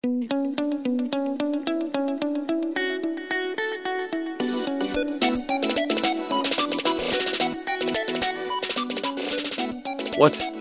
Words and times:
What's 0.00 0.10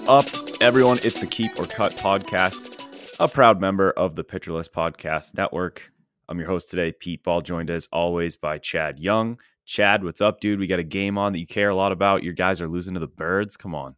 up, 0.07 0.25
everyone? 0.59 0.97
It's 1.03 1.19
the 1.19 1.27
Keep 1.29 1.59
or 1.59 1.67
Cut 1.67 1.95
podcast, 1.97 3.15
a 3.19 3.27
proud 3.27 3.61
member 3.61 3.91
of 3.91 4.15
the 4.15 4.23
Pitcher 4.23 4.53
List 4.53 4.73
Podcast 4.73 5.37
Network. 5.37 5.91
I'm 6.27 6.39
your 6.39 6.47
host 6.47 6.71
today, 6.71 6.91
Pete 6.91 7.23
Ball, 7.23 7.41
joined 7.41 7.69
as 7.69 7.87
always 7.93 8.35
by 8.35 8.57
Chad 8.57 8.97
Young. 8.97 9.39
Chad, 9.65 10.03
what's 10.03 10.19
up, 10.19 10.39
dude? 10.39 10.57
We 10.57 10.65
got 10.65 10.79
a 10.79 10.83
game 10.83 11.19
on 11.19 11.33
that 11.33 11.39
you 11.39 11.45
care 11.45 11.69
a 11.69 11.75
lot 11.75 11.91
about. 11.91 12.23
Your 12.23 12.33
guys 12.33 12.59
are 12.59 12.67
losing 12.67 12.95
to 12.95 12.99
the 12.99 13.05
birds. 13.05 13.55
Come 13.55 13.75
on. 13.75 13.97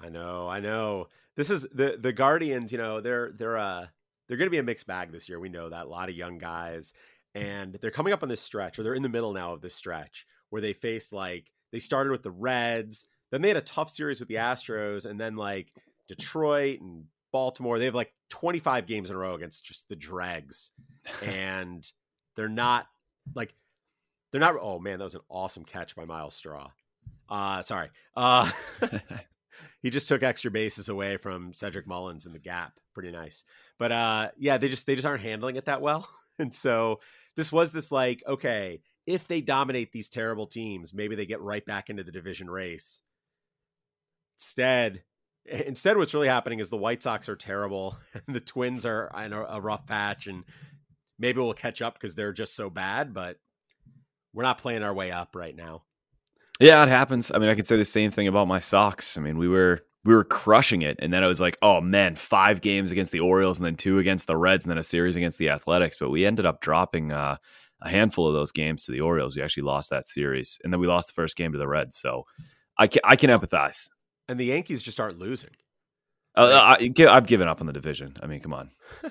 I 0.00 0.08
know, 0.08 0.46
I 0.46 0.60
know. 0.60 1.08
This 1.34 1.50
is 1.50 1.66
the 1.72 1.98
the 2.00 2.12
Guardians, 2.12 2.70
you 2.70 2.78
know, 2.78 3.00
they're 3.00 3.32
they're 3.32 3.58
uh 3.58 3.86
they're 4.28 4.36
gonna 4.36 4.50
be 4.50 4.58
a 4.58 4.62
mixed 4.62 4.86
bag 4.86 5.10
this 5.10 5.28
year. 5.28 5.40
We 5.40 5.48
know 5.48 5.68
that. 5.68 5.86
A 5.86 5.88
lot 5.88 6.08
of 6.08 6.14
young 6.14 6.38
guys. 6.38 6.92
And 7.34 7.74
they're 7.74 7.90
coming 7.90 8.12
up 8.12 8.22
on 8.22 8.28
this 8.28 8.40
stretch, 8.40 8.78
or 8.78 8.82
they're 8.82 8.94
in 8.94 9.02
the 9.02 9.08
middle 9.08 9.32
now 9.32 9.52
of 9.52 9.60
this 9.60 9.74
stretch 9.74 10.26
where 10.50 10.62
they 10.62 10.72
faced 10.72 11.12
like 11.12 11.50
they 11.72 11.78
started 11.78 12.10
with 12.10 12.22
the 12.22 12.30
Reds, 12.30 13.06
then 13.30 13.42
they 13.42 13.48
had 13.48 13.56
a 13.56 13.62
tough 13.62 13.90
series 13.90 14.20
with 14.20 14.28
the 14.28 14.36
Astros, 14.36 15.06
and 15.06 15.20
then 15.20 15.36
like 15.36 15.72
Detroit 16.06 16.80
and 16.80 17.04
Baltimore. 17.32 17.78
They 17.78 17.84
have 17.84 17.94
like 17.94 18.12
25 18.30 18.86
games 18.86 19.10
in 19.10 19.16
a 19.16 19.18
row 19.18 19.34
against 19.34 19.64
just 19.64 19.88
the 19.88 19.96
dregs. 19.96 20.70
and 21.22 21.90
they're 22.36 22.48
not 22.48 22.86
like 23.34 23.54
they're 24.30 24.40
not 24.40 24.56
oh 24.60 24.78
man, 24.78 24.98
that 24.98 25.04
was 25.04 25.14
an 25.14 25.20
awesome 25.28 25.64
catch 25.64 25.96
by 25.96 26.04
Myles 26.04 26.34
Straw. 26.34 26.70
Uh 27.28 27.62
sorry. 27.62 27.90
Uh 28.16 28.50
he 29.82 29.90
just 29.90 30.08
took 30.08 30.22
extra 30.22 30.50
bases 30.50 30.88
away 30.88 31.16
from 31.16 31.52
Cedric 31.52 31.86
Mullins 31.86 32.26
in 32.26 32.32
the 32.32 32.38
gap. 32.38 32.74
Pretty 32.94 33.10
nice. 33.10 33.44
But 33.78 33.92
uh 33.92 34.28
yeah, 34.38 34.58
they 34.58 34.68
just 34.68 34.86
they 34.86 34.94
just 34.94 35.06
aren't 35.06 35.22
handling 35.22 35.56
it 35.56 35.66
that 35.66 35.82
well. 35.82 36.08
And 36.40 36.54
so 36.54 37.00
this 37.34 37.50
was 37.50 37.72
this 37.72 37.90
like, 37.90 38.22
okay, 38.24 38.80
if 39.08 39.26
they 39.26 39.40
dominate 39.40 39.90
these 39.90 40.08
terrible 40.08 40.46
teams, 40.46 40.92
maybe 40.92 41.16
they 41.16 41.26
get 41.26 41.40
right 41.40 41.64
back 41.64 41.88
into 41.88 42.04
the 42.04 42.12
division 42.12 42.50
race. 42.50 43.02
Instead, 44.36 45.02
instead, 45.46 45.96
what's 45.96 46.14
really 46.14 46.28
happening 46.28 46.60
is 46.60 46.70
the 46.70 46.76
White 46.76 47.02
Sox 47.02 47.28
are 47.28 47.36
terrible, 47.36 47.96
and 48.26 48.36
the 48.36 48.40
Twins 48.40 48.84
are 48.84 49.10
in 49.24 49.32
a, 49.32 49.44
a 49.44 49.60
rough 49.60 49.86
patch, 49.86 50.26
and 50.26 50.44
maybe 51.18 51.40
we'll 51.40 51.54
catch 51.54 51.82
up 51.82 51.94
because 51.94 52.14
they're 52.14 52.32
just 52.32 52.54
so 52.54 52.70
bad. 52.70 53.14
But 53.14 53.38
we're 54.34 54.44
not 54.44 54.58
playing 54.58 54.82
our 54.82 54.94
way 54.94 55.10
up 55.10 55.34
right 55.34 55.56
now. 55.56 55.84
Yeah, 56.60 56.82
it 56.82 56.88
happens. 56.88 57.30
I 57.32 57.38
mean, 57.38 57.48
I 57.48 57.54
could 57.54 57.66
say 57.66 57.76
the 57.76 57.84
same 57.84 58.10
thing 58.10 58.28
about 58.28 58.48
my 58.48 58.58
socks. 58.58 59.16
I 59.16 59.20
mean, 59.20 59.38
we 59.38 59.48
were 59.48 59.80
we 60.04 60.14
were 60.14 60.24
crushing 60.24 60.82
it, 60.82 60.96
and 61.00 61.12
then 61.12 61.22
I 61.22 61.26
was 61.26 61.40
like, 61.40 61.58
oh 61.62 61.80
man, 61.80 62.16
five 62.16 62.60
games 62.60 62.90
against 62.92 63.12
the 63.12 63.20
Orioles, 63.20 63.58
and 63.58 63.66
then 63.66 63.76
two 63.76 63.98
against 63.98 64.26
the 64.26 64.36
Reds, 64.36 64.64
and 64.64 64.70
then 64.70 64.78
a 64.78 64.82
series 64.82 65.16
against 65.16 65.38
the 65.38 65.50
Athletics. 65.50 65.96
But 65.98 66.10
we 66.10 66.26
ended 66.26 66.46
up 66.46 66.60
dropping 66.60 67.12
uh, 67.12 67.36
a 67.82 67.88
handful 67.88 68.26
of 68.26 68.34
those 68.34 68.52
games 68.52 68.84
to 68.84 68.92
the 68.92 69.00
Orioles. 69.00 69.36
We 69.36 69.42
actually 69.42 69.64
lost 69.64 69.90
that 69.90 70.08
series, 70.08 70.58
and 70.64 70.72
then 70.72 70.80
we 70.80 70.86
lost 70.86 71.08
the 71.08 71.14
first 71.14 71.36
game 71.36 71.52
to 71.52 71.58
the 71.58 71.68
Reds. 71.68 71.96
So 71.96 72.24
I 72.76 72.86
can 72.86 73.02
I 73.04 73.16
can 73.16 73.30
empathize 73.30 73.88
and 74.28 74.38
the 74.38 74.44
Yankees 74.44 74.82
just 74.82 75.00
aren't 75.00 75.18
losing. 75.18 75.50
Uh, 76.36 76.76
I, 76.78 76.92
have 76.98 77.26
given 77.26 77.48
up 77.48 77.60
on 77.60 77.66
the 77.66 77.72
division. 77.72 78.16
I 78.22 78.26
mean, 78.26 78.40
come 78.40 78.54
on. 78.54 78.70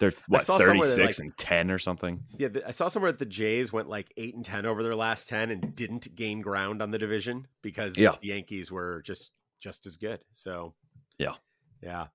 They're 0.00 0.12
what 0.28 0.42
thirty 0.42 0.82
six 0.82 1.18
like, 1.18 1.26
and 1.26 1.36
ten 1.36 1.70
or 1.70 1.78
something. 1.78 2.22
Yeah, 2.38 2.48
I 2.66 2.70
saw 2.70 2.88
somewhere 2.88 3.12
that 3.12 3.18
the 3.18 3.26
Jays 3.26 3.70
went 3.70 3.86
like 3.86 4.10
eight 4.16 4.34
and 4.34 4.42
ten 4.42 4.64
over 4.64 4.82
their 4.82 4.96
last 4.96 5.28
ten 5.28 5.50
and 5.50 5.74
didn't 5.74 6.16
gain 6.16 6.40
ground 6.40 6.80
on 6.80 6.90
the 6.90 6.98
division 6.98 7.46
because 7.60 7.98
yeah. 7.98 8.14
the 8.20 8.28
Yankees 8.28 8.72
were 8.72 9.02
just 9.02 9.30
just 9.60 9.86
as 9.86 9.98
good. 9.98 10.20
So 10.32 10.72
yeah, 11.18 11.34
yeah. 11.82 12.06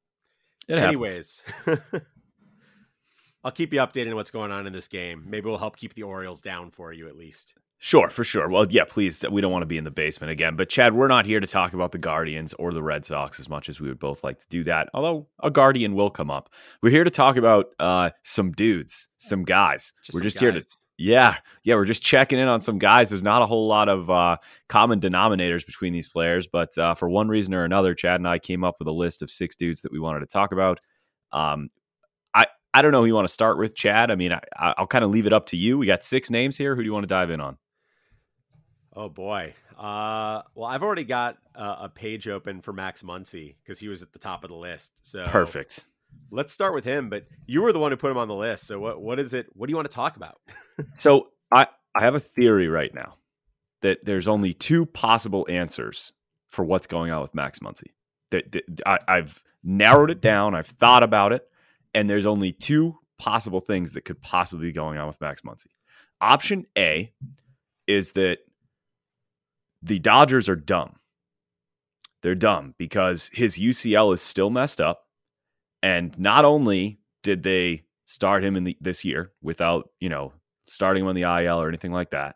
It 0.67 0.79
Anyways, 0.79 1.43
I'll 3.43 3.51
keep 3.51 3.71
you 3.71 3.79
updated 3.79 4.09
on 4.09 4.15
what's 4.15 4.31
going 4.31 4.51
on 4.51 4.65
in 4.65 4.73
this 4.73 4.87
game. 4.87 5.23
Maybe 5.27 5.47
we'll 5.47 5.59
help 5.59 5.77
keep 5.77 5.93
the 5.93 6.03
Orioles 6.03 6.41
down 6.41 6.71
for 6.71 6.91
you 6.91 7.07
at 7.07 7.15
least. 7.15 7.53
Sure, 7.85 8.09
for 8.09 8.23
sure. 8.23 8.49
Well, 8.49 8.65
yeah, 8.67 8.85
please. 8.89 9.23
We 9.29 9.41
don't 9.41 9.51
want 9.51 9.61
to 9.61 9.67
be 9.67 9.77
in 9.77 9.83
the 9.83 9.91
basement 9.91 10.31
again. 10.31 10.55
But 10.55 10.69
Chad, 10.69 10.95
we're 10.95 11.07
not 11.07 11.27
here 11.27 11.39
to 11.39 11.45
talk 11.45 11.73
about 11.73 11.91
the 11.91 11.99
Guardians 11.99 12.51
or 12.55 12.73
the 12.73 12.81
Red 12.81 13.05
Sox 13.05 13.39
as 13.39 13.47
much 13.47 13.69
as 13.69 13.79
we 13.79 13.87
would 13.87 13.99
both 13.99 14.23
like 14.23 14.39
to 14.39 14.47
do 14.49 14.63
that. 14.63 14.89
Although 14.95 15.27
a 15.43 15.51
Guardian 15.51 15.93
will 15.93 16.09
come 16.09 16.31
up. 16.31 16.49
We're 16.81 16.89
here 16.89 17.03
to 17.03 17.11
talk 17.11 17.37
about 17.37 17.67
uh, 17.79 18.09
some 18.23 18.53
dudes, 18.53 19.09
some 19.19 19.43
guys. 19.43 19.93
Just 20.03 20.15
we're 20.15 20.21
just 20.21 20.37
guys. 20.37 20.41
here 20.41 20.51
to 20.53 20.67
yeah, 20.97 21.35
yeah, 21.63 21.75
we're 21.75 21.85
just 21.85 22.01
checking 22.01 22.39
in 22.39 22.47
on 22.47 22.59
some 22.59 22.79
guys. 22.79 23.11
There's 23.11 23.21
not 23.21 23.43
a 23.43 23.45
whole 23.45 23.67
lot 23.67 23.87
of 23.87 24.09
uh, 24.09 24.37
common 24.67 24.99
denominators 24.99 25.63
between 25.63 25.93
these 25.93 26.07
players, 26.07 26.47
but 26.47 26.75
uh, 26.79 26.95
for 26.95 27.07
one 27.07 27.27
reason 27.27 27.53
or 27.53 27.65
another, 27.65 27.93
Chad 27.93 28.19
and 28.19 28.27
I 28.27 28.39
came 28.39 28.63
up 28.63 28.77
with 28.79 28.87
a 28.87 28.93
list 28.93 29.21
of 29.21 29.29
six 29.29 29.55
dudes 29.55 29.83
that 29.83 29.91
we 29.91 29.99
wanted 29.99 30.21
to 30.21 30.25
talk 30.25 30.51
about. 30.51 30.79
Um, 31.31 31.69
I 32.33 32.47
I 32.73 32.81
don't 32.81 32.93
know 32.93 33.01
who 33.01 33.07
you 33.07 33.13
want 33.13 33.27
to 33.27 33.33
start 33.33 33.59
with, 33.59 33.75
Chad. 33.75 34.09
I 34.09 34.15
mean, 34.15 34.33
I, 34.33 34.41
I'll 34.75 34.87
kind 34.87 35.03
of 35.03 35.11
leave 35.11 35.27
it 35.27 35.33
up 35.33 35.45
to 35.49 35.55
you. 35.57 35.77
We 35.77 35.85
got 35.85 36.03
six 36.03 36.31
names 36.31 36.57
here. 36.57 36.75
Who 36.75 36.81
do 36.81 36.87
you 36.87 36.93
want 36.93 37.03
to 37.03 37.13
dive 37.13 37.29
in 37.29 37.39
on? 37.39 37.59
Oh 38.95 39.09
boy. 39.09 39.53
Uh, 39.77 40.41
well, 40.55 40.67
I've 40.67 40.83
already 40.83 41.03
got 41.03 41.37
a, 41.53 41.77
a 41.81 41.91
page 41.93 42.27
open 42.27 42.61
for 42.61 42.71
Max 42.71 43.03
Muncy 43.03 43.55
because 43.63 43.79
he 43.79 43.89
was 43.89 44.01
at 44.01 44.13
the 44.13 44.19
top 44.19 44.43
of 44.43 44.49
the 44.49 44.55
list. 44.55 45.05
So 45.05 45.25
perfect. 45.25 45.87
Let's 46.31 46.53
start 46.53 46.73
with 46.73 46.85
him. 46.85 47.09
But 47.09 47.27
you 47.45 47.61
were 47.61 47.73
the 47.73 47.79
one 47.79 47.91
who 47.91 47.97
put 47.97 48.09
him 48.11 48.17
on 48.17 48.29
the 48.29 48.35
list. 48.35 48.67
So 48.67 48.79
what 48.79 49.01
what 49.01 49.19
is 49.19 49.33
it? 49.33 49.47
What 49.53 49.67
do 49.67 49.71
you 49.71 49.75
want 49.75 49.89
to 49.89 49.95
talk 49.95 50.15
about? 50.15 50.39
so 50.95 51.29
I 51.51 51.67
I 51.93 52.03
have 52.03 52.15
a 52.15 52.19
theory 52.19 52.69
right 52.69 52.93
now 52.93 53.15
that 53.81 54.05
there's 54.05 54.27
only 54.27 54.53
two 54.53 54.85
possible 54.85 55.45
answers 55.49 56.13
for 56.49 56.63
what's 56.63 56.87
going 56.87 57.11
on 57.11 57.21
with 57.21 57.35
Max 57.35 57.59
Muncy. 57.59 57.91
That, 58.31 58.51
that 58.53 58.81
I, 58.85 58.99
I've 59.07 59.43
narrowed 59.63 60.09
it 60.09 60.21
down. 60.21 60.55
I've 60.55 60.67
thought 60.67 61.03
about 61.03 61.33
it, 61.33 61.47
and 61.93 62.09
there's 62.09 62.25
only 62.25 62.53
two 62.53 62.97
possible 63.17 63.59
things 63.59 63.91
that 63.93 64.05
could 64.05 64.21
possibly 64.21 64.67
be 64.67 64.71
going 64.71 64.97
on 64.97 65.07
with 65.07 65.19
Max 65.19 65.41
Muncy. 65.41 65.67
Option 66.21 66.65
A 66.77 67.11
is 67.87 68.13
that 68.13 68.39
the 69.85 69.99
Dodgers 69.99 70.49
are 70.49 70.55
dumb. 70.55 70.95
They're 72.23 72.35
dumb 72.35 72.73
because 72.79 73.29
his 73.31 73.59
UCL 73.59 74.13
is 74.15 74.21
still 74.21 74.49
messed 74.49 74.81
up. 74.81 75.03
And 75.83 76.17
not 76.17 76.43
only 76.43 76.99
did 77.21 77.43
they 77.43 77.83
start 78.05 78.43
him 78.43 78.55
in 78.55 78.63
the, 78.63 78.77
this 78.81 79.05
year 79.05 79.31
without, 79.43 79.89
you 79.99 80.09
know, 80.09 80.33
starting 80.67 81.03
him 81.03 81.09
on 81.09 81.15
the 81.15 81.21
IL 81.21 81.61
or 81.61 81.67
anything 81.67 81.91
like 81.91 82.09
that, 82.11 82.35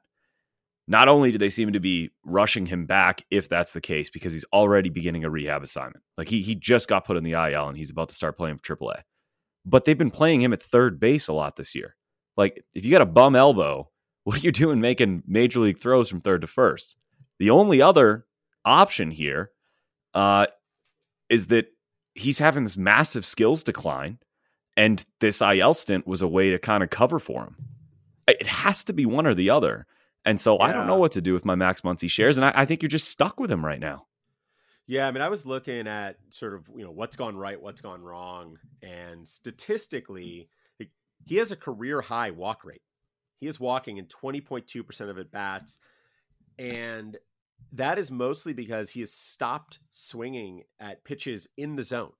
not 0.88 1.08
only 1.08 1.32
do 1.32 1.40
they 1.40 1.50
seem 1.50 1.74
to 1.74 1.80
be 1.80 2.12
rushing 2.24 2.68
him 2.68 2.86
back, 2.86 3.26
if 3.32 3.50
that's 3.50 3.74
the 3.74 3.82
case, 3.82 4.12
because 4.12 4.32
he's 4.32 4.46
already 4.54 4.90
beginning 4.90 5.24
a 5.24 5.30
rehab 5.30 5.64
assignment. 5.64 6.04
Like 6.18 6.28
he 6.28 6.42
he 6.42 6.54
just 6.54 6.88
got 6.88 7.06
put 7.06 7.18
in 7.18 7.24
the 7.24 7.32
IL 7.32 7.68
and 7.68 7.78
he's 7.78 7.90
about 7.90 8.10
to 8.10 8.16
start 8.16 8.38
playing 8.38 8.60
for 8.60 8.76
AAA. 8.76 9.02
But 9.66 9.86
they've 9.86 9.98
been 9.98 10.12
playing 10.12 10.42
him 10.42 10.54
at 10.54 10.62
third 10.62 11.00
base 11.00 11.28
a 11.28 11.34
lot 11.34 11.56
this 11.56 11.74
year. 11.74 11.96
Like 12.38 12.64
if 12.76 12.86
you 12.86 12.92
got 12.92 13.02
a 13.02 13.08
bum 13.08 13.36
elbow, 13.36 13.90
what 14.24 14.38
are 14.38 14.42
you 14.42 14.52
doing 14.52 14.80
making 14.80 15.24
major 15.26 15.60
league 15.60 15.80
throws 15.80 16.10
from 16.10 16.22
third 16.22 16.42
to 16.42 16.48
first? 16.48 16.96
The 17.40 17.50
only 17.50 17.82
other 17.82 18.26
option 18.66 19.12
here 19.12 19.52
uh, 20.14 20.48
is 21.30 21.48
that 21.48 21.68
he's 22.16 22.40
having 22.40 22.64
this 22.64 22.78
massive 22.78 23.26
skills 23.26 23.64
decline, 23.64 24.20
and 24.76 25.04
this 25.20 25.42
IL 25.42 25.74
stint 25.74 26.06
was 26.06 26.22
a 26.22 26.28
way 26.28 26.52
to 26.52 26.60
kind 26.60 26.84
of 26.84 26.90
cover 26.90 27.20
for 27.20 27.44
him. 27.44 27.56
It 28.28 28.46
has 28.48 28.84
to 28.86 28.94
be 28.94 29.06
one 29.06 29.26
or 29.26 29.34
the 29.34 29.50
other. 29.50 29.88
And 30.26 30.40
so 30.40 30.58
yeah. 30.58 30.66
I 30.66 30.72
don't 30.72 30.88
know 30.88 30.98
what 30.98 31.14
to 31.14 31.22
do 31.22 31.34
with 31.34 31.46
my 31.46 31.56
Max 31.56 31.82
Muncy 31.82 32.10
shares, 32.10 32.38
and 32.38 32.46
I, 32.46 32.52
I 32.56 32.66
think 32.66 32.82
you're 32.82 32.90
just 32.90 33.08
stuck 33.08 33.40
with 33.40 33.52
him 33.52 33.66
right 33.66 33.80
now. 33.80 34.06
Yeah, 34.86 35.08
I 35.08 35.12
mean, 35.12 35.22
I 35.22 35.30
was 35.30 35.46
looking 35.46 35.88
at 35.88 36.18
sort 36.32 36.56
of 36.56 36.68
you 36.76 36.84
know 36.84 36.92
what's 36.92 37.16
gone 37.16 37.38
right, 37.38 37.62
what's 37.62 37.80
gone 37.80 38.02
wrong, 38.02 38.58
and 38.82 39.28
statistically, 39.28 40.50
he 41.26 41.36
has 41.38 41.52
a 41.52 41.56
career 41.56 42.02
high 42.02 42.32
walk 42.32 42.66
rate. 42.66 42.82
He 43.40 43.48
is 43.48 43.60
walking 43.60 43.98
in 43.98 44.06
twenty 44.08 44.42
point 44.42 44.68
two 44.68 44.84
percent 44.84 45.10
of 45.10 45.18
at 45.18 45.32
bats, 45.32 45.80
and 46.58 47.18
that 47.74 48.00
is 48.00 48.12
mostly 48.12 48.54
because 48.54 48.92
he 48.92 49.02
has 49.02 49.14
stopped 49.14 49.80
swinging 49.92 50.64
at 50.80 51.04
pitches 51.04 51.48
in 51.58 51.76
the 51.76 51.84
zone, 51.84 52.14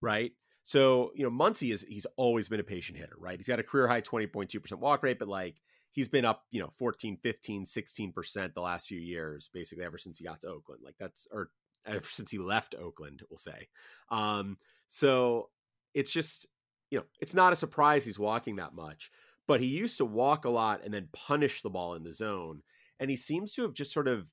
right? 0.00 0.32
So, 0.64 1.12
you 1.14 1.24
know, 1.24 1.30
Muncy 1.30 1.72
is 1.72 1.86
he's 1.88 2.06
always 2.16 2.48
been 2.48 2.60
a 2.60 2.64
patient 2.64 2.98
hitter, 2.98 3.16
right? 3.18 3.38
He's 3.38 3.48
got 3.48 3.60
a 3.60 3.62
career 3.62 3.88
high 3.88 4.02
20.2% 4.02 4.72
walk 4.74 5.02
rate, 5.02 5.18
but 5.18 5.28
like 5.28 5.56
he's 5.92 6.08
been 6.08 6.26
up, 6.26 6.44
you 6.50 6.60
know, 6.60 6.70
14, 6.78 7.16
15, 7.16 7.64
16% 7.64 8.54
the 8.54 8.60
last 8.60 8.86
few 8.86 9.00
years, 9.00 9.48
basically 9.52 9.84
ever 9.84 9.96
since 9.96 10.18
he 10.18 10.24
got 10.24 10.40
to 10.40 10.48
Oakland. 10.48 10.82
Like 10.84 10.96
that's 10.98 11.26
or 11.32 11.50
ever 11.86 12.04
since 12.08 12.30
he 12.30 12.38
left 12.38 12.74
Oakland, 12.74 13.22
we'll 13.30 13.38
say. 13.38 13.68
Um, 14.10 14.56
so 14.86 15.48
it's 15.94 16.12
just, 16.12 16.46
you 16.90 16.98
know, 16.98 17.04
it's 17.20 17.34
not 17.34 17.52
a 17.52 17.56
surprise 17.56 18.04
he's 18.04 18.18
walking 18.18 18.56
that 18.56 18.74
much, 18.74 19.10
but 19.46 19.60
he 19.60 19.66
used 19.66 19.96
to 19.98 20.04
walk 20.04 20.44
a 20.44 20.50
lot 20.50 20.84
and 20.84 20.92
then 20.92 21.08
punish 21.12 21.62
the 21.62 21.70
ball 21.70 21.94
in 21.94 22.04
the 22.04 22.12
zone. 22.12 22.62
And 23.00 23.08
he 23.08 23.16
seems 23.16 23.54
to 23.54 23.62
have 23.62 23.72
just 23.72 23.92
sort 23.92 24.08
of 24.08 24.30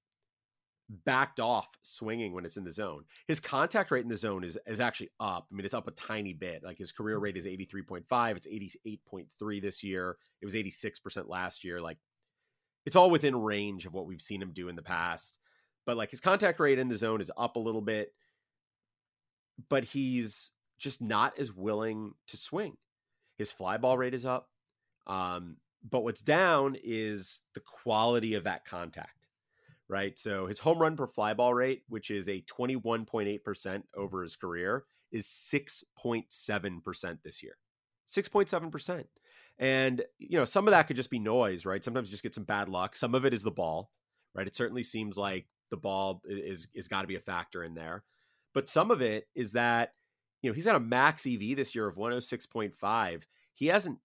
backed 0.90 1.40
off 1.40 1.68
swinging 1.82 2.34
when 2.34 2.46
it's 2.46 2.58
in 2.58 2.64
the 2.64 2.72
zone. 2.72 3.04
His 3.28 3.40
contact 3.40 3.92
rate 3.92 4.04
in 4.04 4.10
the 4.10 4.18
zone 4.18 4.44
is 4.44 4.58
is 4.68 4.80
actually 4.80 5.10
up. 5.20 5.48
I 5.52 5.56
mean, 5.56 5.66
it's 5.66 5.74
up 5.74 5.88
a 5.88 5.92
tiny 5.92 6.34
bit. 6.34 6.64
Like 6.64 6.78
his 6.78 6.92
career 6.92 7.18
rate 7.18 7.38
is 7.38 7.46
83.5, 7.46 8.36
it's 8.36 8.48
88.3 8.48 9.62
this 9.62 9.84
year. 9.84 10.18
It 10.42 10.46
was 10.46 10.56
86% 10.56 11.28
last 11.28 11.64
year. 11.64 11.82
Like 11.82 11.98
it's 12.86 12.96
all 12.96 13.10
within 13.10 13.36
range 13.36 13.86
of 13.86 13.94
what 13.94 14.06
we've 14.06 14.22
seen 14.22 14.42
him 14.42 14.52
do 14.52 14.70
in 14.70 14.76
the 14.76 14.82
past. 14.82 15.40
But 15.86 15.98
like 15.98 16.12
his 16.12 16.22
contact 16.22 16.60
rate 16.60 16.80
in 16.80 16.90
the 16.90 16.98
zone 16.98 17.22
is 17.22 17.32
up 17.38 17.56
a 17.56 17.60
little 17.60 17.82
bit, 17.82 18.14
but 19.70 19.84
he's 19.84 20.52
just 20.78 21.02
not 21.02 21.38
as 21.40 21.54
willing 21.54 22.14
to 22.28 22.38
swing. 22.38 22.76
His 23.38 23.52
fly 23.52 23.78
ball 23.78 23.98
rate 23.98 24.14
is 24.14 24.26
up. 24.26 24.50
Um, 25.08 25.58
but 25.88 26.04
what's 26.04 26.22
down 26.22 26.76
is 26.84 27.42
the 27.54 27.60
quality 27.60 28.34
of 28.34 28.46
that 28.46 28.66
contact, 28.66 29.15
right? 29.90 30.18
So 30.18 30.48
his 30.48 30.60
home 30.60 30.80
run 30.80 30.98
per 30.98 31.08
fly 31.08 31.34
ball 31.34 31.54
rate, 31.54 31.84
which 31.88 32.12
is 32.12 32.28
a 32.28 32.42
21.8% 32.42 33.84
over 33.96 34.22
his 34.22 34.36
career, 34.36 34.86
is 35.12 35.26
6.7% 35.28 37.22
this 37.24 37.44
year. 37.44 37.58
6.7%. 38.08 39.06
And, 39.58 40.04
you 40.20 40.38
know, 40.38 40.46
some 40.46 40.68
of 40.68 40.72
that 40.72 40.88
could 40.88 40.98
just 40.98 41.10
be 41.10 41.20
noise, 41.20 41.66
right? 41.66 41.84
Sometimes 41.84 42.10
you 42.10 42.12
just 42.12 42.24
get 42.24 42.36
some 42.36 42.44
bad 42.44 42.68
luck. 42.68 42.96
Some 42.96 43.16
of 43.16 43.26
it 43.26 43.34
is 43.34 43.44
the 43.44 43.52
ball, 43.52 43.92
right? 44.34 44.48
It 44.48 44.56
certainly 44.56 44.84
seems 44.84 45.18
like 45.18 45.46
the 45.72 45.78
ball 45.78 46.22
is 46.26 46.68
is 46.74 46.88
got 46.88 47.02
to 47.02 47.08
be 47.08 47.16
a 47.16 47.22
factor 47.22 47.64
in 47.64 47.74
there. 47.74 48.04
But 48.54 48.70
some 48.70 48.92
of 48.92 49.02
it 49.02 49.28
is 49.34 49.54
that, 49.54 49.94
you 50.42 50.50
know, 50.50 50.54
he's 50.54 50.66
got 50.66 50.76
a 50.76 50.80
max 50.80 51.26
EV 51.26 51.56
this 51.56 51.74
year 51.74 51.88
of 51.88 51.96
106.5. 51.96 53.24
He 53.54 53.68
hasn't 53.68 54.00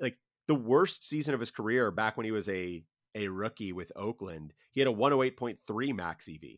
like 0.00 0.18
the 0.46 0.54
worst 0.54 1.08
season 1.08 1.34
of 1.34 1.40
his 1.40 1.50
career 1.50 1.90
back 1.90 2.16
when 2.16 2.24
he 2.24 2.32
was 2.32 2.48
a 2.48 2.84
a 3.14 3.28
rookie 3.28 3.72
with 3.72 3.92
Oakland. 3.96 4.52
He 4.72 4.80
had 4.80 4.88
a 4.88 4.92
108.3 4.92 5.94
max 5.94 6.28
EV. 6.28 6.56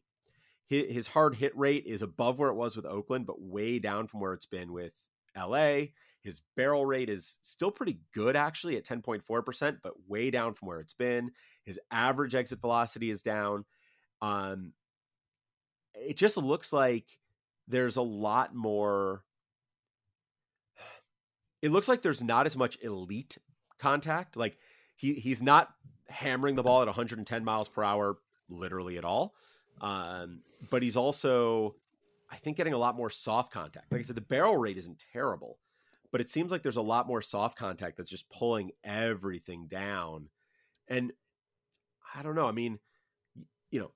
His 0.66 1.06
hard 1.06 1.36
hit 1.36 1.56
rate 1.56 1.84
is 1.86 2.02
above 2.02 2.38
where 2.38 2.50
it 2.50 2.54
was 2.54 2.74
with 2.74 2.86
Oakland, 2.86 3.26
but 3.26 3.40
way 3.40 3.78
down 3.78 4.06
from 4.06 4.20
where 4.20 4.32
it's 4.32 4.46
been 4.46 4.72
with 4.72 4.92
LA. 5.36 5.86
His 6.22 6.40
barrel 6.56 6.86
rate 6.86 7.10
is 7.10 7.38
still 7.42 7.70
pretty 7.70 8.00
good, 8.14 8.34
actually, 8.34 8.76
at 8.76 8.84
10.4%, 8.84 9.78
but 9.82 10.08
way 10.08 10.30
down 10.30 10.54
from 10.54 10.68
where 10.68 10.80
it's 10.80 10.94
been. 10.94 11.32
His 11.64 11.78
average 11.90 12.34
exit 12.34 12.60
velocity 12.60 13.10
is 13.10 13.22
down. 13.22 13.66
Um, 14.22 14.72
it 15.94 16.16
just 16.16 16.38
looks 16.38 16.72
like 16.72 17.04
there's 17.68 17.96
a 17.96 18.02
lot 18.02 18.54
more. 18.54 19.24
It 21.62 21.72
looks 21.72 21.88
like 21.88 22.02
there's 22.02 22.22
not 22.22 22.44
as 22.44 22.58
much 22.58 22.76
elite 22.82 23.38
contact. 23.78 24.36
Like 24.36 24.58
he 24.96 25.14
he's 25.14 25.42
not 25.42 25.70
hammering 26.08 26.54
the 26.54 26.62
ball 26.62 26.82
at 26.82 26.86
110 26.86 27.44
miles 27.44 27.68
per 27.68 27.82
hour 27.82 28.16
literally 28.48 28.98
at 28.98 29.04
all. 29.04 29.34
Um, 29.80 30.40
but 30.70 30.82
he's 30.82 30.96
also, 30.96 31.74
I 32.30 32.36
think, 32.36 32.56
getting 32.56 32.72
a 32.72 32.78
lot 32.78 32.96
more 32.96 33.10
soft 33.10 33.52
contact. 33.52 33.90
Like 33.90 34.00
I 34.00 34.02
said, 34.02 34.16
the 34.16 34.22
barrel 34.22 34.56
rate 34.56 34.78
isn't 34.78 35.04
terrible, 35.12 35.58
but 36.12 36.20
it 36.20 36.28
seems 36.28 36.52
like 36.52 36.62
there's 36.62 36.76
a 36.76 36.82
lot 36.82 37.06
more 37.06 37.22
soft 37.22 37.58
contact 37.58 37.96
that's 37.96 38.10
just 38.10 38.28
pulling 38.30 38.72
everything 38.82 39.66
down. 39.66 40.28
And 40.88 41.12
I 42.14 42.22
don't 42.22 42.34
know. 42.34 42.46
I 42.46 42.52
mean, 42.52 42.78
you 43.70 43.80
know, 43.80 43.90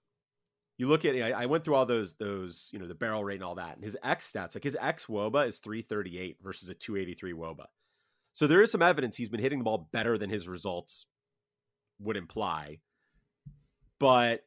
you 0.77 0.87
look 0.87 1.05
at 1.05 1.15
I, 1.17 1.47
went 1.47 1.65
through 1.65 1.75
all 1.75 1.87
those 1.87 2.15
those 2.15 2.71
you 2.73 2.79
know 2.79 2.87
the 2.87 2.95
barrel 2.95 3.25
rate 3.25 3.35
and 3.35 3.45
all 3.45 3.57
that, 3.57 3.75
and 3.75 3.85
his 3.85 3.97
X 4.03 4.33
stats 4.33 4.55
like 4.55 4.63
his 4.63 4.77
X 4.81 5.07
WOBA 5.07 5.49
is 5.49 5.59
338 5.59 6.37
versus 6.41 6.69
a 6.69 6.75
283 6.75 7.33
WOBA. 7.33 7.67
So 8.33 8.47
there 8.47 8.63
is 8.63 8.71
some 8.71 8.83
evidence 8.83 9.17
he's 9.17 9.29
been 9.29 9.41
hitting 9.41 9.59
the 9.59 9.65
ball 9.65 9.89
better 9.91 10.17
than 10.17 10.31
his 10.31 10.47
results 10.47 11.07
would 12.01 12.17
imply, 12.17 12.79
but 13.99 14.45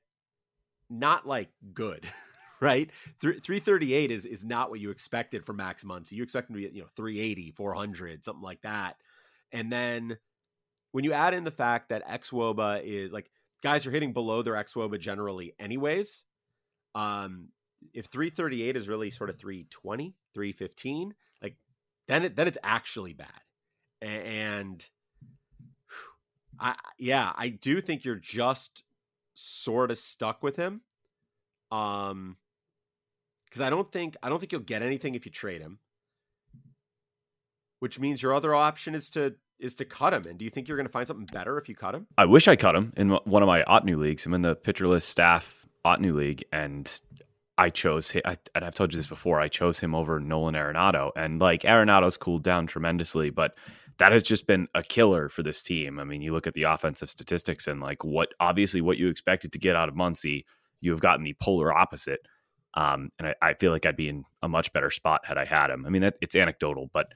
not 0.89 1.27
like 1.27 1.49
good, 1.73 2.07
right? 2.61 2.89
338 3.21 4.11
is 4.11 4.25
is 4.25 4.45
not 4.45 4.69
what 4.69 4.79
you 4.79 4.89
expected 4.91 5.45
for 5.45 5.53
Max 5.53 5.83
Muncy. 5.83 6.13
You 6.13 6.23
expect 6.23 6.49
him 6.49 6.55
to 6.55 6.61
be, 6.61 6.75
you 6.75 6.81
know, 6.81 6.89
380, 6.95 7.51
400, 7.51 8.23
something 8.23 8.43
like 8.43 8.61
that. 8.61 8.97
And 9.51 9.71
then 9.71 10.17
when 10.91 11.03
you 11.03 11.13
add 11.13 11.33
in 11.33 11.43
the 11.43 11.51
fact 11.51 11.89
that 11.89 12.07
xwOBA 12.07 12.83
is 12.83 13.11
like 13.11 13.29
guys 13.63 13.85
are 13.85 13.91
hitting 13.91 14.13
below 14.13 14.41
their 14.41 14.55
xwOBA 14.55 14.99
generally 14.99 15.53
anyways, 15.59 16.25
um 16.95 17.49
if 17.93 18.05
338 18.05 18.75
is 18.75 18.87
really 18.87 19.09
sort 19.09 19.31
of 19.31 19.39
320, 19.39 20.15
315, 20.35 21.13
like 21.41 21.55
then 22.07 22.25
it 22.25 22.35
then 22.35 22.47
it's 22.47 22.57
actually 22.63 23.13
bad 23.13 23.27
and 24.01 24.85
I 26.61 26.75
yeah, 26.97 27.33
I 27.35 27.49
do 27.49 27.81
think 27.81 28.05
you're 28.05 28.15
just 28.15 28.83
sort 29.33 29.91
of 29.91 29.97
stuck 29.97 30.41
with 30.43 30.55
him. 30.55 30.81
Um 31.71 32.37
because 33.45 33.61
I 33.61 33.69
don't 33.69 33.91
think 33.91 34.15
I 34.23 34.29
don't 34.29 34.39
think 34.39 34.53
you'll 34.53 34.61
get 34.61 34.81
anything 34.81 35.15
if 35.15 35.25
you 35.25 35.31
trade 35.31 35.61
him. 35.61 35.79
Which 37.79 37.99
means 37.99 38.21
your 38.21 38.33
other 38.33 38.55
option 38.55 38.95
is 38.95 39.09
to 39.11 39.35
is 39.59 39.75
to 39.75 39.85
cut 39.85 40.13
him. 40.13 40.25
And 40.25 40.37
do 40.37 40.45
you 40.45 40.51
think 40.51 40.67
you're 40.67 40.77
going 40.77 40.87
to 40.87 40.91
find 40.91 41.07
something 41.07 41.27
better 41.31 41.57
if 41.57 41.69
you 41.69 41.75
cut 41.75 41.95
him? 41.95 42.07
I 42.17 42.25
wish 42.25 42.47
I 42.47 42.55
cut 42.55 42.75
him 42.75 42.93
in 42.97 43.11
one 43.11 43.43
of 43.43 43.47
my 43.47 43.61
Ottoneu 43.63 43.97
leagues. 43.97 44.25
I'm 44.25 44.33
in 44.33 44.41
the 44.41 44.55
Pitcher 44.55 44.87
List 44.87 45.09
staff 45.09 45.65
Ottoneu 45.85 46.13
league, 46.13 46.43
and 46.51 46.99
I 47.57 47.69
chose. 47.69 48.15
I, 48.25 48.37
and 48.55 48.65
I've 48.65 48.75
told 48.75 48.91
you 48.91 48.97
this 48.97 49.07
before. 49.07 49.39
I 49.39 49.47
chose 49.47 49.79
him 49.79 49.93
over 49.93 50.19
Nolan 50.19 50.55
Arenado, 50.55 51.11
and 51.15 51.39
like 51.39 51.61
Arenado's 51.61 52.17
cooled 52.17 52.43
down 52.43 52.67
tremendously, 52.67 53.29
but 53.29 53.55
that 54.01 54.11
has 54.11 54.23
just 54.23 54.47
been 54.47 54.67
a 54.73 54.81
killer 54.81 55.29
for 55.29 55.43
this 55.43 55.61
team. 55.61 55.99
I 55.99 56.03
mean, 56.03 56.23
you 56.23 56.33
look 56.33 56.47
at 56.47 56.55
the 56.55 56.63
offensive 56.63 57.11
statistics 57.11 57.67
and 57.67 57.79
like 57.79 58.03
what 58.03 58.29
obviously 58.39 58.81
what 58.81 58.97
you 58.97 59.07
expected 59.09 59.51
to 59.51 59.59
get 59.59 59.75
out 59.75 59.89
of 59.89 59.93
Muncy, 59.93 60.45
you 60.79 60.89
have 60.89 60.99
gotten 60.99 61.23
the 61.23 61.35
polar 61.39 61.71
opposite. 61.71 62.21
Um, 62.73 63.11
and 63.19 63.27
I, 63.27 63.35
I, 63.43 63.53
feel 63.53 63.71
like 63.71 63.85
I'd 63.85 63.95
be 63.95 64.09
in 64.09 64.23
a 64.41 64.49
much 64.49 64.73
better 64.73 64.89
spot 64.89 65.21
had 65.23 65.37
I 65.37 65.45
had 65.45 65.69
him. 65.69 65.85
I 65.85 65.89
mean, 65.89 66.01
that, 66.01 66.15
it's 66.19 66.35
anecdotal, 66.35 66.89
but 66.93 67.09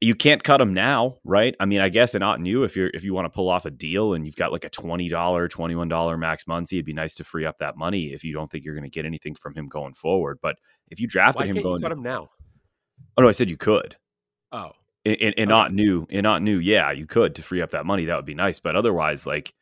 you 0.00 0.14
can't 0.14 0.44
cut 0.44 0.60
him 0.60 0.72
now, 0.72 1.16
right? 1.24 1.56
I 1.58 1.64
mean, 1.64 1.80
I 1.80 1.88
guess 1.88 2.14
not 2.14 2.46
you 2.46 2.62
if 2.62 2.76
you're 2.76 2.90
if 2.94 3.02
you 3.02 3.14
want 3.14 3.24
to 3.24 3.30
pull 3.30 3.48
off 3.48 3.66
a 3.66 3.70
deal 3.72 4.14
and 4.14 4.24
you've 4.24 4.36
got 4.36 4.52
like 4.52 4.64
a 4.64 4.70
twenty 4.70 5.08
dollar, 5.08 5.48
twenty 5.48 5.74
one 5.74 5.88
dollar 5.88 6.16
max 6.16 6.44
Muncy, 6.44 6.74
it'd 6.74 6.86
be 6.86 6.92
nice 6.92 7.16
to 7.16 7.24
free 7.24 7.46
up 7.46 7.58
that 7.58 7.76
money 7.76 8.12
if 8.12 8.22
you 8.22 8.32
don't 8.32 8.48
think 8.48 8.64
you're 8.64 8.76
going 8.76 8.88
to 8.88 8.90
get 8.90 9.06
anything 9.06 9.34
from 9.34 9.54
him 9.54 9.66
going 9.66 9.94
forward. 9.94 10.38
But 10.40 10.54
if 10.88 11.00
you 11.00 11.08
drafted 11.08 11.46
Why 11.46 11.46
him 11.46 11.62
going, 11.62 11.80
you 11.80 11.88
cut 11.88 11.90
him 11.90 12.02
now. 12.02 12.28
Oh 13.16 13.22
no, 13.22 13.28
I 13.28 13.32
said 13.32 13.50
you 13.50 13.56
could. 13.56 13.96
Oh, 14.52 14.70
and, 15.04 15.34
and, 15.36 15.48
not 15.48 15.72
new 15.72 16.06
and 16.10 16.22
not 16.22 16.42
new. 16.42 16.58
Yeah 16.58 16.92
you 16.92 17.06
could 17.06 17.34
to 17.36 17.42
free 17.42 17.62
up 17.62 17.70
that 17.70 17.86
money. 17.86 18.06
That 18.06 18.16
would 18.16 18.26
be 18.26 18.34
nice. 18.34 18.58
But 18.58 18.76
otherwise 18.76 19.26
like 19.26 19.54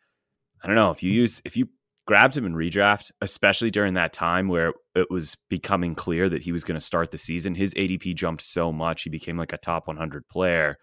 i 0.63 0.67
don't 0.67 0.77
know. 0.77 0.91
If 0.91 1.03
you 1.03 1.11
hmm. 1.11 1.17
use 1.17 1.43
if 1.45 1.57
you 1.57 1.69
grabbed 2.07 2.37
him 2.37 2.45
in 2.45 2.55
redraft 2.55 3.13
especially 3.21 3.71
during 3.71 3.95
that 3.95 4.13
time 4.13 4.49
where 4.49 4.73
it 4.97 5.09
was 5.11 5.37
becoming 5.49 5.95
clear 5.95 6.29
that 6.29 6.43
he 6.43 6.51
was 6.51 6.65
going 6.65 6.75
to 6.79 6.85
start 6.85 7.13
the 7.13 7.19
season 7.19 7.55
his 7.55 7.73
adp 7.75 8.15
jumped 8.17 8.43
so 8.43 8.73
much 8.73 9.03
he 9.03 9.11
became 9.11 9.37
like 9.37 9.53
a 9.53 9.59
top 9.59 9.87
100 9.87 10.29
player. 10.29 10.77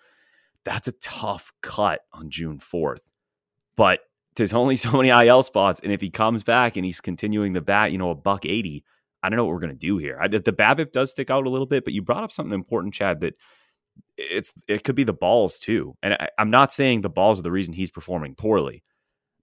That's 0.64 0.88
a 0.88 0.94
tough 0.94 1.52
cut 1.62 2.02
on 2.14 2.30
june 2.30 2.60
4th 2.60 3.02
but 3.76 4.02
there's 4.38 4.54
only 4.54 4.78
so 4.78 4.92
many 4.92 5.10
il 5.10 5.44
spots 5.44 5.82
and 5.84 5.92
if 5.92 6.00
he 6.00 6.10
comes 6.10 6.44
back 6.44 6.78
and 6.78 6.86
he's 6.86 7.02
continuing 7.02 7.52
the 7.52 7.62
bat 7.62 7.92
you 7.92 7.98
know 7.98 8.12
a 8.12 8.16
buck 8.16 8.46
80 8.46 8.86
i 9.22 9.28
don't 9.28 9.36
know 9.36 9.44
what 9.44 9.54
we're 9.54 9.60
going 9.60 9.74
to 9.74 9.76
do 9.76 9.98
here. 9.98 10.18
I, 10.22 10.28
the 10.30 10.40
BABIP 10.40 10.92
does 10.94 11.12
stick 11.12 11.30
out 11.30 11.46
a 11.46 11.50
little 11.50 11.68
bit 11.68 11.84
but 11.84 11.94
you 11.94 12.02
brought 12.02 12.24
up 12.24 12.32
something 12.32 12.54
important 12.54 12.94
chad 12.94 13.20
that 13.22 13.34
it's 14.18 14.54
it 14.68 14.84
could 14.84 14.96
be 14.96 15.04
the 15.04 15.14
balls 15.14 15.60
too. 15.60 15.96
And 16.02 16.14
I, 16.14 16.30
I'm 16.38 16.50
not 16.50 16.74
saying 16.74 17.02
the 17.02 17.10
balls 17.10 17.40
are 17.40 17.44
the 17.44 17.52
reason 17.52 17.74
he's 17.74 17.92
performing 17.92 18.36
poorly, 18.36 18.84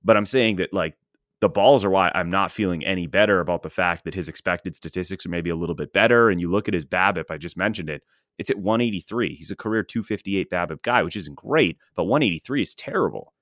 but 0.02 0.16
I'm 0.16 0.26
saying 0.26 0.57
that 0.57 0.73
like 0.73 0.97
the 1.40 1.49
balls 1.49 1.85
are 1.85 1.90
why 1.90 2.11
I'm 2.14 2.31
not 2.31 2.50
feeling 2.50 2.85
any 2.85 3.07
better 3.07 3.40
about 3.40 3.62
the 3.62 3.71
fact 3.71 4.04
that 4.04 4.14
his 4.14 4.28
expected 4.28 4.75
statistics 4.75 5.26
are 5.26 5.31
maybe 5.31 5.50
a 5.50 5.57
little 5.57 5.75
bit 5.75 5.93
better. 5.93 6.31
And 6.31 6.40
you 6.40 6.50
look 6.50 6.69
at 6.69 6.75
his 6.75 6.87
BABIP, 6.87 7.31
I 7.31 7.37
just 7.37 7.57
mentioned 7.57 7.90
it, 7.90 8.02
it's 8.38 8.50
at 8.50 8.59
183. 8.59 9.35
He's 9.35 9.50
a 9.50 9.57
career 9.57 9.83
258 9.83 10.50
BABIP 10.50 10.83
guy, 10.83 11.02
which 11.02 11.16
isn't 11.16 11.37
great, 11.37 11.76
but 11.95 12.04
183 12.04 12.62
is 12.62 12.75
terrible. 12.75 13.33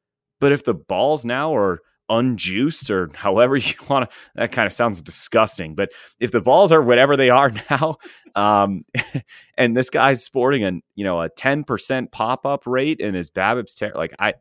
But 0.40 0.52
if 0.52 0.64
the 0.64 0.74
balls 0.74 1.24
now 1.24 1.54
are 1.54 1.80
unjuiced 2.12 2.90
or 2.90 3.10
however 3.14 3.56
you 3.58 3.74
want 3.88 4.08
to 4.08 4.16
that 4.36 4.52
kind 4.52 4.66
of 4.66 4.72
sounds 4.72 5.00
disgusting 5.00 5.74
but 5.74 5.90
if 6.20 6.30
the 6.30 6.40
balls 6.40 6.70
are 6.70 6.82
whatever 6.82 7.16
they 7.16 7.30
are 7.30 7.52
now 7.70 7.96
um 8.34 8.84
and 9.56 9.76
this 9.76 9.90
guy's 9.90 10.22
sporting 10.22 10.64
a 10.64 10.72
you 10.94 11.04
know 11.04 11.22
a 11.22 11.30
10% 11.30 12.12
pop-up 12.12 12.66
rate 12.66 13.00
and 13.00 13.16
his 13.16 13.30
BABIP's 13.30 13.74
ter- 13.74 13.92
like 13.94 14.12
i 14.18 14.34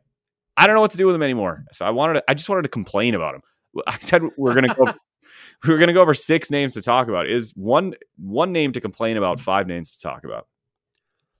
i 0.56 0.66
don't 0.66 0.76
know 0.76 0.82
what 0.82 0.90
to 0.92 0.98
do 0.98 1.06
with 1.06 1.14
him 1.14 1.22
anymore. 1.22 1.64
So 1.72 1.84
i 1.84 1.90
wanted 1.90 2.14
to 2.14 2.24
i 2.28 2.34
just 2.34 2.48
wanted 2.48 2.62
to 2.62 2.68
complain 2.68 3.14
about 3.14 3.34
him. 3.34 3.42
I 3.86 3.96
said 4.00 4.22
we're 4.36 4.54
gonna 4.54 4.74
go 4.74 4.92
we 5.66 5.74
are 5.74 5.78
gonna 5.78 5.92
go 5.92 6.02
over 6.02 6.14
six 6.14 6.50
names 6.50 6.74
to 6.74 6.82
talk 6.82 7.08
about. 7.08 7.28
Is 7.28 7.52
one 7.56 7.94
one 8.18 8.52
name 8.52 8.72
to 8.72 8.80
complain 8.80 9.16
about 9.16 9.40
five 9.40 9.66
names 9.66 9.92
to 9.92 10.00
talk 10.00 10.24
about? 10.24 10.46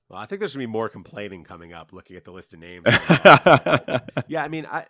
Well, 0.08 0.20
I 0.20 0.26
think 0.26 0.40
there's 0.40 0.54
gonna 0.54 0.62
be 0.62 0.72
more 0.72 0.88
complaining 0.88 1.44
coming 1.44 1.72
up. 1.72 1.92
Looking 1.92 2.16
at 2.16 2.24
the 2.24 2.32
list 2.32 2.54
of 2.54 2.60
names, 2.60 2.84
yeah, 4.28 4.42
I 4.44 4.48
mean, 4.48 4.66
I 4.66 4.86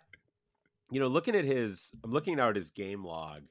you 0.93 0.99
know, 0.99 1.07
looking 1.07 1.35
at 1.35 1.45
his, 1.45 1.91
I'm 2.03 2.11
looking 2.11 2.35
now 2.35 2.49
at 2.49 2.55
his 2.55 2.71
game 2.71 3.03
log, 3.03 3.43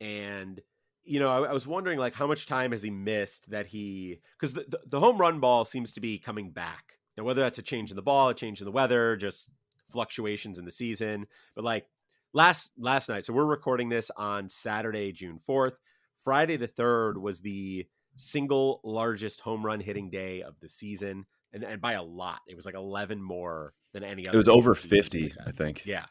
and 0.00 0.60
you 1.04 1.20
know, 1.20 1.28
I, 1.28 1.50
I, 1.50 1.52
was 1.52 1.66
wondering 1.66 1.98
like 1.98 2.14
how 2.14 2.26
much 2.26 2.46
time 2.46 2.72
has 2.72 2.82
he 2.82 2.90
missed 2.90 3.50
that 3.50 3.66
he 3.66 4.20
because 4.38 4.52
the, 4.52 4.64
the, 4.68 4.80
the 4.86 5.00
home 5.00 5.18
run 5.18 5.40
ball 5.40 5.64
seems 5.64 5.92
to 5.92 6.00
be 6.00 6.18
coming 6.18 6.50
back. 6.50 6.98
Now, 7.16 7.24
whether 7.24 7.40
that's 7.40 7.58
a 7.58 7.62
change 7.62 7.90
in 7.90 7.96
the 7.96 8.02
ball, 8.02 8.28
a 8.28 8.34
change 8.34 8.60
in 8.60 8.64
the 8.64 8.70
weather, 8.72 9.16
just 9.16 9.48
fluctuations 9.90 10.58
in 10.58 10.64
the 10.64 10.72
season, 10.72 11.26
but 11.54 11.64
like 11.64 11.86
last 12.32 12.72
last 12.78 13.08
night, 13.08 13.26
so 13.26 13.32
we're 13.32 13.44
recording 13.44 13.88
this 13.88 14.10
on 14.16 14.48
Saturday, 14.48 15.12
June 15.12 15.38
fourth. 15.38 15.80
Friday 16.22 16.56
the 16.56 16.66
third 16.66 17.18
was 17.18 17.40
the 17.40 17.86
single 18.16 18.80
largest 18.84 19.40
home 19.40 19.64
run 19.64 19.80
hitting 19.80 20.10
day 20.10 20.42
of 20.42 20.58
the 20.60 20.68
season, 20.68 21.26
and, 21.52 21.64
and 21.64 21.80
by 21.80 21.94
a 21.94 22.02
lot. 22.02 22.40
It 22.46 22.56
was 22.56 22.66
like 22.66 22.74
eleven 22.74 23.22
more 23.22 23.74
than 23.92 24.04
any 24.04 24.26
other. 24.26 24.36
It 24.36 24.38
was 24.38 24.48
over 24.48 24.74
fifty, 24.74 25.34
I 25.44 25.52
think. 25.52 25.84
Yeah, 25.86 26.04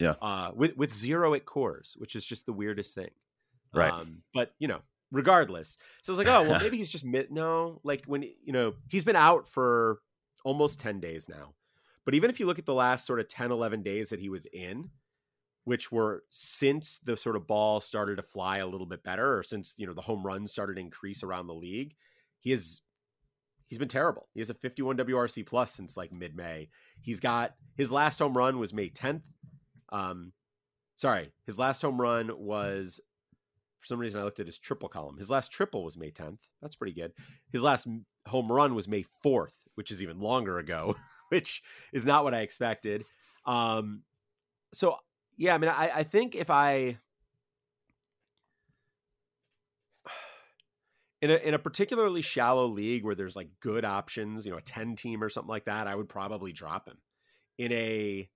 yeah. 0.00 0.14
Uh, 0.20 0.50
with 0.54 0.76
with 0.76 0.92
zero 0.92 1.34
at 1.34 1.44
Coors, 1.44 1.98
which 1.98 2.16
is 2.16 2.24
just 2.24 2.46
the 2.46 2.52
weirdest 2.52 2.94
thing. 2.94 3.10
Right. 3.72 3.92
Um, 3.92 4.22
but 4.32 4.52
you 4.58 4.66
know, 4.66 4.80
regardless, 5.12 5.78
so 6.02 6.12
I 6.12 6.16
was 6.16 6.18
like, 6.18 6.34
oh 6.34 6.48
well, 6.48 6.60
maybe 6.60 6.78
he's 6.78 6.90
just 6.90 7.04
mit- 7.04 7.30
no. 7.30 7.80
Like 7.84 8.06
when 8.06 8.22
you 8.22 8.52
know 8.52 8.74
he's 8.88 9.04
been 9.04 9.16
out 9.16 9.46
for 9.46 10.00
almost 10.44 10.80
10 10.80 11.00
days 11.00 11.28
now. 11.28 11.54
But 12.04 12.14
even 12.14 12.30
if 12.30 12.40
you 12.40 12.46
look 12.46 12.58
at 12.58 12.66
the 12.66 12.74
last 12.74 13.06
sort 13.06 13.20
of 13.20 13.28
10, 13.28 13.50
11 13.50 13.82
days 13.82 14.08
that 14.10 14.20
he 14.20 14.30
was 14.30 14.46
in, 14.46 14.90
which 15.64 15.92
were 15.92 16.24
since 16.30 16.98
the 16.98 17.16
sort 17.16 17.36
of 17.36 17.46
ball 17.46 17.80
started 17.80 18.16
to 18.16 18.22
fly 18.22 18.58
a 18.58 18.66
little 18.66 18.86
bit 18.86 19.04
better, 19.04 19.38
or 19.38 19.42
since 19.42 19.74
you 19.76 19.86
know 19.86 19.92
the 19.92 20.00
home 20.00 20.24
runs 20.24 20.50
started 20.50 20.74
to 20.74 20.80
increase 20.80 21.22
around 21.22 21.46
the 21.46 21.54
league, 21.54 21.94
he 22.40 22.52
is 22.52 22.80
he's 23.68 23.78
been 23.78 23.88
terrible. 23.88 24.28
He 24.34 24.40
has 24.40 24.50
a 24.50 24.54
51 24.54 24.96
WRC 24.96 25.46
plus 25.46 25.72
since 25.72 25.96
like 25.96 26.12
mid 26.12 26.34
May. 26.34 26.70
He's 27.00 27.20
got 27.20 27.54
his 27.76 27.92
last 27.92 28.18
home 28.18 28.36
run 28.36 28.58
was 28.58 28.72
May 28.72 28.88
10th. 28.88 29.22
Um, 29.92 30.32
sorry, 30.96 31.32
his 31.46 31.58
last 31.58 31.82
home 31.82 32.00
run 32.00 32.30
was 32.38 33.00
for 33.80 33.86
some 33.86 33.98
reason 33.98 34.20
I 34.20 34.24
looked 34.24 34.40
at 34.40 34.46
his 34.46 34.58
triple 34.58 34.88
column. 34.88 35.16
His 35.16 35.30
last 35.30 35.50
triple 35.50 35.84
was 35.84 35.96
May 35.96 36.10
10th. 36.10 36.40
That's 36.60 36.76
pretty 36.76 36.92
good. 36.92 37.12
His 37.50 37.62
last 37.62 37.86
home 38.26 38.52
run 38.52 38.74
was 38.74 38.86
May 38.86 39.04
4th, 39.24 39.54
which 39.74 39.90
is 39.90 40.02
even 40.02 40.20
longer 40.20 40.58
ago, 40.58 40.96
which 41.30 41.62
is 41.92 42.04
not 42.04 42.24
what 42.24 42.34
I 42.34 42.40
expected. 42.40 43.04
Um, 43.46 44.02
so 44.74 44.96
yeah, 45.36 45.54
I 45.54 45.58
mean, 45.58 45.70
I, 45.70 45.90
I 45.96 46.02
think 46.02 46.36
if 46.36 46.50
I 46.50 46.98
in 51.22 51.30
a 51.30 51.36
in 51.36 51.54
a 51.54 51.58
particularly 51.58 52.20
shallow 52.20 52.66
league 52.66 53.04
where 53.04 53.14
there's 53.14 53.36
like 53.36 53.48
good 53.60 53.86
options, 53.86 54.44
you 54.44 54.52
know, 54.52 54.58
a 54.58 54.62
10 54.62 54.96
team 54.96 55.22
or 55.22 55.30
something 55.30 55.48
like 55.48 55.64
that, 55.64 55.86
I 55.86 55.94
would 55.94 56.10
probably 56.10 56.52
drop 56.52 56.86
him. 56.86 56.98
In 57.56 57.72
a 57.72 58.28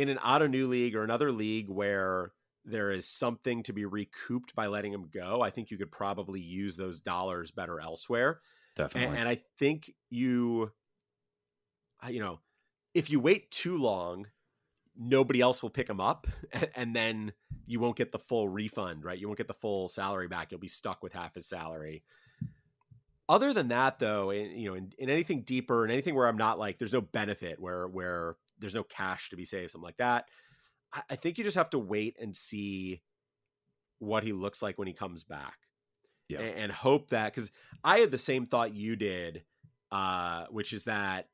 in 0.00 0.08
an 0.08 0.16
Ottoneu 0.16 0.66
league 0.66 0.96
or 0.96 1.04
another 1.04 1.30
league 1.30 1.68
where 1.68 2.32
there 2.64 2.90
is 2.90 3.06
something 3.06 3.62
to 3.64 3.74
be 3.74 3.84
recouped 3.84 4.54
by 4.54 4.66
letting 4.66 4.94
him 4.94 5.10
go, 5.12 5.42
I 5.42 5.50
think 5.50 5.70
you 5.70 5.76
could 5.76 5.92
probably 5.92 6.40
use 6.40 6.74
those 6.74 7.00
dollars 7.00 7.50
better 7.50 7.78
elsewhere. 7.78 8.40
Definitely. 8.76 9.08
And, 9.08 9.18
and 9.18 9.28
I 9.28 9.42
think 9.58 9.92
you, 10.08 10.72
you 12.08 12.20
know, 12.20 12.40
if 12.94 13.10
you 13.10 13.20
wait 13.20 13.50
too 13.50 13.76
long, 13.76 14.28
nobody 14.98 15.42
else 15.42 15.62
will 15.62 15.68
pick 15.68 15.88
him 15.88 16.00
up, 16.00 16.26
and 16.74 16.96
then 16.96 17.34
you 17.66 17.78
won't 17.78 17.96
get 17.96 18.10
the 18.10 18.18
full 18.18 18.48
refund, 18.48 19.04
right? 19.04 19.18
You 19.18 19.26
won't 19.26 19.38
get 19.38 19.48
the 19.48 19.54
full 19.54 19.88
salary 19.88 20.28
back. 20.28 20.50
You'll 20.50 20.60
be 20.60 20.66
stuck 20.66 21.02
with 21.02 21.12
half 21.12 21.34
his 21.34 21.46
salary. 21.46 22.04
Other 23.28 23.52
than 23.52 23.68
that, 23.68 23.98
though, 23.98 24.30
in, 24.30 24.58
you 24.58 24.70
know, 24.70 24.76
in, 24.76 24.94
in 24.98 25.10
anything 25.10 25.42
deeper 25.42 25.84
and 25.84 25.92
anything 25.92 26.14
where 26.14 26.26
I'm 26.26 26.38
not 26.38 26.58
like, 26.58 26.78
there's 26.78 26.92
no 26.94 27.02
benefit 27.02 27.60
where 27.60 27.86
where 27.86 28.36
there's 28.60 28.74
no 28.74 28.84
cash 28.84 29.30
to 29.30 29.36
be 29.36 29.44
saved, 29.44 29.72
something 29.72 29.84
like 29.84 29.96
that. 29.96 30.28
I, 30.92 31.02
I 31.10 31.16
think 31.16 31.38
you 31.38 31.44
just 31.44 31.56
have 31.56 31.70
to 31.70 31.78
wait 31.78 32.16
and 32.20 32.36
see 32.36 33.02
what 33.98 34.22
he 34.22 34.32
looks 34.32 34.62
like 34.62 34.78
when 34.78 34.88
he 34.88 34.94
comes 34.94 35.24
back 35.24 35.56
yeah. 36.30 36.40
and, 36.40 36.56
and 36.56 36.72
hope 36.72 37.10
that 37.10 37.34
because 37.34 37.50
I 37.84 37.98
had 37.98 38.10
the 38.10 38.18
same 38.18 38.46
thought 38.46 38.74
you 38.74 38.96
did, 38.96 39.42
uh, 39.90 40.46
which 40.50 40.72
is 40.72 40.84
that 40.84 41.28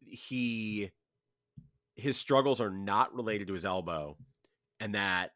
he 0.00 0.90
his 1.94 2.16
struggles 2.16 2.60
are 2.60 2.70
not 2.70 3.14
related 3.14 3.48
to 3.48 3.52
his 3.52 3.64
elbow, 3.64 4.16
and 4.80 4.94
that 4.94 5.32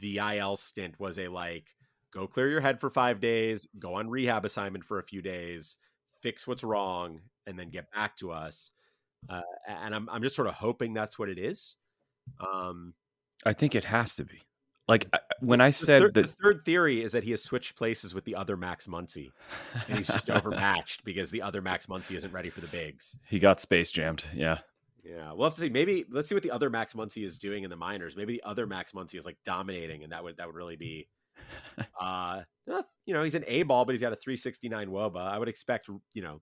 the 0.00 0.18
IL 0.18 0.56
stint 0.56 0.98
was 0.98 1.18
a 1.18 1.28
like 1.28 1.68
go 2.12 2.26
clear 2.26 2.48
your 2.48 2.60
head 2.60 2.80
for 2.80 2.90
five 2.90 3.20
days, 3.20 3.68
go 3.78 3.94
on 3.94 4.08
rehab 4.08 4.44
assignment 4.44 4.84
for 4.84 4.98
a 4.98 5.04
few 5.04 5.22
days, 5.22 5.76
fix 6.20 6.46
what's 6.46 6.64
wrong, 6.64 7.20
and 7.46 7.58
then 7.58 7.70
get 7.70 7.90
back 7.92 8.16
to 8.16 8.32
us. 8.32 8.72
Uh, 9.28 9.40
and 9.66 9.94
I'm 9.94 10.08
I'm 10.10 10.22
just 10.22 10.36
sort 10.36 10.48
of 10.48 10.54
hoping 10.54 10.94
that's 10.94 11.18
what 11.18 11.28
it 11.28 11.38
is. 11.38 11.76
Um, 12.40 12.94
I 13.44 13.52
think 13.52 13.74
it 13.74 13.84
has 13.84 14.14
to 14.16 14.24
be. 14.24 14.42
Like 14.88 15.08
when 15.40 15.60
I 15.60 15.70
said 15.70 16.02
the 16.02 16.06
third, 16.06 16.14
that, 16.14 16.22
the 16.22 16.42
third 16.42 16.64
theory 16.64 17.02
is 17.02 17.12
that 17.12 17.22
he 17.22 17.30
has 17.30 17.42
switched 17.42 17.76
places 17.76 18.14
with 18.14 18.24
the 18.24 18.34
other 18.34 18.56
Max 18.56 18.86
Muncy, 18.86 19.30
and 19.88 19.96
he's 19.96 20.08
just 20.08 20.28
overmatched 20.30 21.04
because 21.04 21.30
the 21.30 21.42
other 21.42 21.62
Max 21.62 21.86
Muncy 21.86 22.16
isn't 22.16 22.32
ready 22.32 22.50
for 22.50 22.60
the 22.60 22.66
bigs. 22.66 23.16
he 23.28 23.38
got 23.38 23.60
space 23.60 23.90
jammed. 23.90 24.24
Yeah. 24.34 24.58
Yeah, 25.04 25.32
we'll 25.32 25.48
have 25.48 25.54
to 25.54 25.60
see. 25.60 25.68
Maybe 25.68 26.04
let's 26.10 26.28
see 26.28 26.34
what 26.34 26.44
the 26.44 26.50
other 26.52 26.70
Max 26.70 26.94
Muncy 26.94 27.24
is 27.24 27.38
doing 27.38 27.64
in 27.64 27.70
the 27.70 27.76
minors. 27.76 28.16
Maybe 28.16 28.34
the 28.34 28.42
other 28.44 28.66
Max 28.66 28.92
Muncy 28.92 29.18
is 29.18 29.26
like 29.26 29.36
dominating, 29.44 30.04
and 30.04 30.12
that 30.12 30.22
would 30.22 30.36
that 30.36 30.46
would 30.46 30.54
really 30.54 30.76
be, 30.76 31.08
uh, 32.00 32.42
you 33.04 33.14
know, 33.14 33.24
he's 33.24 33.34
an 33.34 33.44
A 33.48 33.64
ball, 33.64 33.84
but 33.84 33.92
he's 33.92 34.00
got 34.00 34.12
a 34.12 34.16
369 34.16 34.88
WOBA. 34.88 35.20
I 35.20 35.38
would 35.38 35.48
expect, 35.48 35.88
you 36.12 36.22
know, 36.22 36.40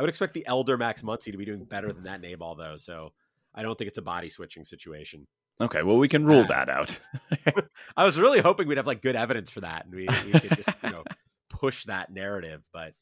I 0.00 0.02
would 0.02 0.08
expect 0.08 0.32
the 0.32 0.46
elder 0.46 0.78
Max 0.78 1.02
Muncy 1.02 1.30
to 1.30 1.36
be 1.36 1.44
doing 1.44 1.62
better 1.64 1.92
than 1.92 2.04
that 2.04 2.24
A 2.24 2.34
ball 2.34 2.54
though. 2.54 2.78
So 2.78 3.12
I 3.54 3.60
don't 3.60 3.76
think 3.76 3.88
it's 3.88 3.98
a 3.98 4.02
body 4.02 4.30
switching 4.30 4.64
situation. 4.64 5.26
Okay, 5.60 5.82
well 5.82 5.98
we 5.98 6.08
can 6.08 6.24
rule 6.24 6.44
that 6.48 6.70
out. 6.70 6.98
I 7.98 8.04
was 8.04 8.18
really 8.18 8.40
hoping 8.40 8.66
we'd 8.66 8.78
have 8.78 8.86
like 8.86 9.02
good 9.02 9.14
evidence 9.14 9.50
for 9.50 9.60
that, 9.60 9.84
and 9.84 9.94
we, 9.94 10.08
we 10.24 10.40
could 10.40 10.56
just 10.56 10.70
you 10.82 10.90
know 10.90 11.04
push 11.50 11.84
that 11.84 12.10
narrative. 12.10 12.66
But 12.72 12.94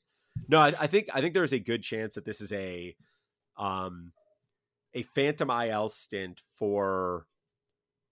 no, 0.48 0.58
I, 0.58 0.74
I 0.80 0.88
think 0.88 1.06
I 1.14 1.20
think 1.20 1.34
there's 1.34 1.52
a 1.52 1.60
good 1.60 1.84
chance 1.84 2.16
that 2.16 2.24
this 2.24 2.40
is 2.40 2.52
a 2.52 2.96
um 3.56 4.10
a 4.92 5.02
phantom 5.02 5.50
IL 5.50 5.90
stint 5.90 6.40
for 6.56 7.26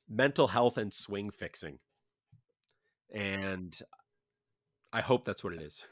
mental 0.09 0.47
health 0.47 0.79
and 0.79 0.93
swing 0.93 1.31
fixing. 1.31 1.81
And 3.13 3.77
I 4.93 5.01
hope 5.01 5.25
that's 5.25 5.43
what 5.43 5.55
it 5.55 5.61
is. 5.61 5.85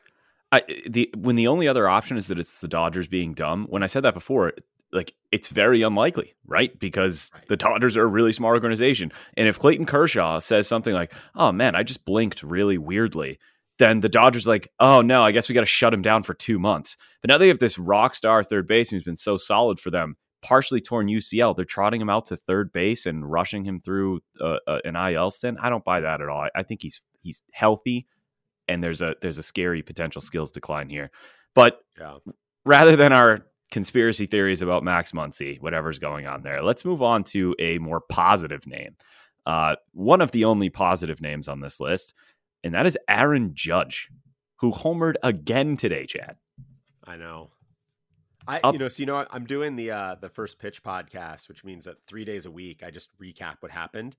I, 0.54 0.62
the 0.88 1.10
when 1.16 1.36
the 1.36 1.48
only 1.48 1.68
other 1.68 1.88
option 1.88 2.16
is 2.16 2.28
that 2.28 2.38
it's 2.38 2.60
the 2.60 2.68
Dodgers 2.68 3.08
being 3.08 3.34
dumb. 3.34 3.66
When 3.68 3.82
I 3.82 3.86
said 3.86 4.04
that 4.04 4.14
before, 4.14 4.52
like 4.92 5.14
it's 5.32 5.48
very 5.48 5.82
unlikely, 5.82 6.34
right? 6.46 6.78
Because 6.78 7.30
right. 7.34 7.46
the 7.48 7.56
Dodgers 7.56 7.96
are 7.96 8.04
a 8.04 8.06
really 8.06 8.32
smart 8.32 8.54
organization. 8.54 9.12
And 9.36 9.48
if 9.48 9.58
Clayton 9.58 9.86
Kershaw 9.86 10.38
says 10.38 10.68
something 10.68 10.94
like, 10.94 11.12
"Oh 11.34 11.52
man, 11.52 11.74
I 11.74 11.82
just 11.82 12.04
blinked 12.04 12.42
really 12.42 12.78
weirdly," 12.78 13.38
then 13.78 14.00
the 14.00 14.08
Dodgers 14.08 14.46
like, 14.46 14.70
"Oh 14.78 15.00
no, 15.00 15.22
I 15.22 15.32
guess 15.32 15.48
we 15.48 15.54
got 15.54 15.62
to 15.62 15.66
shut 15.66 15.94
him 15.94 16.02
down 16.02 16.22
for 16.22 16.34
2 16.34 16.58
months." 16.58 16.96
But 17.20 17.28
now 17.28 17.38
they 17.38 17.48
have 17.48 17.58
this 17.58 17.78
rock 17.78 18.14
star 18.14 18.44
third 18.44 18.66
baseman 18.68 19.00
who's 19.00 19.04
been 19.04 19.16
so 19.16 19.36
solid 19.36 19.80
for 19.80 19.90
them 19.90 20.16
partially 20.44 20.80
torn 20.80 21.08
UCL. 21.08 21.56
They're 21.56 21.64
trotting 21.64 22.00
him 22.00 22.10
out 22.10 22.26
to 22.26 22.36
third 22.36 22.72
base 22.72 23.06
and 23.06 23.28
rushing 23.28 23.64
him 23.64 23.80
through 23.80 24.20
uh, 24.40 24.58
uh, 24.68 24.78
an 24.84 24.94
IL 24.94 25.30
stint. 25.30 25.58
I 25.60 25.70
don't 25.70 25.84
buy 25.84 26.00
that 26.00 26.20
at 26.20 26.28
all. 26.28 26.42
I, 26.42 26.50
I, 26.54 26.62
think 26.62 26.82
he's 26.82 27.00
he's 27.22 27.42
healthy, 27.50 28.06
and 28.68 28.82
there's 28.82 29.02
a 29.02 29.14
there's 29.20 29.38
a 29.38 29.42
scary 29.42 29.82
potential 29.82 30.20
skills 30.20 30.50
decline 30.50 30.88
here. 30.88 31.10
But 31.54 31.80
yeah. 31.98 32.18
rather 32.64 32.96
than 32.96 33.12
our 33.12 33.46
conspiracy 33.70 34.26
theories 34.26 34.62
about 34.62 34.84
Max 34.84 35.12
Muncy, 35.12 35.60
whatever's 35.60 35.98
going 35.98 36.26
on 36.26 36.42
there, 36.42 36.62
let's 36.62 36.84
move 36.84 37.02
on 37.02 37.24
to 37.24 37.54
a 37.58 37.78
more 37.78 38.00
positive 38.00 38.66
name. 38.66 38.96
Uh, 39.46 39.76
one 39.92 40.20
of 40.20 40.30
the 40.30 40.44
only 40.44 40.70
positive 40.70 41.20
names 41.20 41.48
on 41.48 41.60
this 41.60 41.80
list, 41.80 42.14
and 42.62 42.74
that 42.74 42.86
is 42.86 42.98
Aaron 43.08 43.52
Judge, 43.54 44.08
who 44.56 44.72
homered 44.72 45.14
again 45.22 45.76
today, 45.76 46.06
Chad. 46.06 46.36
I 47.04 47.16
know. 47.16 47.50
I 48.46 48.60
Up. 48.62 48.74
you 48.74 48.78
know 48.78 48.88
so 48.88 49.00
you 49.00 49.06
know 49.06 49.26
I'm 49.30 49.46
doing 49.46 49.76
the 49.76 49.90
uh 49.90 50.16
the 50.20 50.28
first 50.28 50.58
pitch 50.58 50.82
podcast, 50.82 51.48
which 51.48 51.64
means 51.64 51.84
that 51.86 51.96
three 52.06 52.24
days 52.24 52.46
a 52.46 52.50
week 52.50 52.82
I 52.84 52.90
just 52.90 53.10
recap 53.18 53.56
what 53.60 53.70
happened, 53.72 54.16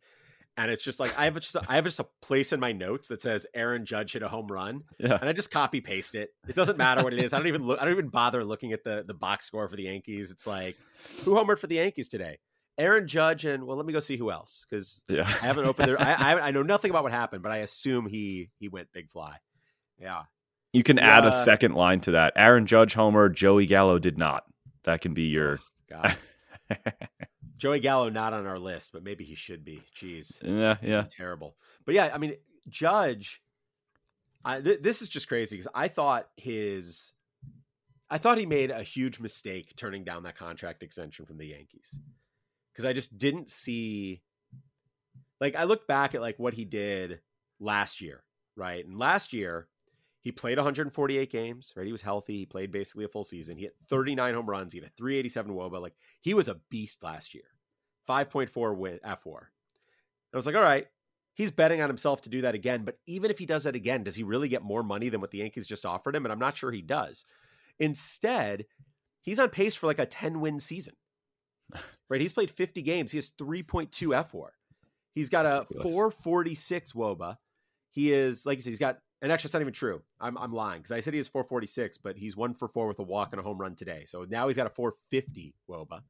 and 0.58 0.72
it's 0.72 0.84
just 0.84 1.00
like 1.00 1.18
I 1.18 1.26
have 1.26 1.36
just 1.36 1.56
a, 1.56 1.62
I 1.68 1.76
have 1.76 1.84
just 1.84 2.00
a 2.00 2.08
place 2.22 2.54
in 2.54 2.60
my 2.60 2.72
notes 2.72 3.10
that 3.10 3.22
says 3.22 3.46
Aaron 3.54 3.86
Judge 3.86 4.14
hit 4.14 4.24
a 4.24 4.28
home 4.28 4.48
run, 4.48 4.84
yeah. 5.00 5.18
and 5.20 5.30
I 5.30 5.34
just 5.34 5.52
copy 5.52 5.82
paste 5.82 6.16
it. 6.16 6.30
It 6.48 6.56
doesn't 6.56 6.78
matter 6.78 7.04
what 7.04 7.14
it 7.14 7.20
is. 7.20 7.34
I 7.34 7.38
don't 7.38 7.48
even 7.48 7.66
look. 7.66 7.82
I 7.82 7.86
don't 7.86 7.94
even 7.94 8.10
bother 8.10 8.44
looking 8.44 8.72
at 8.72 8.84
the 8.84 9.04
the 9.06 9.14
box 9.14 9.46
score 9.46 9.68
for 9.68 9.76
the 9.76 9.84
Yankees. 9.84 10.32
It's 10.32 10.48
like 10.48 10.78
who 11.24 11.36
homered 11.36 11.60
for 11.60 11.68
the 11.68 11.76
Yankees 11.76 12.08
today? 12.08 12.40
Aaron 12.78 13.08
Judge 13.08 13.46
and 13.46 13.66
well, 13.66 13.78
let 13.78 13.86
me 13.86 13.94
go 13.94 14.00
see 14.00 14.18
who 14.18 14.32
else 14.32 14.66
because 14.70 15.02
yeah. 15.08 15.22
I 15.22 15.46
haven't 15.46 15.66
opened 15.66 15.90
there. 15.90 16.02
I, 16.02 16.14
I 16.14 16.48
I 16.48 16.52
know 16.52 16.64
nothing 16.64 16.92
about 16.92 17.04
what 17.04 17.12
happened, 17.12 17.42
but 17.42 17.52
I 17.52 17.58
assume 17.58 18.08
he 18.08 18.50
he 18.60 18.68
went 18.68 18.92
big 18.92 19.10
fly. 19.10 19.38
Yeah. 20.00 20.24
You 20.74 20.84
can 20.84 20.98
yeah. 20.98 21.18
add 21.18 21.26
a 21.26 21.32
second 21.32 21.76
line 21.76 22.02
to 22.02 22.12
that. 22.12 22.34
Aaron 22.36 22.66
Judge 22.66 22.94
homer, 22.94 23.30
Joey 23.30 23.66
Gallo 23.66 23.98
did 23.98 24.18
not. 24.18 24.44
That 24.84 25.00
can 25.00 25.14
be 25.14 25.24
your. 25.24 25.60
Oh, 25.94 26.14
Joey 27.58 27.80
Gallo 27.80 28.10
not 28.10 28.34
on 28.34 28.46
our 28.46 28.60
list, 28.60 28.92
but 28.92 29.04
maybe 29.04 29.24
he 29.24 29.36
should 29.36 29.64
be. 29.64 29.82
Jeez. 29.98 30.38
Yeah, 30.44 30.78
yeah. 30.82 31.06
Terrible. 31.10 31.56
But 31.86 31.96
yeah, 31.96 32.12
I 32.14 32.18
mean, 32.18 32.36
Judge. 32.70 33.42
I, 34.44 34.62
th- 34.62 34.82
this 34.84 35.02
is 35.02 35.08
just 35.08 35.28
crazy 35.28 35.56
because 35.56 35.72
I 35.74 35.88
thought 35.88 36.28
his, 36.38 37.14
I 38.12 38.20
thought 38.20 38.38
he 38.38 38.46
made 38.46 38.70
a 38.70 38.84
huge 38.84 39.20
mistake 39.20 39.74
turning 39.76 40.04
down 40.04 40.24
that 40.24 40.38
contract 40.38 40.84
extension 40.84 41.26
from 41.26 41.38
the 41.38 41.48
Yankees 41.48 42.00
because 42.72 42.86
I 42.86 42.94
just 42.94 43.18
didn't 43.18 43.50
see. 43.50 44.22
Like 45.42 45.56
I 45.56 45.64
looked 45.64 45.88
back 45.88 46.14
at 46.14 46.22
like 46.22 46.38
what 46.38 46.54
he 46.54 46.64
did 46.64 47.22
last 47.60 48.02
year, 48.02 48.24
right? 48.56 48.86
And 48.86 49.00
last 49.00 49.34
year 49.34 49.68
he 50.26 50.32
played 50.32 50.58
148 50.58 51.32
games, 51.32 51.72
right? 51.76 51.86
He 51.86 51.92
was 51.92 52.02
healthy. 52.02 52.40
He 52.40 52.46
played 52.48 52.72
basically 52.72 53.06
a 53.06 53.08
full 53.08 53.24
season. 53.24 53.58
He 53.58 53.66
hit 53.66 53.76
39 53.88 54.34
home 54.34 54.50
runs. 54.50 54.74
He 54.74 54.80
had 54.80 54.88
a 54.88 54.92
387 54.98 55.54
WOBA. 55.54 55.80
Like 55.80 55.94
he 56.20 56.34
was 56.34 56.48
a 56.48 56.58
beast 56.72 57.04
last 57.04 57.36
year. 57.36 57.44
5.4 58.10 58.76
win 58.76 59.00
fWAR. 59.06 59.38
And 59.38 60.34
I 60.34 60.36
was 60.36 60.48
like, 60.48 60.56
all 60.56 60.64
right, 60.64 60.88
he's 61.36 61.52
betting 61.52 61.80
on 61.80 61.90
himself 61.90 62.22
to 62.22 62.30
do 62.32 62.42
that 62.42 62.56
again. 62.56 62.86
But 62.86 62.98
even 63.06 63.30
if 63.30 63.38
he 63.38 63.46
does 63.46 63.66
that 63.66 63.76
again, 63.76 64.02
does 64.02 64.16
he 64.16 64.24
really 64.24 64.48
get 64.48 64.64
more 64.64 64.82
money 64.82 65.10
than 65.10 65.22
what 65.22 65.30
the 65.30 65.38
Yankees 65.38 65.68
just 65.68 65.86
offered 65.86 66.16
him? 66.16 66.26
And 66.26 66.32
I'm 66.32 66.40
not 66.40 66.58
sure 66.58 66.72
he 66.72 66.82
does. 66.82 67.24
Instead, 67.78 68.66
he's 69.22 69.38
on 69.38 69.50
pace 69.50 69.76
for 69.76 69.86
like 69.86 70.00
a 70.00 70.08
10 70.08 70.42
win 70.42 70.60
season. 70.60 70.96
Right? 72.08 72.22
He's 72.22 72.34
played 72.34 72.52
50 72.52 72.84
games. 72.84 73.12
He 73.12 73.18
has 73.18 73.32
3.2 73.32 73.90
fWAR. 73.90 74.50
He's 75.16 75.30
got 75.30 75.48
a 75.48 75.66
446 75.82 76.94
WOBA. 76.94 77.38
He 77.90 78.14
is, 78.14 78.46
like 78.46 78.60
I 78.60 78.62
said, 78.62 78.70
he's 78.70 78.78
got 78.78 79.00
And 79.22 79.32
actually, 79.32 79.48
it's 79.48 79.54
not 79.54 79.62
even 79.62 79.74
true. 79.74 80.02
I'm, 80.20 80.38
I'm 80.38 80.54
lying 80.54 80.80
because 80.80 80.92
I 80.92 81.00
said 81.00 81.14
he 81.14 81.18
has 81.20 81.28
446, 81.28 81.98
but 82.00 82.18
he's 82.18 82.36
one 82.36 82.54
for 82.54 82.68
four 82.68 82.88
with 82.88 83.00
a 83.00 83.04
walk 83.04 83.30
and 83.32 83.40
a 83.40 83.44
home 83.44 83.58
run 83.58 83.76
today. 83.76 84.04
So 84.06 84.26
now 84.30 84.48
he's 84.48 84.58
got 84.58 84.68
a 84.68 84.70
450 84.70 85.56
Woba. 85.70 86.02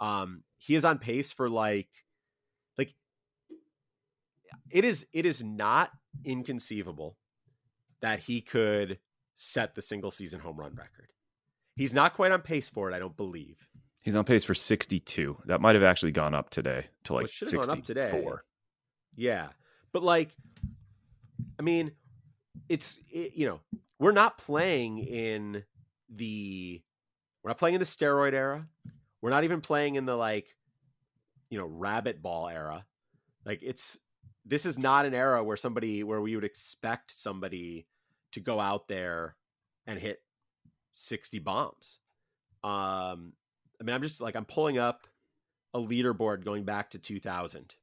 Um, 0.00 0.42
he 0.58 0.74
is 0.74 0.84
on 0.84 0.98
pace 0.98 1.32
for 1.32 1.48
like, 1.48 1.88
like 2.76 2.94
it 4.70 4.84
is. 4.84 5.06
It 5.12 5.24
is 5.24 5.42
not 5.42 5.90
inconceivable 6.24 7.16
that 8.00 8.20
he 8.20 8.42
could 8.42 8.98
set 9.34 9.74
the 9.74 9.82
single 9.82 10.10
season 10.10 10.40
home 10.40 10.58
run 10.58 10.74
record. 10.74 11.12
He's 11.74 11.94
not 11.94 12.14
quite 12.14 12.32
on 12.32 12.42
pace 12.42 12.68
for 12.68 12.90
it, 12.90 12.94
I 12.94 12.98
don't 12.98 13.16
believe. 13.16 13.68
He's 14.02 14.16
on 14.16 14.24
pace 14.24 14.44
for 14.44 14.54
62. 14.54 15.36
That 15.46 15.60
might 15.60 15.74
have 15.74 15.84
actually 15.84 16.12
gone 16.12 16.34
up 16.34 16.48
today 16.50 16.86
to 17.04 17.14
like 17.14 17.24
well, 17.24 17.28
64. 17.28 17.62
Gone 17.62 17.78
up 17.78 17.84
today. 17.84 18.22
Yeah. 19.16 19.48
But 19.92 20.02
like 20.02 20.30
I 21.58 21.62
mean, 21.62 21.92
it's 22.68 23.00
it, 23.10 23.32
you 23.34 23.46
know, 23.46 23.60
we're 23.98 24.12
not 24.12 24.38
playing 24.38 24.98
in 24.98 25.64
the 26.08 26.82
we're 27.42 27.50
not 27.50 27.58
playing 27.58 27.74
in 27.74 27.80
the 27.80 27.86
steroid 27.86 28.32
era. 28.32 28.66
We're 29.22 29.30
not 29.30 29.44
even 29.44 29.60
playing 29.60 29.96
in 29.96 30.04
the 30.04 30.16
like 30.16 30.56
you 31.50 31.58
know, 31.58 31.66
rabbit 31.66 32.22
ball 32.22 32.48
era. 32.48 32.84
Like 33.44 33.60
it's 33.62 33.98
this 34.44 34.66
is 34.66 34.78
not 34.78 35.06
an 35.06 35.14
era 35.14 35.42
where 35.42 35.56
somebody 35.56 36.02
where 36.02 36.20
we 36.20 36.34
would 36.34 36.44
expect 36.44 37.10
somebody 37.10 37.86
to 38.32 38.40
go 38.40 38.60
out 38.60 38.88
there 38.88 39.36
and 39.86 39.98
hit 39.98 40.20
60 40.92 41.38
bombs. 41.40 42.00
Um 42.64 43.32
I 43.80 43.84
mean, 43.84 43.94
I'm 43.94 44.02
just 44.02 44.20
like 44.20 44.36
I'm 44.36 44.44
pulling 44.44 44.78
up 44.78 45.06
a 45.74 45.78
leaderboard 45.78 46.44
going 46.44 46.64
back 46.64 46.90
to 46.90 46.98
2000. 46.98 47.74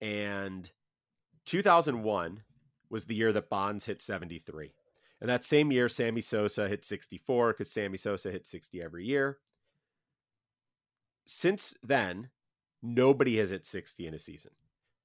And 0.00 0.70
2001 1.46 2.42
was 2.90 3.06
the 3.06 3.14
year 3.14 3.32
that 3.32 3.50
Bonds 3.50 3.86
hit 3.86 4.02
73. 4.02 4.72
And 5.20 5.30
that 5.30 5.44
same 5.44 5.72
year, 5.72 5.88
Sammy 5.88 6.20
Sosa 6.20 6.68
hit 6.68 6.84
64 6.84 7.52
because 7.52 7.70
Sammy 7.70 7.96
Sosa 7.96 8.30
hit 8.30 8.46
60 8.46 8.82
every 8.82 9.06
year. 9.06 9.38
Since 11.24 11.74
then, 11.82 12.28
nobody 12.82 13.38
has 13.38 13.50
hit 13.50 13.64
60 13.64 14.06
in 14.06 14.14
a 14.14 14.18
season. 14.18 14.52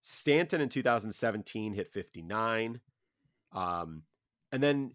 Stanton 0.02 0.62
in 0.62 0.70
2017 0.70 1.74
hit 1.74 1.94
59. 1.94 2.82
Um, 3.54 4.04
and 4.52 4.62
then 4.62 4.92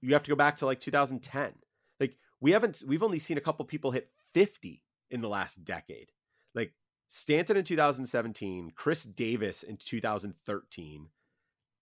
you 0.00 0.14
have 0.14 0.22
to 0.22 0.30
go 0.30 0.36
back 0.36 0.56
to 0.56 0.66
like 0.66 0.80
2010 0.80 1.52
Like 1.98 2.16
we 2.40 2.52
haven't 2.52 2.82
we've 2.86 3.02
only 3.02 3.18
seen 3.18 3.38
a 3.38 3.42
couple 3.42 3.64
people 3.64 3.90
hit 3.90 4.10
50 4.32 4.82
in 5.10 5.20
the 5.20 5.28
last 5.28 5.64
decade. 5.64 6.12
Like 6.54 6.72
Stanton 7.08 7.56
in 7.56 7.64
2017, 7.64 8.72
Chris 8.74 9.04
Davis 9.04 9.62
in 9.62 9.76
2013, 9.76 11.08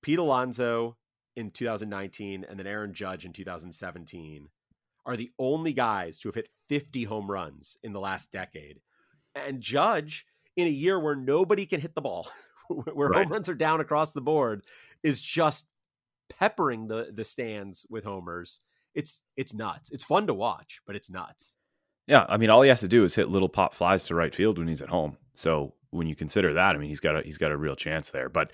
Pete 0.08 0.18
Alonso 0.18 0.96
in 1.36 1.50
2019, 1.50 2.46
and 2.48 2.58
then 2.58 2.66
Aaron 2.66 2.94
Judge 2.94 3.26
in 3.26 3.34
2017 3.34 4.48
are 5.04 5.18
the 5.18 5.30
only 5.38 5.74
guys 5.74 6.18
to 6.20 6.28
have 6.28 6.34
hit 6.34 6.48
50 6.70 7.04
home 7.04 7.30
runs 7.30 7.76
in 7.82 7.92
the 7.92 8.00
last 8.00 8.32
decade. 8.32 8.80
And 9.34 9.60
Judge, 9.60 10.24
in 10.56 10.66
a 10.66 10.70
year 10.70 10.98
where 10.98 11.14
nobody 11.14 11.66
can 11.66 11.82
hit 11.82 11.94
the 11.94 12.00
ball, 12.00 12.26
where 12.68 13.08
right. 13.08 13.24
home 13.24 13.32
runs 13.34 13.50
are 13.50 13.54
down 13.54 13.82
across 13.82 14.12
the 14.12 14.22
board, 14.22 14.64
is 15.02 15.20
just 15.20 15.66
peppering 16.30 16.88
the 16.88 17.10
the 17.12 17.24
stands 17.24 17.84
with 17.90 18.04
homers 18.04 18.60
it's 18.94 19.22
it's 19.36 19.52
nuts. 19.52 19.90
It's 19.90 20.04
fun 20.04 20.26
to 20.26 20.32
watch, 20.32 20.80
but 20.86 20.96
it's 20.96 21.10
nuts. 21.10 21.56
Yeah, 22.06 22.24
I 22.30 22.38
mean, 22.38 22.48
all 22.48 22.62
he 22.62 22.70
has 22.70 22.80
to 22.80 22.88
do 22.88 23.04
is 23.04 23.14
hit 23.14 23.28
little 23.28 23.50
pop 23.50 23.74
flies 23.74 24.06
to 24.06 24.14
right 24.14 24.34
field 24.34 24.56
when 24.56 24.68
he's 24.68 24.80
at 24.80 24.88
home. 24.88 25.18
So 25.34 25.74
when 25.90 26.06
you 26.06 26.16
consider 26.16 26.54
that, 26.54 26.74
I 26.74 26.78
mean, 26.78 26.88
he's 26.88 27.00
got 27.00 27.16
a 27.16 27.20
he's 27.20 27.36
got 27.36 27.52
a 27.52 27.58
real 27.58 27.76
chance 27.76 28.08
there. 28.08 28.30
But 28.30 28.52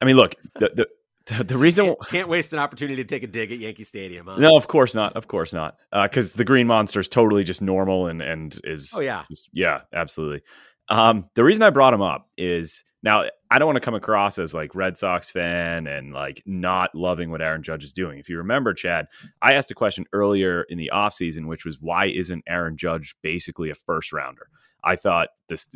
I 0.00 0.04
mean, 0.04 0.16
look, 0.16 0.34
the 0.58 0.86
the, 1.26 1.44
the 1.44 1.58
reason 1.58 1.86
can't, 1.86 2.00
can't, 2.08 2.28
waste 2.28 2.52
an 2.52 2.58
opportunity 2.58 2.96
to 2.96 3.04
take 3.04 3.22
a 3.22 3.26
dig 3.26 3.52
at 3.52 3.58
Yankee 3.58 3.84
Stadium. 3.84 4.26
Huh? 4.26 4.36
No, 4.36 4.50
of 4.56 4.68
course 4.68 4.94
not. 4.94 5.16
Of 5.16 5.28
course 5.28 5.52
not. 5.52 5.76
Because 5.92 6.34
uh, 6.34 6.38
the 6.38 6.44
Green 6.44 6.66
Monster 6.66 7.00
is 7.00 7.08
totally 7.08 7.44
just 7.44 7.62
normal 7.62 8.06
and 8.06 8.20
and 8.20 8.58
is 8.64 8.92
oh 8.94 9.00
yeah 9.00 9.24
just, 9.28 9.48
yeah 9.52 9.82
absolutely. 9.92 10.42
Um, 10.90 11.30
the 11.34 11.44
reason 11.44 11.62
I 11.62 11.70
brought 11.70 11.94
him 11.94 12.02
up 12.02 12.28
is 12.36 12.84
now 13.02 13.24
I 13.50 13.58
don't 13.58 13.66
want 13.66 13.76
to 13.76 13.80
come 13.80 13.94
across 13.94 14.38
as 14.38 14.52
like 14.52 14.74
Red 14.74 14.98
Sox 14.98 15.30
fan 15.30 15.86
and 15.86 16.12
like 16.12 16.42
not 16.44 16.94
loving 16.94 17.30
what 17.30 17.40
Aaron 17.40 17.62
Judge 17.62 17.84
is 17.84 17.92
doing. 17.92 18.18
If 18.18 18.28
you 18.28 18.36
remember, 18.38 18.74
Chad, 18.74 19.06
I 19.40 19.54
asked 19.54 19.70
a 19.70 19.74
question 19.74 20.04
earlier 20.12 20.64
in 20.68 20.76
the 20.76 20.90
offseason, 20.92 21.46
which 21.46 21.64
was 21.64 21.78
why 21.80 22.06
isn't 22.06 22.44
Aaron 22.46 22.76
Judge 22.76 23.14
basically 23.22 23.70
a 23.70 23.74
first 23.74 24.12
rounder? 24.12 24.48
I 24.82 24.96
thought 24.96 25.30
this 25.48 25.66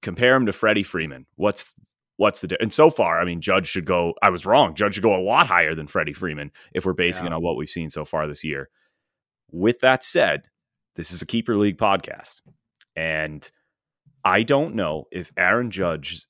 compare 0.00 0.34
him 0.34 0.46
to 0.46 0.52
Freddie 0.52 0.82
Freeman. 0.82 1.26
What's 1.36 1.74
what's 2.20 2.42
the 2.42 2.54
and 2.60 2.70
so 2.70 2.90
far, 2.90 3.18
I 3.18 3.24
mean, 3.24 3.40
Judge 3.40 3.66
should 3.66 3.86
go. 3.86 4.12
I 4.22 4.28
was 4.28 4.44
wrong. 4.44 4.74
Judge 4.74 4.94
should 4.94 5.02
go 5.02 5.18
a 5.18 5.24
lot 5.24 5.46
higher 5.46 5.74
than 5.74 5.86
Freddie 5.86 6.12
Freeman 6.12 6.52
if 6.74 6.84
we're 6.84 6.92
basing 6.92 7.24
yeah. 7.24 7.32
it 7.32 7.34
on 7.34 7.42
what 7.42 7.56
we've 7.56 7.68
seen 7.68 7.88
so 7.88 8.04
far 8.04 8.28
this 8.28 8.44
year. 8.44 8.68
With 9.50 9.80
that 9.80 10.04
said, 10.04 10.42
this 10.96 11.12
is 11.12 11.22
a 11.22 11.26
keeper 11.26 11.56
league 11.56 11.78
podcast, 11.78 12.42
and 12.94 13.50
I 14.22 14.42
don't 14.42 14.74
know 14.74 15.06
if 15.10 15.32
Aaron 15.38 15.70
Judge 15.70 16.26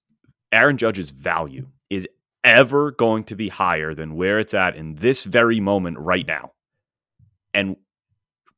Aaron 0.53 0.77
Judge's 0.77 1.11
value 1.11 1.67
is 1.91 2.07
ever 2.45 2.93
going 2.93 3.25
to 3.25 3.35
be 3.35 3.49
higher 3.49 3.93
than 3.93 4.15
where 4.15 4.39
it's 4.39 4.55
at 4.55 4.77
in 4.77 4.95
this 4.95 5.25
very 5.25 5.59
moment 5.59 5.99
right 5.99 6.27
now. 6.27 6.53
And 7.53 7.75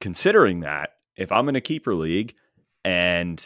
considering 0.02 0.60
that, 0.60 0.90
if 1.16 1.32
I'm 1.32 1.48
in 1.48 1.56
a 1.56 1.62
keeper 1.62 1.94
league 1.94 2.34
and 2.84 3.42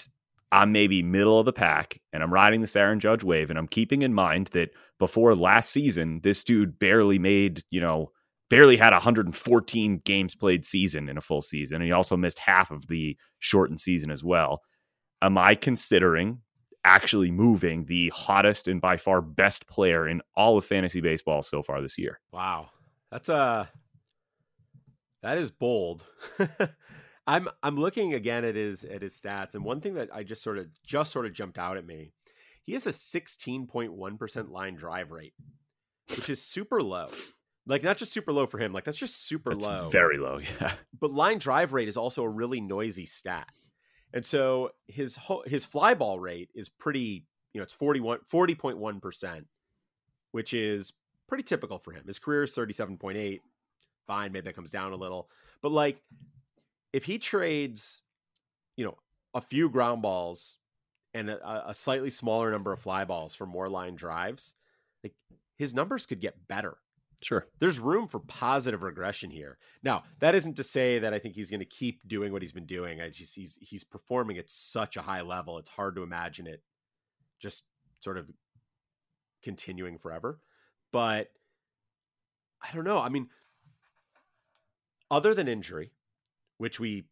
I'm 0.52 0.72
maybe 0.72 1.02
middle 1.02 1.38
of 1.38 1.46
the 1.46 1.52
pack 1.52 2.00
and 2.12 2.22
I'm 2.22 2.32
riding 2.32 2.60
this 2.60 2.76
Aaron 2.76 3.00
Judge 3.00 3.24
wave 3.24 3.50
and 3.50 3.58
I'm 3.58 3.68
keeping 3.68 4.02
in 4.02 4.14
mind 4.14 4.48
that 4.48 4.70
before 4.98 5.34
last 5.34 5.70
season, 5.70 6.20
this 6.22 6.44
dude 6.44 6.78
barely 6.78 7.18
made, 7.18 7.62
you 7.70 7.80
know, 7.80 8.12
barely 8.48 8.76
had 8.76 8.92
114 8.92 10.02
games 10.04 10.34
played 10.34 10.64
season 10.64 11.08
in 11.08 11.18
a 11.18 11.20
full 11.20 11.42
season. 11.42 11.76
And 11.76 11.84
he 11.84 11.92
also 11.92 12.16
missed 12.16 12.38
half 12.38 12.70
of 12.70 12.86
the 12.86 13.16
shortened 13.40 13.80
season 13.80 14.10
as 14.10 14.22
well 14.22 14.62
am 15.22 15.38
I 15.38 15.54
considering 15.54 16.40
actually 16.84 17.30
moving 17.30 17.84
the 17.84 18.12
hottest 18.14 18.68
and 18.68 18.80
by 18.80 18.96
far 18.96 19.20
best 19.20 19.66
player 19.66 20.06
in 20.06 20.22
all 20.36 20.56
of 20.56 20.64
fantasy 20.64 21.00
baseball 21.00 21.42
so 21.42 21.62
far 21.62 21.82
this 21.82 21.98
year? 21.98 22.20
Wow. 22.32 22.70
That's 23.10 23.28
a 23.28 23.34
uh, 23.34 23.66
that 25.22 25.38
is 25.38 25.50
bold. 25.50 26.04
I'm 27.26 27.48
I'm 27.62 27.76
looking 27.76 28.14
again 28.14 28.44
at 28.44 28.54
his 28.54 28.84
at 28.84 29.02
his 29.02 29.20
stats 29.20 29.54
and 29.54 29.64
one 29.64 29.80
thing 29.80 29.94
that 29.94 30.10
I 30.14 30.22
just 30.22 30.42
sort 30.42 30.58
of 30.58 30.68
just 30.84 31.12
sort 31.12 31.26
of 31.26 31.32
jumped 31.32 31.58
out 31.58 31.76
at 31.76 31.86
me. 31.86 32.12
He 32.62 32.72
has 32.72 32.86
a 32.86 32.90
16.1% 32.90 34.50
line 34.50 34.74
drive 34.74 35.12
rate, 35.12 35.34
which 36.10 36.28
is 36.28 36.42
super 36.42 36.82
low. 36.82 37.08
Like 37.64 37.82
not 37.82 37.96
just 37.96 38.12
super 38.12 38.32
low 38.32 38.46
for 38.46 38.58
him, 38.58 38.72
like 38.72 38.84
that's 38.84 38.96
just 38.96 39.26
super 39.26 39.54
that's 39.54 39.66
low. 39.66 39.88
Very 39.88 40.18
low, 40.18 40.38
yeah. 40.60 40.72
But 40.98 41.12
line 41.12 41.38
drive 41.38 41.72
rate 41.72 41.88
is 41.88 41.96
also 41.96 42.22
a 42.22 42.28
really 42.28 42.60
noisy 42.60 43.06
stat. 43.06 43.48
And 44.12 44.24
so 44.24 44.70
his 44.86 45.18
his 45.46 45.64
fly 45.64 45.94
ball 45.94 46.20
rate 46.20 46.50
is 46.54 46.68
pretty, 46.68 47.26
you 47.52 47.60
know, 47.60 47.62
it's 47.62 47.72
41 47.72 48.20
40.1%, 48.32 49.44
which 50.30 50.54
is 50.54 50.92
pretty 51.26 51.42
typical 51.42 51.78
for 51.78 51.92
him. 51.92 52.04
His 52.06 52.20
career 52.20 52.44
is 52.44 52.54
37.8. 52.54 53.40
Fine, 54.06 54.32
maybe 54.32 54.44
that 54.44 54.54
comes 54.54 54.70
down 54.70 54.92
a 54.92 54.96
little. 54.96 55.28
But 55.60 55.72
like 55.72 56.00
if 56.96 57.04
he 57.04 57.18
trades, 57.18 58.02
you 58.76 58.84
know, 58.84 58.96
a 59.34 59.40
few 59.40 59.68
ground 59.68 60.02
balls 60.02 60.56
and 61.14 61.28
a, 61.30 61.68
a 61.68 61.74
slightly 61.74 62.10
smaller 62.10 62.50
number 62.50 62.72
of 62.72 62.78
fly 62.78 63.04
balls 63.04 63.34
for 63.34 63.46
more 63.46 63.68
line 63.68 63.94
drives, 63.94 64.54
like 65.04 65.14
his 65.56 65.74
numbers 65.74 66.06
could 66.06 66.20
get 66.20 66.48
better 66.48 66.78
Sure. 67.22 67.46
There's 67.58 67.80
room 67.80 68.08
for 68.08 68.20
positive 68.20 68.82
regression 68.82 69.30
here. 69.30 69.56
Now, 69.82 70.04
that 70.20 70.34
isn't 70.34 70.56
to 70.56 70.62
say 70.62 70.98
that 70.98 71.14
I 71.14 71.18
think 71.18 71.34
he's 71.34 71.50
going 71.50 71.60
to 71.60 71.66
keep 71.66 72.06
doing 72.06 72.32
what 72.32 72.42
he's 72.42 72.52
been 72.52 72.66
doing. 72.66 73.00
I 73.00 73.08
just 73.08 73.34
he's 73.34 73.58
he's 73.60 73.84
performing 73.84 74.36
at 74.38 74.50
such 74.50 74.96
a 74.96 75.02
high 75.02 75.22
level. 75.22 75.58
It's 75.58 75.70
hard 75.70 75.96
to 75.96 76.02
imagine 76.02 76.46
it 76.46 76.62
just 77.40 77.64
sort 78.00 78.18
of 78.18 78.30
continuing 79.42 79.98
forever. 79.98 80.40
But 80.92 81.30
I 82.62 82.74
don't 82.74 82.84
know. 82.84 82.98
I 82.98 83.08
mean, 83.08 83.28
other 85.10 85.32
than 85.32 85.48
injury, 85.48 85.92
which 86.58 86.80
we 86.80 87.04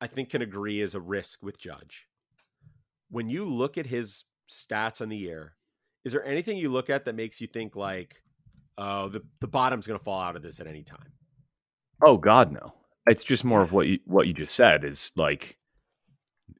I 0.00 0.06
think 0.06 0.30
can 0.30 0.42
agree 0.42 0.80
is 0.80 0.94
a 0.94 1.00
risk 1.00 1.42
with 1.42 1.58
Judge. 1.58 2.06
When 3.10 3.28
you 3.28 3.44
look 3.44 3.78
at 3.78 3.86
his 3.86 4.24
stats 4.50 5.00
on 5.00 5.08
the 5.08 5.16
year, 5.16 5.54
is 6.04 6.12
there 6.12 6.24
anything 6.24 6.56
you 6.56 6.70
look 6.70 6.90
at 6.90 7.04
that 7.04 7.14
makes 7.14 7.40
you 7.40 7.46
think 7.46 7.74
like 7.76 8.22
oh, 8.78 9.08
the 9.08 9.22
the 9.40 9.48
bottom's 9.48 9.86
going 9.86 9.98
to 9.98 10.04
fall 10.04 10.20
out 10.20 10.36
of 10.36 10.42
this 10.42 10.60
at 10.60 10.66
any 10.66 10.82
time. 10.82 11.12
Oh 12.02 12.16
God, 12.16 12.52
no. 12.52 12.72
It's 13.06 13.24
just 13.24 13.44
more 13.44 13.62
of 13.62 13.72
what 13.72 13.86
you 13.86 13.98
what 14.06 14.26
you 14.26 14.32
just 14.32 14.54
said 14.54 14.84
is 14.84 15.12
like 15.16 15.58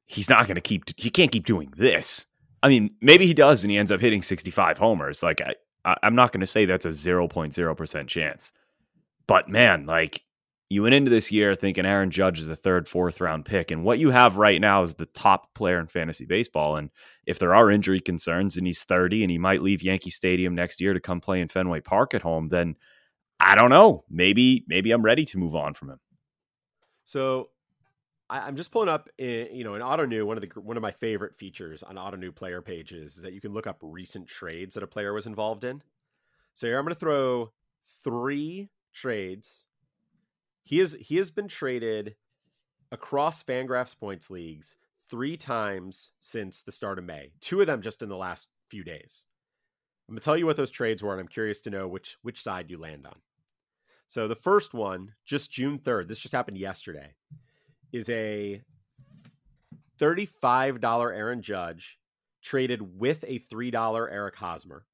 he's 0.05 0.29
not 0.29 0.45
going 0.45 0.55
to 0.55 0.61
keep 0.61 0.83
he 0.99 1.09
can't 1.09 1.31
keep 1.31 1.45
doing 1.45 1.73
this. 1.77 2.25
I 2.61 2.67
mean, 2.67 2.91
maybe 3.01 3.25
he 3.25 3.33
does 3.33 3.63
and 3.63 3.71
he 3.71 3.77
ends 3.77 3.91
up 3.91 4.01
hitting 4.01 4.21
65 4.21 4.77
homers. 4.77 5.23
Like 5.23 5.41
I, 5.41 5.55
I 5.85 5.95
am 6.03 6.15
not 6.15 6.33
going 6.33 6.41
to 6.41 6.47
say 6.47 6.65
that's 6.65 6.85
a 6.85 6.89
0.0% 6.89 8.07
chance. 8.07 8.51
But 9.27 9.47
man, 9.47 9.85
like 9.85 10.23
you 10.69 10.83
went 10.83 10.93
into 10.93 11.09
this 11.09 11.31
year 11.31 11.55
thinking 11.55 11.85
Aaron 11.85 12.11
Judge 12.11 12.39
is 12.39 12.49
a 12.49 12.55
third, 12.55 12.87
fourth 12.87 13.19
round 13.19 13.45
pick, 13.45 13.71
and 13.71 13.83
what 13.83 13.97
you 13.97 14.11
have 14.11 14.37
right 14.37 14.61
now 14.61 14.83
is 14.83 14.93
the 14.93 15.07
top 15.07 15.53
player 15.55 15.79
in 15.79 15.87
fantasy 15.87 16.25
baseball. 16.25 16.75
And 16.75 16.91
if 17.25 17.39
there 17.39 17.55
are 17.55 17.71
injury 17.71 17.99
concerns, 17.99 18.55
and 18.55 18.67
he's 18.67 18.83
30, 18.83 19.23
and 19.23 19.31
he 19.31 19.39
might 19.39 19.63
leave 19.63 19.81
Yankee 19.81 20.11
Stadium 20.11 20.53
next 20.53 20.79
year 20.79 20.93
to 20.93 20.99
come 20.99 21.21
play 21.21 21.41
in 21.41 21.47
Fenway 21.47 21.81
Park 21.81 22.13
at 22.13 22.21
home, 22.21 22.49
then 22.49 22.75
I 23.39 23.55
don't 23.55 23.71
know. 23.71 24.03
Maybe 24.09 24.63
maybe 24.67 24.91
I'm 24.91 25.01
ready 25.01 25.25
to 25.25 25.37
move 25.39 25.55
on 25.55 25.73
from 25.73 25.89
him. 25.89 25.99
So 27.05 27.49
I, 28.29 28.47
am 28.47 28.55
just 28.55 28.71
pulling 28.71 28.89
up, 28.89 29.09
in, 29.17 29.47
you 29.51 29.63
know, 29.63 29.73
in 29.73 29.81
Ottoneu. 29.81 30.23
One 30.23 30.37
of 30.37 30.41
the 30.41 30.61
one 30.61 30.77
of 30.77 30.83
my 30.83 30.91
favorite 30.91 31.35
features 31.35 31.81
on 31.81 31.95
Ottoneu 31.95 32.35
player 32.35 32.61
pages 32.61 33.17
is 33.17 33.23
that 33.23 33.33
you 33.33 33.41
can 33.41 33.53
look 33.53 33.65
up 33.65 33.79
recent 33.81 34.27
trades 34.27 34.75
that 34.75 34.83
a 34.83 34.87
player 34.87 35.13
was 35.13 35.25
involved 35.25 35.63
in. 35.63 35.81
So 36.53 36.67
here 36.67 36.77
I'm 36.77 36.85
going 36.85 36.93
to 36.93 36.99
throw 36.99 37.51
three 38.03 38.69
trades. 38.93 39.65
He 40.69 40.79
is 40.79 40.95
he 40.99 41.17
has 41.17 41.31
been 41.31 41.47
traded 41.47 42.15
across 42.91 43.43
Fangraphs 43.43 43.97
points 43.97 44.29
leagues 44.29 44.77
three 45.09 45.35
times 45.35 46.11
since 46.21 46.61
the 46.61 46.71
start 46.71 46.99
of 46.99 47.05
May. 47.05 47.31
Two 47.41 47.61
of 47.61 47.65
them 47.65 47.81
just 47.81 48.03
in 48.03 48.09
the 48.09 48.15
last 48.15 48.49
few 48.69 48.83
days. 48.83 49.23
I'm 50.07 50.13
gonna 50.13 50.21
tell 50.21 50.37
you 50.37 50.45
what 50.45 50.57
those 50.57 50.69
trades 50.69 51.01
were, 51.01 51.11
and 51.11 51.19
I'm 51.19 51.27
curious 51.27 51.59
to 51.61 51.71
know 51.71 51.87
which 51.87 52.17
which 52.21 52.39
side 52.39 52.69
you 52.69 52.77
land 52.77 53.07
on. 53.07 53.15
So 54.05 54.27
the 54.27 54.35
first 54.35 54.75
one, 54.75 55.13
just 55.25 55.51
June 55.51 55.79
3rd, 55.79 56.07
this 56.07 56.19
just 56.19 56.35
happened 56.35 56.59
yesterday 56.59 57.15
is 57.91 58.07
a 58.11 58.61
$35 59.99 61.17
Aaron 61.17 61.41
Judge 61.41 61.97
traded 62.43 62.99
with 62.99 63.23
a 63.27 63.39
$3 63.39 64.11
Eric 64.11 64.35
Hosmer. 64.35 64.85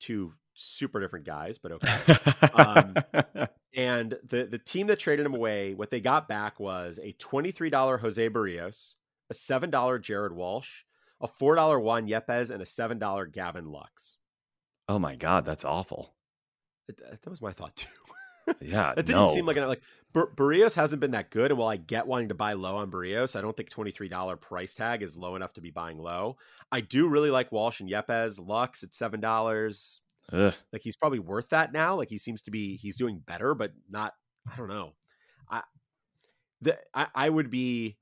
Two 0.00 0.32
super 0.54 1.00
different 1.00 1.26
guys, 1.26 1.58
but 1.58 1.72
okay. 1.72 2.14
um, 2.54 2.94
and 3.76 4.16
the, 4.26 4.44
the 4.44 4.58
team 4.58 4.86
that 4.88 4.98
traded 4.98 5.26
him 5.26 5.34
away, 5.34 5.74
what 5.74 5.90
they 5.90 6.00
got 6.00 6.28
back 6.28 6.60
was 6.60 6.98
a 7.02 7.12
$23 7.14 8.00
Jose 8.00 8.30
Berrios, 8.30 8.94
a 9.30 9.34
$7 9.34 10.00
Jared 10.00 10.32
Walsh, 10.32 10.82
a 11.20 11.28
$4 11.28 11.80
Juan 11.80 12.06
Yepez, 12.06 12.50
and 12.50 12.62
a 12.62 12.66
$7 12.66 13.32
Gavin 13.32 13.70
Lux. 13.70 14.18
Oh 14.88 14.98
my 14.98 15.16
God, 15.16 15.44
that's 15.44 15.64
awful. 15.64 16.14
That 16.88 17.26
was 17.26 17.40
my 17.40 17.52
thought 17.52 17.74
too. 17.76 17.88
Yeah, 18.60 18.90
it 18.96 19.06
didn't 19.06 19.26
no. 19.26 19.26
seem 19.28 19.46
like 19.46 19.56
an 19.56 19.66
like 19.66 19.82
Bar- 20.12 20.30
Berrios 20.36 20.74
hasn't 20.74 21.00
been 21.00 21.12
that 21.12 21.30
good, 21.30 21.50
and 21.50 21.58
while 21.58 21.70
I 21.70 21.76
get 21.76 22.06
wanting 22.06 22.28
to 22.28 22.34
buy 22.34 22.52
low 22.52 22.76
on 22.76 22.90
Berrios, 22.90 23.36
I 23.36 23.40
don't 23.40 23.56
think 23.56 23.70
twenty 23.70 23.90
three 23.90 24.08
dollar 24.08 24.36
price 24.36 24.74
tag 24.74 25.02
is 25.02 25.16
low 25.16 25.34
enough 25.34 25.54
to 25.54 25.62
be 25.62 25.70
buying 25.70 25.98
low. 25.98 26.36
I 26.70 26.82
do 26.82 27.08
really 27.08 27.30
like 27.30 27.52
Walsh 27.52 27.80
and 27.80 27.88
Yepez, 27.88 28.38
Lux 28.38 28.82
at 28.82 28.92
seven 28.92 29.20
dollars. 29.20 30.02
Like 30.72 30.82
he's 30.82 30.96
probably 30.96 31.18
worth 31.18 31.50
that 31.50 31.72
now. 31.72 31.96
Like 31.96 32.08
he 32.08 32.18
seems 32.18 32.42
to 32.42 32.50
be 32.50 32.76
he's 32.76 32.96
doing 32.96 33.22
better, 33.24 33.54
but 33.54 33.72
not. 33.88 34.14
I 34.50 34.56
don't 34.56 34.68
know. 34.68 34.92
I 35.50 35.62
the 36.60 36.78
I, 36.92 37.06
I 37.14 37.28
would 37.28 37.50
be 37.50 37.96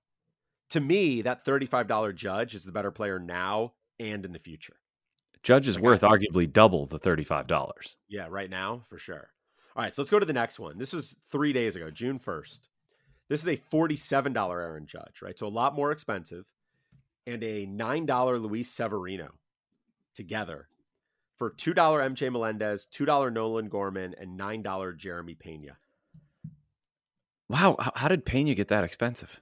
to 0.71 0.81
me 0.81 1.23
that 1.23 1.45
thirty 1.45 1.67
five 1.67 1.89
dollar 1.89 2.13
Judge 2.13 2.55
is 2.55 2.65
the 2.65 2.73
better 2.73 2.91
player 2.91 3.19
now 3.19 3.75
and 3.99 4.25
in 4.25 4.33
the 4.33 4.39
future. 4.39 4.77
Judge 5.43 5.67
is 5.67 5.77
like 5.77 5.85
worth 5.85 6.05
I, 6.05 6.09
arguably 6.09 6.53
double 6.53 6.87
the 6.87 6.99
thirty 6.99 7.25
five 7.25 7.47
dollars. 7.47 7.97
Yeah, 8.09 8.27
right 8.31 8.51
now 8.51 8.83
for 8.89 8.99
sure. 8.99 9.31
All 9.75 9.83
right, 9.83 9.95
so 9.95 10.03
let's 10.03 10.11
go 10.11 10.19
to 10.19 10.27
the 10.27 10.35
next 10.35 10.59
one. 10.59 10.77
This 10.77 10.93
was 10.93 11.15
three 11.31 11.55
days 11.55 11.77
ago, 11.77 11.91
June 11.91 12.19
1st. 12.19 12.61
This 13.31 13.41
is 13.41 13.49
a 13.49 13.57
$47 13.57 14.37
Aaron 14.37 14.87
Judge, 14.87 15.23
right? 15.23 15.39
So 15.39 15.47
a 15.47 15.49
lot 15.49 15.75
more 15.75 15.93
expensive, 15.93 16.45
and 17.27 17.43
a 17.43 17.67
$9 17.67 18.43
Luis 18.43 18.69
Severino 18.69 19.31
together 20.15 20.69
for 21.43 21.51
$2 21.51 21.75
MJ 21.75 22.31
Melendez, 22.31 22.87
$2 22.93 23.33
Nolan 23.33 23.69
Gorman, 23.69 24.15
and 24.17 24.39
$9 24.39 24.97
Jeremy 24.97 25.35
Pena. 25.35 25.77
Wow, 27.49 27.75
how 27.97 28.07
did 28.07 28.25
Pena 28.25 28.55
get 28.55 28.69
that 28.69 28.85
expensive? 28.85 29.41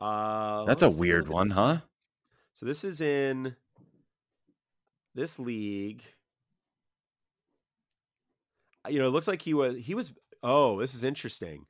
Uh, 0.00 0.64
That's 0.64 0.82
a 0.82 0.88
weird 0.88 1.28
one, 1.28 1.50
huh? 1.50 1.80
So 2.54 2.64
this 2.64 2.84
is 2.84 3.02
in 3.02 3.54
this 5.14 5.38
league 5.38 6.02
you 8.88 8.98
know, 8.98 9.08
it 9.08 9.10
looks 9.10 9.28
like 9.28 9.42
he 9.42 9.52
was 9.52 9.76
he 9.76 9.94
was 9.94 10.14
oh, 10.42 10.80
this 10.80 10.94
is 10.94 11.04
interesting. 11.04 11.66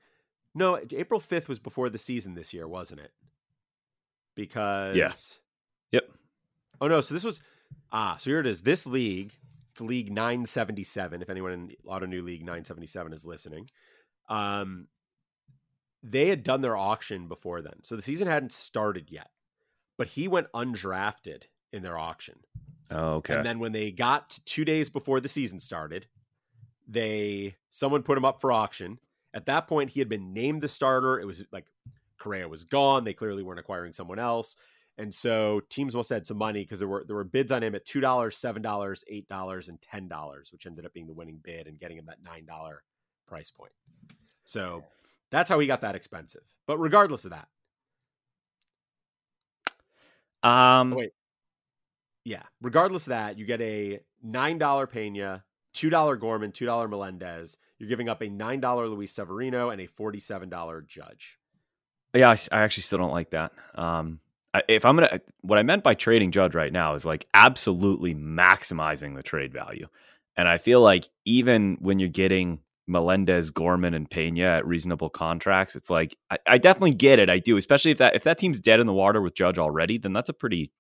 No, 0.55 0.79
April 0.93 1.21
5th 1.21 1.49
was 1.49 1.59
before 1.59 1.91
the 1.91 1.99
season 1.99 2.35
this 2.35 2.55
year, 2.55 2.69
wasn't 2.69 3.01
it? 3.01 3.11
Because 4.37 4.95
Yeah. 4.95 5.11
Yep. 5.91 6.09
Oh 6.81 6.87
no, 6.87 7.01
so 7.01 7.15
this 7.15 7.25
was 7.25 7.41
ah, 7.93 8.17
so 8.19 8.31
here 8.31 8.41
it 8.41 8.47
is. 8.47 8.63
This 8.63 8.87
league, 8.87 9.33
it's 9.73 9.81
league 9.81 10.13
977 10.13 11.23
if 11.23 11.31
anyone 11.31 11.53
in 11.53 11.73
Ottoneu 11.87 12.23
League 12.23 12.43
977 12.43 13.13
is 13.13 13.27
listening. 13.27 13.69
Um 14.29 14.89
they 16.03 16.29
had 16.29 16.45
done 16.45 16.61
their 16.61 16.77
auction 16.77 17.27
before 17.27 17.63
then. 17.63 17.83
So 17.83 17.97
the 17.97 18.03
season 18.03 18.29
hadn't 18.29 18.53
started 18.53 19.11
yet. 19.11 19.31
But 19.99 20.09
he 20.09 20.29
went 20.29 20.53
undrafted 20.53 21.45
in 21.73 21.83
their 21.83 21.99
auction. 21.99 22.39
Oh, 22.91 23.15
okay. 23.15 23.35
And 23.35 23.45
then 23.45 23.59
when 23.59 23.73
they 23.73 23.91
got 23.91 24.31
to 24.31 24.45
2 24.45 24.65
days 24.65 24.91
before 24.91 25.21
the 25.21 25.29
season 25.29 25.59
started, 25.59 26.07
they 26.87 27.57
someone 27.71 28.03
put 28.03 28.19
him 28.19 28.25
up 28.25 28.41
for 28.41 28.53
auction. 28.53 28.99
At 29.35 29.47
that 29.47 29.67
point, 29.69 29.91
he 29.91 30.01
had 30.01 30.09
been 30.09 30.33
named 30.33 30.63
the 30.63 30.69
starter. 30.69 31.19
It 31.19 31.27
was 31.27 31.45
like 31.51 31.67
Correa 32.19 32.49
was 32.49 32.65
gone. 32.65 33.05
They 33.05 33.13
clearly 33.13 33.43
weren't 33.43 33.59
acquiring 33.59 33.93
someone 33.93 34.19
else. 34.19 34.57
And 34.99 35.13
so 35.13 35.61
teams 35.69 35.95
must 35.95 36.09
have 36.09 36.17
had 36.17 36.27
some 36.27 36.39
money 36.39 36.63
because 36.63 36.79
there 36.79 36.89
were 36.89 37.05
there 37.07 37.17
were 37.17 37.25
bids 37.25 37.53
on 37.53 37.63
him 37.63 37.75
at 37.75 37.85
two 37.85 38.01
dollars, 38.01 38.37
seven 38.37 38.63
dollars, 38.63 39.05
eight 39.09 39.29
dollars, 39.29 39.69
and 39.69 39.81
ten 39.83 40.09
dollars, 40.09 40.53
which 40.53 40.67
ended 40.67 40.87
up 40.87 40.95
being 40.95 41.07
the 41.07 41.13
winning 41.13 41.39
bid 41.43 41.67
and 41.67 41.79
getting 41.79 41.99
him 41.99 42.07
that 42.07 42.23
nine 42.23 42.47
dollar 42.47 42.83
price 43.27 43.51
point. 43.51 43.73
So 44.45 44.85
that's 45.31 45.51
how 45.51 45.59
he 45.59 45.67
got 45.67 45.83
that 45.83 45.95
expensive. 45.95 46.43
But 46.67 46.79
regardless 46.79 47.27
of 47.27 47.33
that, 47.33 47.49
um, 50.49 50.93
oh, 50.95 50.97
wait, 50.97 51.11
yeah, 52.25 52.43
regardless 52.63 53.03
of 53.07 53.11
that, 53.11 53.39
you 53.39 53.45
get 53.45 53.61
a 53.61 54.01
nine 54.23 54.59
dollar 54.59 54.87
Pena, 54.87 55.45
$2 55.75 56.21
Gorman, 56.21 56.53
$2 56.53 56.91
Melendez. 56.91 57.59
You're 57.79 57.89
giving 57.89 58.09
up 58.09 58.23
a 58.23 58.27
$9 58.27 58.91
Luis 58.91 59.13
Severino 59.13 59.71
and 59.71 59.81
a 59.81 59.87
$47 59.87 60.87
Judge. 60.87 61.39
Yeah, 62.15 62.31
I, 62.31 62.37
I 62.51 62.63
actually 62.63 62.85
still 62.85 62.99
don't 62.99 63.13
like 63.13 63.31
that. 63.31 63.53
Um, 63.75 64.21
if 64.69 64.85
I'm 64.85 64.97
gonna, 64.97 65.21
what 65.43 65.59
I 65.59 65.63
meant 65.63 65.83
by 65.83 65.95
trading 65.95 66.33
Judge 66.33 66.55
right 66.55 66.73
now 66.73 66.95
is 66.95 67.05
like 67.05 67.27
absolutely 67.35 68.15
maximizing 68.15 69.15
the 69.17 69.23
trade 69.23 69.53
value, 69.53 69.87
and 70.37 70.49
I 70.49 70.59
feel 70.59 70.81
like 70.81 71.09
even 71.25 71.77
when 71.81 71.99
you're 71.99 72.09
getting 72.09 72.61
Melendez, 72.87 73.51
Gorman, 73.51 73.95
and 73.95 74.09
Pena 74.09 74.43
at 74.45 74.67
reasonable 74.67 75.11
contracts, 75.11 75.75
it's 75.75 75.91
like 75.91 76.17
I, 76.31 76.39
I 76.47 76.59
definitely 76.59 76.95
get 76.95 77.19
it. 77.19 77.29
I 77.29 77.39
do, 77.39 77.57
especially 77.57 77.91
if 77.91 77.99
that 77.99 78.15
if 78.15 78.25
that 78.25 78.39
team's 78.39 78.61
dead 78.61 78.81
in 78.81 78.87
the 78.87 78.93
water 78.93 79.21
with 79.21 79.35
Judge 79.35 79.59
already, 79.59 79.99
then 79.99 80.13
that's 80.13 80.29
a 80.29 80.35
pretty 80.35 80.73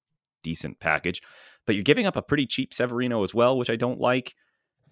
decent 0.43 0.79
package. 0.79 1.23
But 1.67 1.75
you're 1.75 1.85
giving 1.85 2.07
up 2.07 2.17
a 2.17 2.23
pretty 2.23 2.47
cheap 2.47 2.73
Severino 2.73 3.23
as 3.25 3.35
well, 3.35 3.59
which 3.59 3.71
I 3.71 3.77
don't 3.77 3.99
like. 3.99 4.35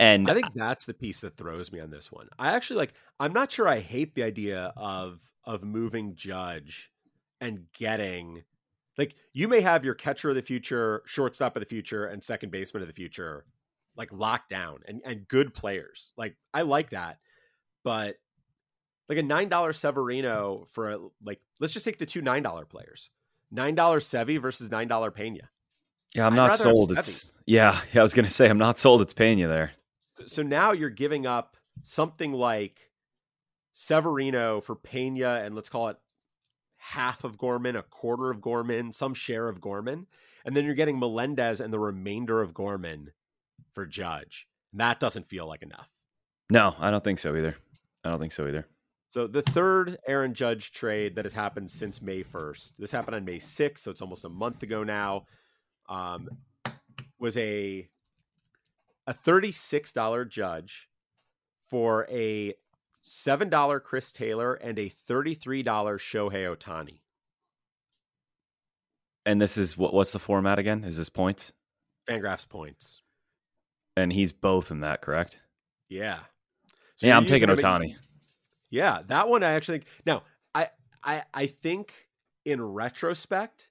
And 0.00 0.28
I 0.28 0.34
think 0.34 0.52
that's 0.54 0.86
the 0.86 0.94
piece 0.94 1.20
that 1.20 1.36
throws 1.36 1.70
me 1.70 1.78
on 1.78 1.90
this 1.90 2.10
one. 2.10 2.28
I 2.38 2.54
actually 2.54 2.78
like 2.78 2.94
I'm 3.20 3.32
not 3.32 3.52
sure 3.52 3.68
I 3.68 3.78
hate 3.78 4.14
the 4.14 4.24
idea 4.24 4.72
of 4.76 5.20
of 5.44 5.62
moving 5.62 6.16
Judge 6.16 6.90
and 7.40 7.66
getting 7.72 8.42
like 8.98 9.14
you 9.32 9.48
may 9.48 9.60
have 9.60 9.84
your 9.84 9.94
catcher 9.94 10.30
of 10.30 10.34
the 10.34 10.42
future, 10.42 11.02
shortstop 11.06 11.56
of 11.56 11.60
the 11.60 11.66
future, 11.66 12.06
and 12.06 12.22
second 12.22 12.50
baseman 12.50 12.82
of 12.82 12.88
the 12.88 12.94
future 12.94 13.44
like 13.96 14.12
locked 14.12 14.48
down 14.48 14.78
and, 14.86 15.00
and 15.04 15.26
good 15.28 15.54
players. 15.54 16.12
Like 16.16 16.36
I 16.52 16.62
like 16.62 16.90
that. 16.90 17.18
But 17.82 18.16
like 19.08 19.18
a 19.18 19.22
nine 19.22 19.48
dollar 19.48 19.72
Severino 19.72 20.64
for 20.68 20.90
a, 20.92 20.98
like 21.22 21.40
let's 21.60 21.72
just 21.72 21.84
take 21.84 21.98
the 21.98 22.06
two 22.06 22.22
nine 22.22 22.42
dollar 22.42 22.64
players. 22.64 23.10
Nine 23.50 23.74
dollar 23.74 24.00
Sevy 24.00 24.40
versus 24.40 24.70
nine 24.70 24.88
dollar 24.88 25.10
Pena. 25.10 25.48
Yeah, 26.14 26.26
I'm 26.26 26.32
I'd 26.34 26.36
not 26.36 26.58
sold. 26.58 26.96
It's 26.96 27.32
yeah, 27.46 27.78
yeah. 27.92 28.00
I 28.00 28.02
was 28.02 28.14
gonna 28.14 28.30
say 28.30 28.48
I'm 28.48 28.58
not 28.58 28.78
sold. 28.78 29.02
It's 29.02 29.12
Pena 29.12 29.48
there. 29.48 29.72
So 30.26 30.42
now 30.42 30.72
you're 30.72 30.90
giving 30.90 31.26
up 31.26 31.56
something 31.82 32.32
like 32.32 32.90
Severino 33.72 34.60
for 34.60 34.74
Pena, 34.74 35.42
and 35.44 35.54
let's 35.54 35.68
call 35.68 35.88
it 35.88 35.98
half 36.84 37.24
of 37.24 37.38
Gorman, 37.38 37.76
a 37.76 37.82
quarter 37.82 38.30
of 38.30 38.42
Gorman, 38.42 38.92
some 38.92 39.14
share 39.14 39.48
of 39.48 39.60
Gorman, 39.60 40.06
and 40.44 40.54
then 40.54 40.66
you're 40.66 40.74
getting 40.74 40.98
Melendez 40.98 41.60
and 41.60 41.72
the 41.72 41.78
remainder 41.78 42.42
of 42.42 42.52
Gorman 42.52 43.12
for 43.72 43.86
Judge. 43.86 44.46
that 44.74 45.00
doesn't 45.00 45.24
feel 45.26 45.46
like 45.46 45.62
enough. 45.62 45.88
No, 46.50 46.74
I 46.78 46.90
don't 46.90 47.02
think 47.02 47.20
so 47.20 47.34
either. 47.34 47.56
I 48.04 48.10
don't 48.10 48.20
think 48.20 48.32
so 48.32 48.46
either. 48.46 48.66
So 49.10 49.26
the 49.26 49.40
third 49.42 49.96
Aaron 50.06 50.34
Judge 50.34 50.72
trade 50.72 51.14
that 51.14 51.24
has 51.24 51.32
happened 51.32 51.70
since 51.70 52.02
May 52.02 52.22
1st. 52.22 52.72
This 52.78 52.92
happened 52.92 53.14
on 53.14 53.24
May 53.24 53.38
6th, 53.38 53.78
so 53.78 53.90
it's 53.90 54.02
almost 54.02 54.24
a 54.24 54.28
month 54.28 54.62
ago 54.62 54.84
now. 54.84 55.24
Um, 55.88 56.28
was 57.18 57.36
a 57.36 57.88
a 59.06 59.14
$36 59.14 60.28
judge 60.28 60.88
for 61.70 62.06
a 62.10 62.54
$7 63.04 63.82
Chris 63.82 64.12
Taylor 64.12 64.54
and 64.54 64.78
a 64.78 64.88
$33 64.88 65.64
Shohei 65.64 66.56
Ohtani. 66.56 67.00
And 69.26 69.40
this 69.40 69.56
is 69.56 69.76
what 69.76 69.94
what's 69.94 70.12
the 70.12 70.18
format 70.18 70.58
again? 70.58 70.84
Is 70.84 70.96
this 70.96 71.08
points? 71.08 71.52
Fangraphs 72.08 72.48
points. 72.48 73.00
And 73.96 74.12
he's 74.12 74.32
both 74.32 74.70
in 74.70 74.80
that, 74.80 75.00
correct? 75.00 75.38
Yeah. 75.88 76.18
So 76.96 77.06
yeah, 77.06 77.16
I'm 77.16 77.26
taking 77.26 77.48
Ohtani. 77.48 77.96
Yeah, 78.70 79.02
that 79.06 79.28
one 79.28 79.42
I 79.42 79.52
actually 79.52 79.84
now 80.04 80.24
I 80.54 80.68
I 81.02 81.22
I 81.32 81.46
think 81.46 81.94
in 82.44 82.60
retrospect, 82.60 83.70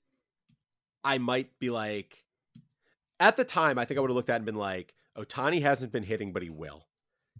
I 1.03 1.17
might 1.17 1.59
be 1.59 1.69
like 1.69 2.23
at 3.19 3.37
the 3.37 3.43
time, 3.45 3.77
I 3.77 3.85
think 3.85 3.97
I 3.97 4.01
would 4.01 4.09
have 4.09 4.15
looked 4.15 4.29
at 4.29 4.37
and 4.37 4.45
been 4.45 4.55
like, 4.55 4.93
Ohtani 5.17 5.61
hasn't 5.61 5.91
been 5.91 6.03
hitting, 6.03 6.33
but 6.33 6.41
he 6.41 6.49
will. 6.49 6.87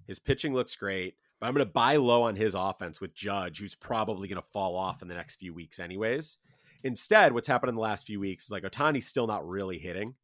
His 0.06 0.19
pitching 0.19 0.53
looks 0.53 0.75
great, 0.75 1.15
but 1.43 1.49
I'm 1.49 1.56
going 1.56 1.67
to 1.67 1.73
buy 1.73 1.97
low 1.97 2.23
on 2.23 2.38
his 2.38 2.56
offense 2.56 3.01
with 3.01 3.13
Judge, 3.13 3.60
who's 3.60 3.75
probably 3.75 4.29
going 4.29 4.41
to 4.41 4.47
fall 4.53 4.77
off 4.77 5.01
in 5.01 5.10
the 5.10 5.13
next 5.13 5.36
few 5.36 5.53
weeks, 5.53 5.77
anyways. 5.77 6.38
Instead, 6.86 7.34
what's 7.34 7.49
happened 7.49 7.67
in 7.67 7.75
the 7.75 7.82
last 7.82 8.06
few 8.06 8.17
weeks 8.21 8.45
is 8.45 8.51
like 8.51 8.63
Ohtani's 8.63 9.08
still 9.08 9.27
not 9.27 9.45
really 9.45 9.77
hitting, 9.77 10.15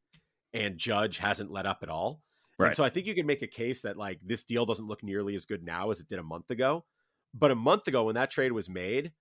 and 0.53 0.77
Judge 0.77 1.17
hasn't 1.17 1.51
let 1.51 1.65
up 1.65 1.79
at 1.83 1.89
all. 1.89 2.21
Right. 2.57 2.67
And 2.67 2.75
so 2.77 2.85
I 2.85 2.89
think 2.89 3.05
you 3.05 3.15
can 3.15 3.25
make 3.25 3.41
a 3.41 3.47
case 3.47 3.81
that 3.81 3.97
like 3.97 4.21
this 4.23 4.45
deal 4.45 4.65
doesn't 4.65 4.87
look 4.87 5.03
nearly 5.03 5.35
as 5.35 5.43
good 5.43 5.61
now 5.61 5.91
as 5.91 5.99
it 5.99 6.07
did 6.07 6.19
a 6.19 6.23
month 6.23 6.51
ago. 6.51 6.85
But 7.33 7.51
a 7.51 7.55
month 7.55 7.89
ago, 7.89 8.05
when 8.05 8.15
that 8.15 8.31
trade 8.31 8.53
was 8.53 8.69
made, 8.69 9.11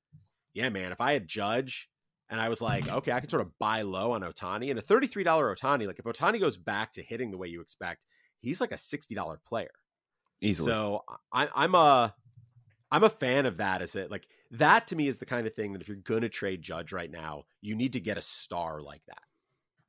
yeah, 0.54 0.68
man, 0.68 0.92
if 0.92 1.00
I 1.00 1.14
had 1.14 1.26
Judge 1.26 1.90
and 2.30 2.40
I 2.40 2.48
was 2.48 2.62
like, 2.62 2.88
okay, 2.88 3.10
I 3.10 3.18
can 3.18 3.28
sort 3.28 3.42
of 3.42 3.58
buy 3.58 3.82
low 3.82 4.12
on 4.12 4.20
Ohtani 4.20 4.70
and 4.70 4.78
a 4.78 4.82
$33 4.82 5.24
Ohtani, 5.24 5.88
like 5.88 5.98
if 5.98 6.04
Ohtani 6.04 6.38
goes 6.38 6.58
back 6.58 6.92
to 6.92 7.02
hitting 7.02 7.32
the 7.32 7.38
way 7.38 7.48
you 7.48 7.60
expect, 7.60 8.04
he's 8.38 8.60
like 8.60 8.70
a 8.70 8.76
$60 8.76 9.36
player. 9.44 9.70
Easily. 10.40 10.70
So 10.70 11.04
I, 11.32 11.48
I'm 11.54 11.74
a 11.74 12.14
I'm 12.90 13.04
a 13.04 13.10
fan 13.10 13.46
of 13.46 13.58
that. 13.58 13.82
Is 13.82 13.96
it 13.96 14.10
like 14.10 14.26
that 14.52 14.86
to 14.88 14.96
me 14.96 15.08
is 15.08 15.18
the 15.18 15.26
kind 15.26 15.46
of 15.46 15.54
thing 15.54 15.72
that 15.72 15.82
if 15.82 15.88
you're 15.88 15.96
gonna 15.96 16.28
trade 16.28 16.62
Judge 16.62 16.92
right 16.92 17.10
now, 17.10 17.44
you 17.60 17.74
need 17.74 17.94
to 17.94 18.00
get 18.00 18.18
a 18.18 18.22
star 18.22 18.80
like 18.80 19.02
that. 19.06 19.22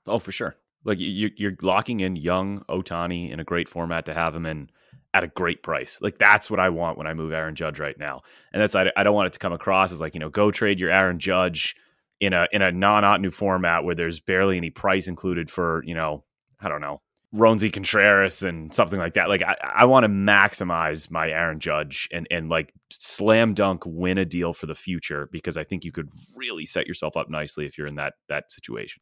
Oh, 0.07 0.19
for 0.19 0.31
sure. 0.31 0.55
Like 0.83 0.99
you, 0.99 1.29
you're 1.35 1.57
locking 1.61 1.99
in 1.99 2.15
young 2.15 2.63
Ohtani 2.69 3.31
in 3.31 3.39
a 3.39 3.43
great 3.43 3.67
format 3.67 4.05
to 4.05 4.13
have 4.13 4.33
him 4.33 4.45
in 4.45 4.69
at 5.13 5.23
a 5.23 5.27
great 5.27 5.61
price. 5.61 5.99
Like 6.01 6.17
that's 6.17 6.49
what 6.49 6.59
I 6.59 6.69
want 6.69 6.97
when 6.97 7.07
I 7.07 7.13
move 7.13 7.33
Aaron 7.33 7.55
Judge 7.55 7.79
right 7.79 7.97
now. 7.97 8.21
And 8.53 8.61
that's 8.61 8.75
I, 8.75 8.91
I 8.95 9.03
don't 9.03 9.15
want 9.15 9.27
it 9.27 9.33
to 9.33 9.39
come 9.39 9.53
across 9.53 9.91
as 9.91 10.01
like 10.01 10.13
you 10.13 10.19
know 10.19 10.29
go 10.29 10.51
trade 10.51 10.79
your 10.79 10.91
Aaron 10.91 11.19
Judge 11.19 11.75
in 12.19 12.33
a 12.33 12.47
in 12.51 12.61
a 12.61 12.71
non 12.71 13.03
Ottoneu 13.03 13.33
format 13.33 13.83
where 13.83 13.95
there's 13.95 14.19
barely 14.19 14.57
any 14.57 14.69
price 14.69 15.07
included 15.07 15.49
for 15.49 15.83
you 15.85 15.95
know 15.95 16.23
I 16.59 16.69
don't 16.69 16.81
know 16.81 17.01
Roansy 17.33 17.71
Contreras 17.71 18.41
and 18.41 18.73
something 18.73 18.97
like 18.99 19.13
that. 19.13 19.29
Like 19.29 19.43
I, 19.43 19.55
I 19.61 19.85
want 19.85 20.03
to 20.03 20.09
maximize 20.09 21.11
my 21.11 21.29
Aaron 21.29 21.59
Judge 21.59 22.07
and 22.11 22.27
and 22.31 22.49
like 22.49 22.73
slam 22.89 23.53
dunk 23.53 23.83
win 23.85 24.17
a 24.17 24.25
deal 24.25 24.53
for 24.53 24.65
the 24.65 24.75
future 24.75 25.29
because 25.31 25.55
I 25.55 25.63
think 25.63 25.85
you 25.85 25.91
could 25.91 26.09
really 26.35 26.65
set 26.65 26.87
yourself 26.87 27.15
up 27.15 27.29
nicely 27.29 27.65
if 27.67 27.77
you're 27.77 27.87
in 27.87 27.95
that 27.95 28.13
that 28.29 28.51
situation. 28.51 29.01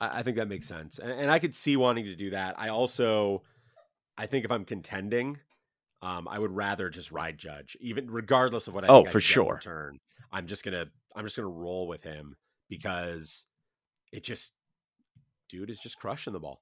I, 0.00 0.20
I 0.20 0.22
think 0.22 0.36
that 0.36 0.48
makes 0.48 0.66
sense, 0.66 1.00
and, 1.00 1.10
and 1.10 1.30
I 1.30 1.40
could 1.40 1.54
see 1.54 1.76
wanting 1.76 2.04
to 2.04 2.14
do 2.14 2.30
that. 2.30 2.54
I 2.56 2.68
also 2.68 3.42
I 4.16 4.26
think 4.26 4.44
if 4.44 4.52
I'm 4.52 4.64
contending, 4.64 5.38
um, 6.02 6.28
I 6.28 6.38
would 6.38 6.52
rather 6.52 6.88
just 6.88 7.10
ride 7.10 7.36
Judge, 7.36 7.76
even 7.80 8.08
regardless 8.08 8.68
of 8.68 8.74
what 8.74 8.84
I 8.84 8.88
oh 8.88 9.04
for 9.04 9.20
sure. 9.20 9.58
Turn, 9.60 9.98
I'm 10.30 10.46
just 10.46 10.64
gonna 10.64 10.86
I'm 11.16 11.24
just 11.24 11.36
gonna 11.36 11.48
roll 11.48 11.88
with 11.88 12.04
him 12.04 12.36
because 12.68 13.46
it 14.12 14.22
just 14.22 14.52
dude 15.48 15.68
is 15.68 15.80
just 15.80 15.98
crushing 15.98 16.32
the 16.32 16.38
ball. 16.38 16.60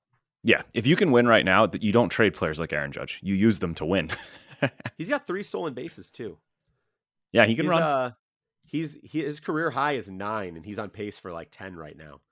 Yeah, 0.49 0.63
if 0.73 0.87
you 0.87 0.97
can 0.97 1.11
win 1.11 1.27
right 1.27 1.45
now, 1.45 1.69
you 1.79 1.93
don't 1.93 2.09
trade 2.09 2.33
players 2.33 2.59
like 2.59 2.73
Aaron 2.73 2.91
Judge. 2.91 3.21
You 3.23 3.35
use 3.35 3.59
them 3.59 3.75
to 3.75 3.85
win. 3.85 4.11
he's 4.97 5.11
got 5.11 5.27
three 5.27 5.43
stolen 5.43 5.75
bases 5.75 6.11
too. 6.11 6.39
Yeah, 7.33 7.45
he 7.45 7.55
can 7.55 7.67
he's, 7.67 7.71
run. 7.71 7.83
Uh, 7.83 8.11
he's 8.67 8.97
he, 9.03 9.23
his 9.23 9.41
career 9.41 9.69
high 9.69 9.93
is 9.93 10.11
nine, 10.11 10.57
and 10.57 10.65
he's 10.65 10.79
on 10.79 10.89
pace 10.89 11.19
for 11.19 11.35
like 11.35 11.49
ten 11.51 11.77
right 11.77 11.95
now. 11.95 12.23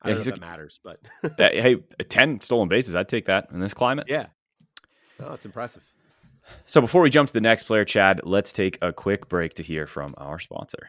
I 0.00 0.08
yeah, 0.08 0.14
don't 0.14 0.14
know 0.14 0.20
if 0.20 0.26
a, 0.28 0.30
that 0.30 0.40
matters, 0.40 0.80
but 0.82 0.98
hey, 1.36 1.76
ten 2.08 2.40
stolen 2.40 2.70
bases, 2.70 2.94
I'd 2.94 3.10
take 3.10 3.26
that 3.26 3.48
in 3.52 3.60
this 3.60 3.74
climate. 3.74 4.06
Yeah, 4.08 4.28
oh, 5.22 5.34
it's 5.34 5.44
impressive. 5.44 5.82
So 6.64 6.80
before 6.80 7.02
we 7.02 7.10
jump 7.10 7.26
to 7.26 7.34
the 7.34 7.42
next 7.42 7.64
player, 7.64 7.84
Chad, 7.84 8.22
let's 8.24 8.50
take 8.50 8.78
a 8.80 8.94
quick 8.94 9.28
break 9.28 9.52
to 9.56 9.62
hear 9.62 9.86
from 9.86 10.14
our 10.16 10.38
sponsor. 10.38 10.88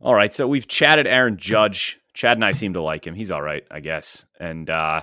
All 0.00 0.16
right, 0.16 0.34
so 0.34 0.48
we've 0.48 0.66
chatted 0.66 1.06
Aaron 1.06 1.36
Judge. 1.36 2.00
Chad 2.14 2.36
and 2.36 2.44
I 2.44 2.52
seem 2.52 2.74
to 2.74 2.82
like 2.82 3.06
him. 3.06 3.14
He's 3.14 3.30
all 3.30 3.42
right, 3.42 3.64
I 3.70 3.80
guess. 3.80 4.26
And 4.38 4.68
uh, 4.68 5.02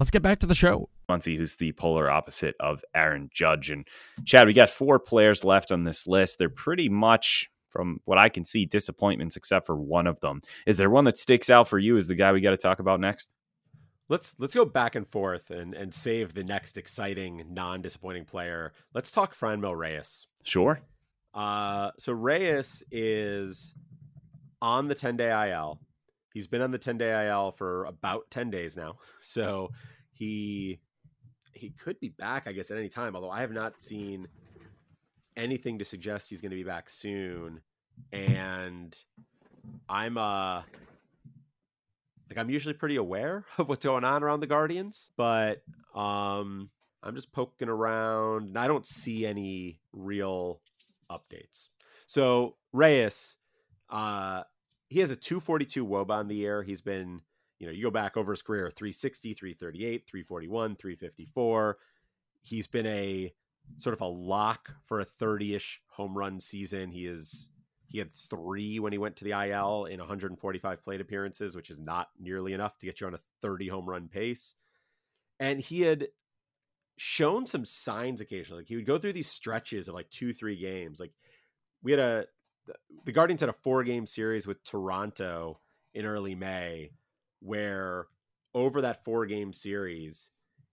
Let's 0.00 0.10
get 0.10 0.22
back 0.22 0.38
to 0.38 0.46
the 0.46 0.54
show. 0.54 0.88
Muncy, 1.10 1.36
who's 1.36 1.56
the 1.56 1.72
polar 1.72 2.10
opposite 2.10 2.54
of 2.58 2.82
Aaron 2.94 3.28
Judge. 3.34 3.70
And 3.70 3.86
Chad, 4.24 4.46
we 4.46 4.54
got 4.54 4.70
four 4.70 4.98
players 4.98 5.44
left 5.44 5.70
on 5.70 5.84
this 5.84 6.06
list. 6.06 6.38
They're 6.38 6.48
pretty 6.48 6.88
much, 6.88 7.50
from 7.68 8.00
what 8.06 8.16
I 8.16 8.30
can 8.30 8.46
see, 8.46 8.64
disappointments 8.64 9.36
except 9.36 9.66
for 9.66 9.76
one 9.76 10.06
of 10.06 10.18
them. 10.20 10.40
Is 10.66 10.78
there 10.78 10.88
one 10.88 11.04
that 11.04 11.18
sticks 11.18 11.50
out 11.50 11.68
for 11.68 11.78
you 11.78 11.98
as 11.98 12.06
the 12.06 12.14
guy 12.14 12.32
we 12.32 12.40
got 12.40 12.52
to 12.52 12.56
talk 12.56 12.78
about 12.78 12.98
next? 12.98 13.34
Let's 14.08 14.34
let's 14.38 14.54
go 14.54 14.64
back 14.64 14.96
and 14.96 15.06
forth 15.06 15.50
and 15.50 15.74
and 15.74 15.94
save 15.94 16.32
the 16.34 16.42
next 16.44 16.78
exciting 16.78 17.44
non-disappointing 17.50 18.24
player. 18.24 18.72
Let's 18.94 19.12
talk 19.12 19.36
Franmil 19.36 19.76
Reyes. 19.76 20.26
Sure. 20.42 20.80
Uh, 21.34 21.90
so 21.98 22.12
Reyes 22.12 22.82
is 22.90 23.74
on 24.62 24.88
the 24.88 24.94
10 24.94 25.18
day 25.18 25.50
IL. 25.50 25.78
He's 26.32 26.46
been 26.46 26.62
on 26.62 26.70
the 26.70 26.78
10 26.78 26.98
day 26.98 27.28
IL 27.28 27.52
for 27.52 27.84
about 27.84 28.30
10 28.30 28.50
days 28.50 28.76
now. 28.76 28.96
So 29.20 29.70
he 30.12 30.80
he 31.54 31.70
could 31.70 31.98
be 32.00 32.08
back, 32.10 32.46
I 32.46 32.52
guess, 32.52 32.70
at 32.70 32.78
any 32.78 32.88
time. 32.88 33.14
Although 33.14 33.30
I 33.30 33.40
have 33.40 33.52
not 33.52 33.82
seen 33.82 34.28
anything 35.36 35.78
to 35.78 35.84
suggest 35.84 36.30
he's 36.30 36.40
going 36.40 36.50
to 36.50 36.56
be 36.56 36.64
back 36.64 36.88
soon. 36.88 37.60
And 38.12 38.96
I'm 39.88 40.16
uh 40.16 40.62
like 42.28 42.38
I'm 42.38 42.50
usually 42.50 42.74
pretty 42.74 42.96
aware 42.96 43.44
of 43.58 43.68
what's 43.68 43.84
going 43.84 44.04
on 44.04 44.22
around 44.22 44.40
the 44.40 44.46
Guardians, 44.46 45.10
but 45.16 45.62
um 45.94 46.70
I'm 47.02 47.14
just 47.14 47.32
poking 47.32 47.68
around 47.68 48.48
and 48.48 48.58
I 48.58 48.66
don't 48.66 48.86
see 48.86 49.26
any 49.26 49.80
real 49.92 50.60
updates. 51.10 51.68
So 52.06 52.56
Reyes, 52.72 53.36
uh 53.88 54.42
he 54.90 55.00
has 55.00 55.10
a 55.10 55.16
242 55.16 55.86
woba 55.86 56.10
on 56.10 56.28
the 56.28 56.36
year. 56.36 56.62
He's 56.62 56.82
been 56.82 57.22
you 57.60 57.66
know, 57.66 57.72
you 57.72 57.84
go 57.84 57.90
back 57.90 58.16
over 58.16 58.32
his 58.32 58.42
career 58.42 58.70
360, 58.70 59.34
338, 59.34 60.06
341, 60.06 60.76
354. 60.76 61.76
He's 62.42 62.66
been 62.66 62.86
a 62.86 63.32
sort 63.76 63.92
of 63.92 64.00
a 64.00 64.06
lock 64.06 64.70
for 64.86 65.00
a 65.00 65.04
30-ish 65.04 65.82
home 65.88 66.16
run 66.16 66.40
season. 66.40 66.90
He 66.90 67.06
is 67.06 67.50
he 67.86 67.98
had 67.98 68.12
3 68.12 68.78
when 68.78 68.92
he 68.92 68.98
went 68.98 69.16
to 69.16 69.24
the 69.24 69.32
IL 69.32 69.84
in 69.84 69.98
145 69.98 70.82
plate 70.82 71.00
appearances, 71.00 71.54
which 71.54 71.70
is 71.70 71.80
not 71.80 72.08
nearly 72.18 72.54
enough 72.54 72.78
to 72.78 72.86
get 72.86 73.00
you 73.00 73.06
on 73.06 73.14
a 73.14 73.20
30 73.42 73.68
home 73.68 73.86
run 73.86 74.08
pace. 74.08 74.54
And 75.38 75.60
he 75.60 75.82
had 75.82 76.08
shown 76.96 77.46
some 77.46 77.64
signs 77.64 78.20
occasionally. 78.20 78.60
Like 78.62 78.68
he 78.68 78.76
would 78.76 78.86
go 78.86 78.96
through 78.96 79.14
these 79.14 79.30
stretches 79.30 79.88
of 79.88 79.94
like 79.94 80.08
2-3 80.08 80.58
games. 80.58 80.98
Like 80.98 81.12
we 81.82 81.90
had 81.90 82.00
a 82.00 82.26
the 83.04 83.12
Guardians 83.12 83.40
had 83.40 83.50
a 83.50 83.54
four 83.54 83.84
game 83.84 84.06
series 84.06 84.46
with 84.46 84.62
Toronto 84.64 85.58
in 85.94 86.04
early 86.06 86.34
May 86.34 86.90
where 87.40 88.06
over 88.54 88.82
that 88.82 89.04
four 89.04 89.26
game 89.26 89.52
series, 89.52 90.30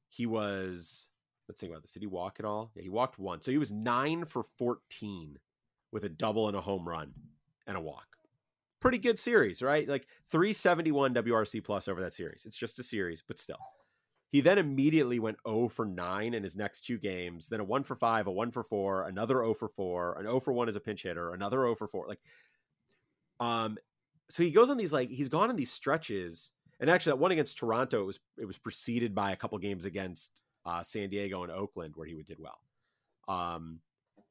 he 0.10 0.25
was 0.25 1.10
let's 1.47 1.62
think 1.62 1.71
about 1.71 1.81
this. 1.81 1.93
Did 1.93 2.01
he 2.01 2.07
walk 2.07 2.38
at 2.39 2.45
all? 2.45 2.71
Yeah, 2.75 2.83
he 2.83 2.89
walked 2.89 3.19
once. 3.19 3.45
So 3.45 3.51
he 3.51 3.57
was 3.57 3.71
nine 3.71 4.25
for 4.25 4.43
14 4.43 5.38
with 5.91 6.03
a 6.03 6.10
double 6.10 6.47
and 6.47 6.57
a 6.57 6.62
home 6.62 6.88
run 6.88 7.13
and 7.65 7.77
a 7.77 7.81
walk. 7.81 8.05
Pretty 8.79 8.97
good 8.97 9.17
series, 9.17 9.62
right? 9.62 9.88
Like 9.88 10.07
371 10.29 11.13
WRC 11.15 11.63
plus 11.63 11.88
over 11.88 12.01
that 12.01 12.13
series. 12.13 12.45
It's 12.45 12.57
just 12.57 12.79
a 12.79 12.83
series, 12.83 13.23
but 13.25 13.39
still. 13.39 13.57
He 14.29 14.41
then 14.41 14.57
immediately 14.57 15.19
went 15.19 15.37
0 15.47 15.69
for 15.69 15.85
9 15.85 16.33
in 16.33 16.43
his 16.43 16.57
next 16.57 16.81
two 16.81 16.97
games, 16.97 17.47
then 17.47 17.61
a 17.61 17.63
1 17.63 17.83
for 17.83 17.95
5, 17.95 18.27
a 18.27 18.31
1 18.31 18.51
for 18.51 18.63
4, 18.63 19.07
another 19.07 19.35
0 19.35 19.53
for 19.53 19.69
4, 19.69 20.19
an 20.19 20.25
0 20.25 20.39
for 20.41 20.53
1 20.53 20.67
as 20.67 20.75
a 20.75 20.81
pinch 20.81 21.03
hitter, 21.03 21.33
another 21.33 21.57
0 21.57 21.75
for 21.75 21.87
4. 21.87 22.07
Like 22.07 22.19
um 23.39 23.77
so 24.29 24.43
he 24.43 24.51
goes 24.51 24.69
on 24.69 24.77
these 24.77 24.91
like 24.91 25.09
he's 25.09 25.29
gone 25.29 25.49
on 25.49 25.55
these 25.55 25.71
stretches. 25.71 26.51
And 26.79 26.89
actually 26.89 27.11
that 27.11 27.19
one 27.19 27.31
against 27.31 27.57
Toronto 27.57 28.01
it 28.01 28.05
was 28.05 28.19
it 28.37 28.45
was 28.45 28.57
preceded 28.57 29.15
by 29.15 29.31
a 29.31 29.35
couple 29.35 29.57
games 29.59 29.85
against 29.85 30.43
uh, 30.65 30.83
San 30.83 31.09
Diego 31.09 31.43
and 31.43 31.51
Oakland 31.51 31.93
where 31.95 32.07
he 32.07 32.21
did 32.23 32.39
well. 32.39 32.59
Um 33.27 33.79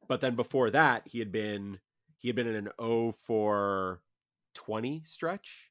but 0.08 0.20
then 0.20 0.36
before 0.36 0.70
that 0.70 1.02
he 1.06 1.18
had 1.18 1.32
been 1.32 1.80
he 2.18 2.28
had 2.28 2.36
been 2.36 2.46
in 2.46 2.56
an 2.56 2.70
0 2.80 3.12
for 3.12 4.02
20 4.54 5.02
stretch. 5.04 5.70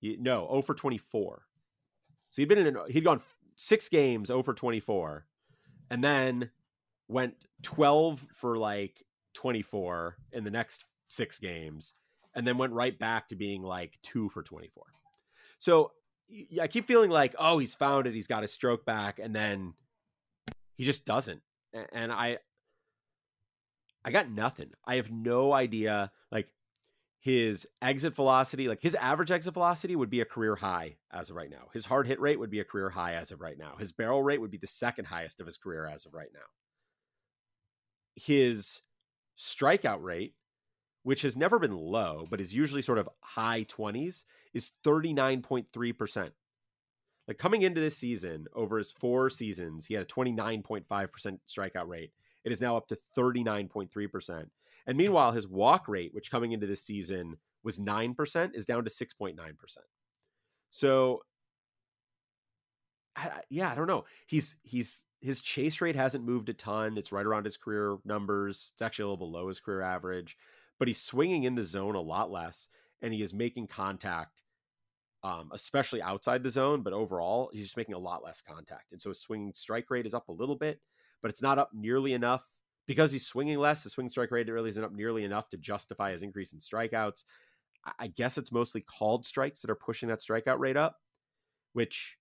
He, 0.00 0.16
no, 0.18 0.46
0 0.48 0.62
for 0.62 0.74
24. 0.74 1.42
So 2.30 2.42
he'd 2.42 2.48
been 2.48 2.66
in, 2.66 2.76
he'd 2.88 3.04
gone 3.04 3.20
six 3.56 3.88
games, 3.88 4.28
0 4.28 4.42
for 4.42 4.54
24, 4.54 5.26
and 5.90 6.02
then 6.02 6.50
went 7.08 7.34
12 7.62 8.26
for 8.32 8.56
like 8.56 9.04
24 9.34 10.16
in 10.32 10.44
the 10.44 10.50
next 10.50 10.84
six 11.08 11.38
games, 11.38 11.94
and 12.34 12.46
then 12.46 12.58
went 12.58 12.72
right 12.72 12.98
back 12.98 13.28
to 13.28 13.36
being 13.36 13.62
like 13.62 13.98
two 14.02 14.28
for 14.28 14.42
24. 14.42 14.84
So 15.58 15.92
I 16.60 16.66
keep 16.66 16.86
feeling 16.86 17.10
like, 17.10 17.34
oh, 17.38 17.58
he's 17.58 17.74
found 17.74 18.06
it, 18.06 18.14
he's 18.14 18.26
got 18.26 18.42
his 18.42 18.52
stroke 18.52 18.84
back, 18.84 19.18
and 19.18 19.34
then 19.34 19.74
he 20.74 20.84
just 20.84 21.04
doesn't. 21.04 21.42
And 21.92 22.12
I, 22.12 22.38
I 24.04 24.10
got 24.10 24.30
nothing. 24.30 24.70
I 24.86 24.96
have 24.96 25.10
no 25.10 25.52
idea. 25.52 26.10
Like 26.30 26.48
his 27.28 27.68
exit 27.82 28.14
velocity, 28.14 28.68
like 28.68 28.80
his 28.80 28.94
average 28.94 29.30
exit 29.30 29.52
velocity 29.52 29.94
would 29.94 30.08
be 30.08 30.22
a 30.22 30.24
career 30.24 30.56
high 30.56 30.96
as 31.12 31.28
of 31.28 31.36
right 31.36 31.50
now. 31.50 31.68
His 31.74 31.84
hard 31.84 32.06
hit 32.06 32.18
rate 32.18 32.38
would 32.38 32.48
be 32.48 32.60
a 32.60 32.64
career 32.64 32.88
high 32.88 33.16
as 33.16 33.32
of 33.32 33.42
right 33.42 33.58
now. 33.58 33.76
His 33.78 33.92
barrel 33.92 34.22
rate 34.22 34.40
would 34.40 34.50
be 34.50 34.56
the 34.56 34.66
second 34.66 35.04
highest 35.04 35.38
of 35.38 35.44
his 35.44 35.58
career 35.58 35.84
as 35.84 36.06
of 36.06 36.14
right 36.14 36.30
now. 36.32 36.40
His 38.14 38.80
strikeout 39.38 40.02
rate, 40.02 40.36
which 41.02 41.20
has 41.20 41.36
never 41.36 41.58
been 41.58 41.76
low, 41.76 42.26
but 42.30 42.40
is 42.40 42.54
usually 42.54 42.80
sort 42.80 42.96
of 42.96 43.10
high 43.22 43.64
20s, 43.64 44.24
is 44.54 44.70
39.3%. 44.82 46.30
Like 47.28 47.36
coming 47.36 47.60
into 47.60 47.82
this 47.82 47.98
season, 47.98 48.46
over 48.54 48.78
his 48.78 48.90
four 48.90 49.28
seasons, 49.28 49.84
he 49.84 49.92
had 49.92 50.04
a 50.04 50.06
29.5% 50.06 50.86
strikeout 51.46 51.88
rate. 51.88 52.12
It 52.44 52.52
is 52.52 52.60
now 52.60 52.76
up 52.76 52.88
to 52.88 52.98
39.3%. 53.16 54.46
And 54.86 54.96
meanwhile, 54.96 55.32
his 55.32 55.46
walk 55.48 55.88
rate, 55.88 56.14
which 56.14 56.30
coming 56.30 56.52
into 56.52 56.66
this 56.66 56.82
season 56.82 57.36
was 57.62 57.78
9%, 57.78 58.54
is 58.54 58.66
down 58.66 58.84
to 58.84 58.90
6.9%. 58.90 59.36
So 60.70 61.22
I, 63.16 63.40
yeah, 63.50 63.70
I 63.70 63.74
don't 63.74 63.86
know. 63.86 64.04
He's 64.26 64.56
he's 64.62 65.04
his 65.20 65.40
chase 65.40 65.80
rate 65.80 65.96
hasn't 65.96 66.24
moved 66.24 66.48
a 66.50 66.54
ton. 66.54 66.96
It's 66.96 67.10
right 67.10 67.26
around 67.26 67.44
his 67.46 67.56
career 67.56 67.98
numbers. 68.04 68.70
It's 68.74 68.82
actually 68.82 69.04
a 69.04 69.08
little 69.08 69.26
below 69.26 69.48
his 69.48 69.60
career 69.60 69.80
average, 69.80 70.36
but 70.78 70.88
he's 70.88 71.00
swinging 71.00 71.44
in 71.44 71.54
the 71.54 71.64
zone 71.64 71.96
a 71.96 72.00
lot 72.00 72.30
less 72.30 72.68
and 73.02 73.12
he 73.12 73.22
is 73.22 73.34
making 73.34 73.66
contact 73.66 74.42
um, 75.24 75.50
especially 75.52 76.00
outside 76.00 76.42
the 76.42 76.50
zone, 76.50 76.82
but 76.82 76.92
overall, 76.92 77.50
he's 77.52 77.64
just 77.64 77.76
making 77.76 77.94
a 77.94 77.98
lot 77.98 78.22
less 78.22 78.40
contact. 78.40 78.92
And 78.92 79.02
so 79.02 79.10
his 79.10 79.20
swinging 79.20 79.52
strike 79.54 79.90
rate 79.90 80.06
is 80.06 80.14
up 80.14 80.28
a 80.28 80.32
little 80.32 80.56
bit, 80.56 80.80
but 81.22 81.30
it's 81.30 81.42
not 81.42 81.58
up 81.58 81.70
nearly 81.72 82.12
enough 82.12 82.44
because 82.86 83.12
he's 83.12 83.26
swinging 83.26 83.58
less, 83.58 83.84
the 83.84 83.90
swing 83.90 84.08
strike 84.08 84.30
rate 84.30 84.48
really 84.48 84.70
isn't 84.70 84.82
up 84.82 84.92
nearly 84.92 85.24
enough 85.24 85.48
to 85.50 85.58
justify 85.58 86.12
his 86.12 86.22
increase 86.22 86.52
in 86.52 86.58
strikeouts. 86.58 87.24
I 87.98 88.08
guess 88.08 88.38
it's 88.38 88.50
mostly 88.50 88.80
called 88.80 89.24
strikes 89.24 89.60
that 89.60 89.70
are 89.70 89.76
pushing 89.76 90.08
that 90.08 90.20
strikeout 90.20 90.58
rate 90.58 90.76
up, 90.76 90.96
which 91.74 92.16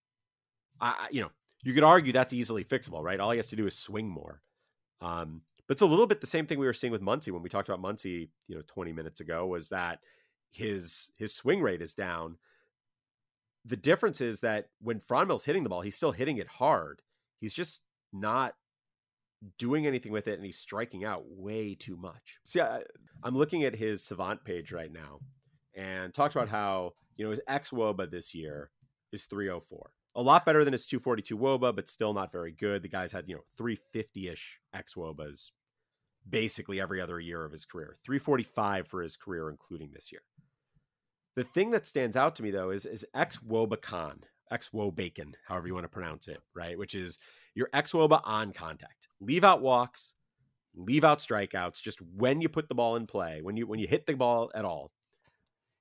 I, 0.80 1.08
you 1.10 1.22
know, 1.22 1.32
you 1.64 1.74
could 1.74 1.84
argue 1.84 2.14
that's 2.14 2.34
easily 2.34 2.64
fixable, 2.64 3.02
right? 3.02 3.20
All 3.20 3.32
he 3.32 3.38
has 3.38 3.48
to 3.48 3.56
do 3.56 3.66
is 3.66 3.78
swing 3.78 4.10
more. 4.10 4.42
Um, 5.02 5.42
but 5.68 5.74
it's 5.74 5.82
a 5.82 5.88
little 5.88 6.08
bit 6.08 6.22
the 6.22 6.28
same 6.28 6.46
thing 6.46 6.60
we 6.60 6.66
were 6.66 6.74
seeing 6.74 6.92
with 6.92 7.02
Muncy 7.02 7.32
when 7.32 7.42
we 7.42 7.50
talked 7.50 7.70
about 7.70 7.82
Muncy, 7.82 8.30
you 8.48 8.56
know, 8.56 8.62
20 8.68 8.94
minutes 8.94 9.20
ago, 9.20 9.46
was 9.48 9.70
that 9.70 10.00
his 10.52 11.12
his 11.18 11.34
swing 11.34 11.62
rate 11.62 11.82
is 11.82 11.94
down. 11.94 12.38
The 13.66 13.76
difference 13.76 14.22
is 14.22 14.40
that 14.42 14.70
when 14.82 15.00
Franmil's 15.00 15.46
hitting 15.46 15.64
the 15.64 15.70
ball, 15.70 15.82
he's 15.82 15.96
still 15.96 16.14
hitting 16.14 16.38
it 16.38 16.48
hard. 16.48 17.02
He's 17.40 17.54
just 17.54 17.82
not 18.14 18.54
doing 19.58 19.86
anything 19.86 20.12
with 20.12 20.28
it 20.28 20.36
and 20.36 20.45
he's 20.45 20.58
striking 20.58 21.06
out 21.06 21.23
way 21.28 21.76
too 21.76 21.97
much. 21.97 22.39
So 22.43 22.60
yeah, 22.60 22.80
I'm 23.23 23.36
looking 23.36 23.63
at 23.63 23.76
his 23.76 24.04
Savant 24.04 24.43
page 24.43 24.71
right 24.71 24.91
now 24.91 25.19
and 25.76 26.13
talked 26.13 26.36
about 26.36 26.50
how, 26.50 26.93
you 27.15 27.26
know, 27.26 27.32
his 27.32 27.41
ex 27.47 27.71
Woba 27.71 28.10
this 28.10 28.34
year 28.34 28.71
is 29.12 29.26
304. 29.26 29.91
A 30.15 30.21
lot 30.21 30.45
better 30.45 30.63
than 30.63 30.73
his 30.73 30.88
242 30.88 31.38
Woba, 31.38 31.76
but 31.76 31.88
still 31.88 32.13
not 32.13 32.32
very 32.32 32.52
good. 32.52 32.82
The 32.82 32.89
guy's 32.89 33.12
had, 33.12 33.26
you 33.28 33.36
know, 33.36 33.43
350 33.58 34.30
ish 34.30 34.60
ex 34.73 34.95
Wobas 34.95 35.52
basically 36.30 36.82
every 36.82 37.00
other 37.00 37.19
year 37.19 37.45
of 37.45 37.52
his 37.52 37.65
career. 37.65 37.97
345 38.04 38.88
for 38.88 39.02
his 39.02 39.15
career, 39.15 39.50
including 39.50 39.91
this 39.93 40.12
year. 40.12 40.21
The 41.36 41.43
thing 41.43 41.71
that 41.71 41.86
stands 41.86 42.15
out 42.15 42.36
to 42.36 42.43
me 42.43 42.52
though 42.52 42.71
is 42.71 42.86
is 42.86 43.06
ex 43.13 43.38
Wobacan, 43.38 44.23
ex 44.50 44.69
Wobacon, 44.69 45.34
however 45.47 45.67
you 45.67 45.73
want 45.73 45.84
to 45.84 45.89
pronounce 45.89 46.28
it, 46.28 46.39
right? 46.56 46.78
Which 46.78 46.95
is 46.95 47.19
your 47.58 47.70
ex 47.74 47.91
Woba 47.91 48.22
on 48.24 48.54
contact. 48.54 49.08
Leave 49.20 49.43
out 49.43 49.63
walks, 49.63 50.13
leave 50.76 51.04
out 51.04 51.17
strikeouts, 51.17 51.82
just 51.82 52.00
when 52.15 52.39
you 52.39 52.48
put 52.48 52.70
the 52.70 52.76
ball 52.76 52.96
in 52.96 53.08
play, 53.08 53.39
when 53.41 53.58
you 53.58 53.65
when 53.65 53.80
you 53.80 53.88
hit 53.88 54.06
the 54.06 54.13
ball 54.13 54.52
at 54.54 54.63
all. 54.63 54.91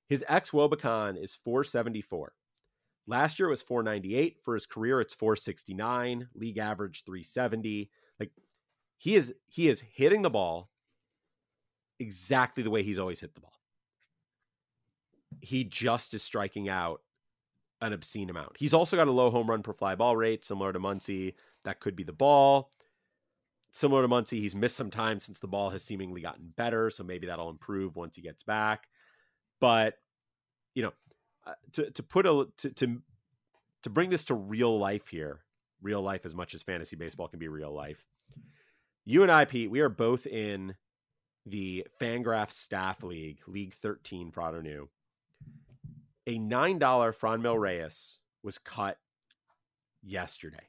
His 0.07 0.25
ex 0.27 0.49
Wobacon 0.49 1.21
is 1.21 1.35
474. 1.35 2.33
Last 3.05 3.37
year 3.37 3.49
it 3.49 3.51
was 3.51 3.61
498. 3.61 4.37
For 4.43 4.55
his 4.55 4.65
career, 4.65 4.99
it's 5.01 5.13
469. 5.13 6.29
League 6.33 6.57
average 6.57 7.03
370. 7.05 7.91
Like 8.19 8.31
he 8.97 9.13
is 9.13 9.35
he 9.45 9.67
is 9.67 9.79
hitting 9.81 10.23
the 10.23 10.31
ball 10.31 10.71
exactly 11.99 12.63
the 12.63 12.71
way 12.71 12.81
he's 12.81 12.99
always 12.99 13.19
hit 13.19 13.35
the 13.35 13.41
ball. 13.41 13.53
He 15.41 15.63
just 15.63 16.15
is 16.15 16.23
striking 16.23 16.69
out 16.69 17.01
an 17.81 17.93
obscene 17.93 18.29
amount. 18.29 18.57
He's 18.57 18.73
also 18.73 18.97
got 18.97 19.07
a 19.07 19.11
low 19.11 19.29
home 19.29 19.49
run 19.49 19.61
per 19.61 19.73
fly 19.73 19.95
ball 19.95 20.15
rate, 20.15 20.43
similar 20.43 20.73
to 20.73 20.79
Muncy. 20.79 21.35
That 21.67 21.79
could 21.79 21.95
be 21.95 22.03
the 22.03 22.13
ball. 22.13 22.71
Similar 23.71 24.01
to 24.01 24.07
Muncy, 24.07 24.39
he's 24.39 24.55
missed 24.55 24.75
some 24.75 24.89
time 24.89 25.19
since 25.19 25.39
the 25.39 25.47
ball 25.47 25.69
has 25.69 25.83
seemingly 25.83 26.21
gotten 26.21 26.51
better, 26.55 26.89
so 26.89 27.03
maybe 27.03 27.27
that'll 27.27 27.49
improve 27.49 27.95
once 27.95 28.15
he 28.15 28.21
gets 28.21 28.41
back. 28.41 28.87
But 29.59 29.95
you 30.73 30.83
know, 30.83 30.93
uh, 31.45 31.53
to 31.73 31.91
to 31.91 32.03
put 32.03 32.25
a 32.25 32.47
to 32.57 32.69
to 32.71 33.01
to 33.83 33.89
bring 33.89 34.09
this 34.09 34.25
to 34.25 34.33
real 34.33 34.77
life 34.79 35.09
here, 35.09 35.41
real 35.81 36.01
life 36.01 36.25
as 36.25 36.33
much 36.33 36.55
as 36.55 36.63
fantasy 36.63 36.95
baseball 36.95 37.27
can 37.27 37.39
be 37.39 37.47
real 37.47 37.73
life. 37.73 38.03
You 39.05 39.23
and 39.23 39.31
I, 39.31 39.45
Pete, 39.45 39.69
we 39.69 39.79
are 39.81 39.89
both 39.89 40.25
in 40.25 40.75
the 41.45 41.87
Fangraph 42.01 42.51
Staff 42.51 43.03
League, 43.03 43.39
League 43.47 43.73
13 43.73 44.31
for 44.31 44.41
Ottoneu 44.41 44.87
a 46.27 46.37
$9 46.37 46.79
Franmil 46.79 47.59
Reyes 47.59 48.19
was 48.43 48.59
cut 48.59 48.97
yesterday. 50.03 50.67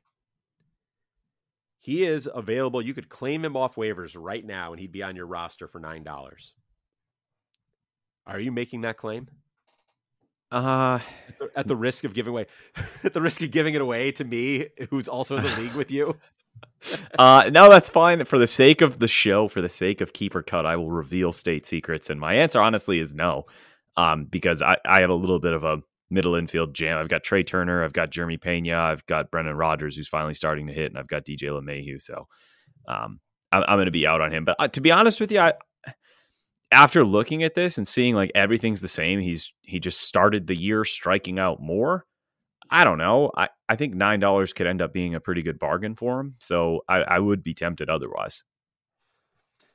He 1.88 2.04
is 2.04 2.28
available. 2.34 2.82
You 2.82 2.92
could 2.92 3.08
claim 3.08 3.42
him 3.42 3.56
off 3.56 3.76
waivers 3.76 4.14
right 4.14 4.44
now 4.44 4.72
and 4.72 4.78
he'd 4.78 4.92
be 4.92 5.02
on 5.02 5.16
your 5.16 5.24
roster 5.24 5.66
for 5.66 5.80
$9. 5.80 6.52
Are 8.26 8.38
you 8.38 8.52
making 8.52 8.82
that 8.82 8.98
claim? 8.98 9.26
Uh 10.52 10.98
at 11.28 11.38
the, 11.38 11.50
at 11.56 11.66
the 11.66 11.76
risk 11.76 12.04
of 12.04 12.12
giving 12.12 12.32
away 12.32 12.44
at 13.04 13.14
the 13.14 13.22
risk 13.22 13.40
of 13.40 13.50
giving 13.50 13.72
it 13.72 13.80
away 13.80 14.12
to 14.12 14.24
me 14.24 14.66
who's 14.90 15.08
also 15.08 15.38
in 15.38 15.44
the 15.44 15.56
league 15.62 15.72
with 15.72 15.90
you. 15.90 16.14
uh 17.18 17.48
no, 17.50 17.70
that's 17.70 17.88
fine. 17.88 18.22
For 18.26 18.38
the 18.38 18.46
sake 18.46 18.82
of 18.82 18.98
the 18.98 19.08
show, 19.08 19.48
for 19.48 19.62
the 19.62 19.70
sake 19.70 20.02
of 20.02 20.12
keeper 20.12 20.42
cut, 20.42 20.66
I 20.66 20.76
will 20.76 20.90
reveal 20.90 21.32
state 21.32 21.64
secrets 21.64 22.10
and 22.10 22.20
my 22.20 22.34
answer 22.34 22.60
honestly 22.60 22.98
is 22.98 23.14
no 23.14 23.46
um, 23.96 24.26
because 24.26 24.60
I, 24.60 24.76
I 24.84 25.00
have 25.00 25.08
a 25.08 25.14
little 25.14 25.40
bit 25.40 25.54
of 25.54 25.64
a 25.64 25.78
middle 26.10 26.34
infield 26.34 26.74
jam. 26.74 26.98
I've 26.98 27.08
got 27.08 27.22
Trea 27.22 27.44
Turner, 27.44 27.84
I've 27.84 27.92
got 27.92 28.10
Jeremy 28.10 28.36
Pena, 28.36 28.78
I've 28.78 29.04
got 29.06 29.30
Brendan 29.30 29.56
Rodgers, 29.56 29.96
who's 29.96 30.08
finally 30.08 30.34
starting 30.34 30.66
to 30.66 30.72
hit, 30.72 30.90
and 30.90 30.98
I've 30.98 31.08
got 31.08 31.24
DJ 31.24 31.44
LeMahieu. 31.44 32.00
So 32.00 32.26
um, 32.86 33.20
I'm, 33.52 33.62
I'm 33.62 33.76
going 33.76 33.86
to 33.86 33.92
be 33.92 34.06
out 34.06 34.20
on 34.20 34.32
him. 34.32 34.44
But 34.44 34.56
uh, 34.58 34.68
to 34.68 34.80
be 34.80 34.90
honest 34.90 35.20
with 35.20 35.30
you, 35.32 35.40
I, 35.40 35.54
after 36.70 37.04
looking 37.04 37.42
at 37.42 37.54
this 37.54 37.78
and 37.78 37.86
seeing 37.86 38.14
like 38.14 38.30
everything's 38.34 38.80
the 38.80 38.88
same, 38.88 39.20
he's 39.20 39.52
he 39.62 39.80
just 39.80 40.00
started 40.00 40.46
the 40.46 40.56
year 40.56 40.84
striking 40.84 41.38
out 41.38 41.60
more. 41.60 42.04
I 42.70 42.84
don't 42.84 42.98
know. 42.98 43.30
I, 43.34 43.48
I 43.68 43.76
think 43.76 43.94
nine 43.94 44.20
dollars 44.20 44.52
could 44.52 44.66
end 44.66 44.82
up 44.82 44.92
being 44.92 45.14
a 45.14 45.20
pretty 45.20 45.42
good 45.42 45.58
bargain 45.58 45.94
for 45.94 46.20
him. 46.20 46.34
So 46.40 46.82
I, 46.88 46.98
I 46.98 47.18
would 47.18 47.42
be 47.42 47.54
tempted 47.54 47.88
otherwise. 47.88 48.44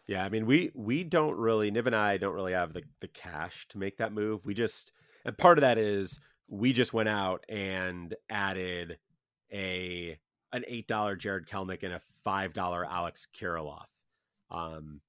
Yeah, 0.06 0.24
I 0.24 0.30
mean, 0.30 0.46
we 0.46 0.72
we 0.76 1.04
don't 1.04 1.38
really 1.38 1.72
Niv 1.72 1.88
and 1.88 1.96
I 1.96 2.18
don't 2.18 2.36
really 2.36 2.54
have 2.54 2.74
the 2.74 2.84
the 3.00 3.08
cash 3.08 3.68
to 3.70 3.78
make 3.78 3.98
that 3.98 4.14
move. 4.14 4.46
We 4.46 4.54
just 4.54 4.92
and 5.26 5.38
part 5.38 5.58
of 5.58 5.62
that 5.62 5.78
is 5.78 6.20
we 6.50 6.74
just 6.74 6.94
went 6.94 7.10
out 7.10 7.46
and 7.50 8.16
added 8.30 8.98
a 9.52 10.18
an 10.52 10.64
eight 10.68 10.88
dollar 10.88 11.16
Jarred 11.16 11.48
Kelenic 11.48 11.84
and 11.84 11.94
a 11.94 12.02
five 12.24 12.54
dollar 12.54 12.86
Alex 12.86 13.28
Kirilloff 13.34 13.88
um, 14.52 15.02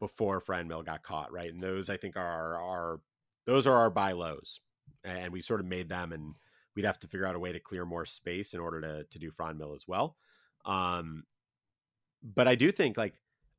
before 0.00 0.40
Franmil 0.40 0.84
got 0.84 1.02
caught, 1.02 1.32
right? 1.32 1.52
And 1.52 1.62
those 1.62 1.88
I 1.88 1.96
think 1.96 2.16
are 2.16 2.56
our 2.60 3.00
those 3.46 3.66
are 3.66 3.76
our 3.76 3.90
buy 3.90 4.12
lows, 4.12 4.60
and 5.04 5.32
we 5.32 5.40
sort 5.40 5.60
of 5.60 5.66
made 5.66 5.88
them 5.88 6.12
and 6.12 6.34
we'd 6.74 6.84
have 6.84 6.98
to 7.00 7.08
figure 7.08 7.26
out 7.26 7.36
a 7.36 7.40
way 7.40 7.52
to 7.52 7.60
clear 7.60 7.84
more 7.84 8.06
space 8.06 8.54
in 8.54 8.60
order 8.60 8.80
to 8.80 9.04
to 9.04 9.18
do 9.18 9.30
Franmil 9.30 9.74
as 9.74 9.86
well. 9.86 10.16
Um, 10.64 11.24
but 12.22 12.48
I 12.48 12.54
do 12.54 12.72
think 12.72 12.96
like 12.96 13.14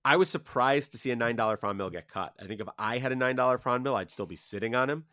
I 0.06 0.18
was 0.18 0.30
surprised 0.30 0.92
to 0.92 0.98
see 0.98 1.12
a 1.12 1.16
nine 1.16 1.36
dollar 1.36 1.58
Franmil 1.58 1.92
get 1.92 2.08
cut. 2.08 2.34
I 2.42 2.46
think 2.46 2.60
if 2.60 2.68
I 2.78 2.98
had 2.98 3.12
a 3.12 3.16
nine 3.16 3.36
dollar 3.36 3.58
Franmil, 3.58 3.96
I'd 3.96 4.12
still 4.12 4.26
be 4.26 4.36
sitting 4.36 4.76
on 4.76 4.90
him. 4.90 5.06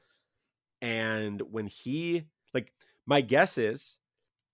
And 0.82 1.40
when 1.50 1.66
he 1.66 2.24
like 2.54 2.72
my 3.06 3.20
guess 3.20 3.58
is 3.58 3.98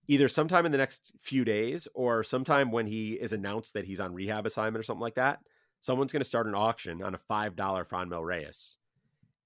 either 0.07 0.27
sometime 0.27 0.65
in 0.65 0.71
the 0.71 0.77
next 0.77 1.11
few 1.19 1.43
days 1.45 1.87
or 1.93 2.23
sometime 2.23 2.71
when 2.71 2.87
he 2.87 3.13
is 3.13 3.33
announced 3.33 3.73
that 3.73 3.85
he's 3.85 3.99
on 3.99 4.13
rehab 4.13 4.45
assignment 4.45 4.79
or 4.79 4.83
something 4.83 5.01
like 5.01 5.15
that, 5.15 5.39
someone's 5.79 6.11
going 6.11 6.21
to 6.21 6.27
start 6.27 6.47
an 6.47 6.55
auction 6.55 7.03
on 7.03 7.13
a 7.13 7.17
five 7.17 7.55
dollar 7.55 7.85
Franmil 7.85 8.23
Reyes, 8.23 8.77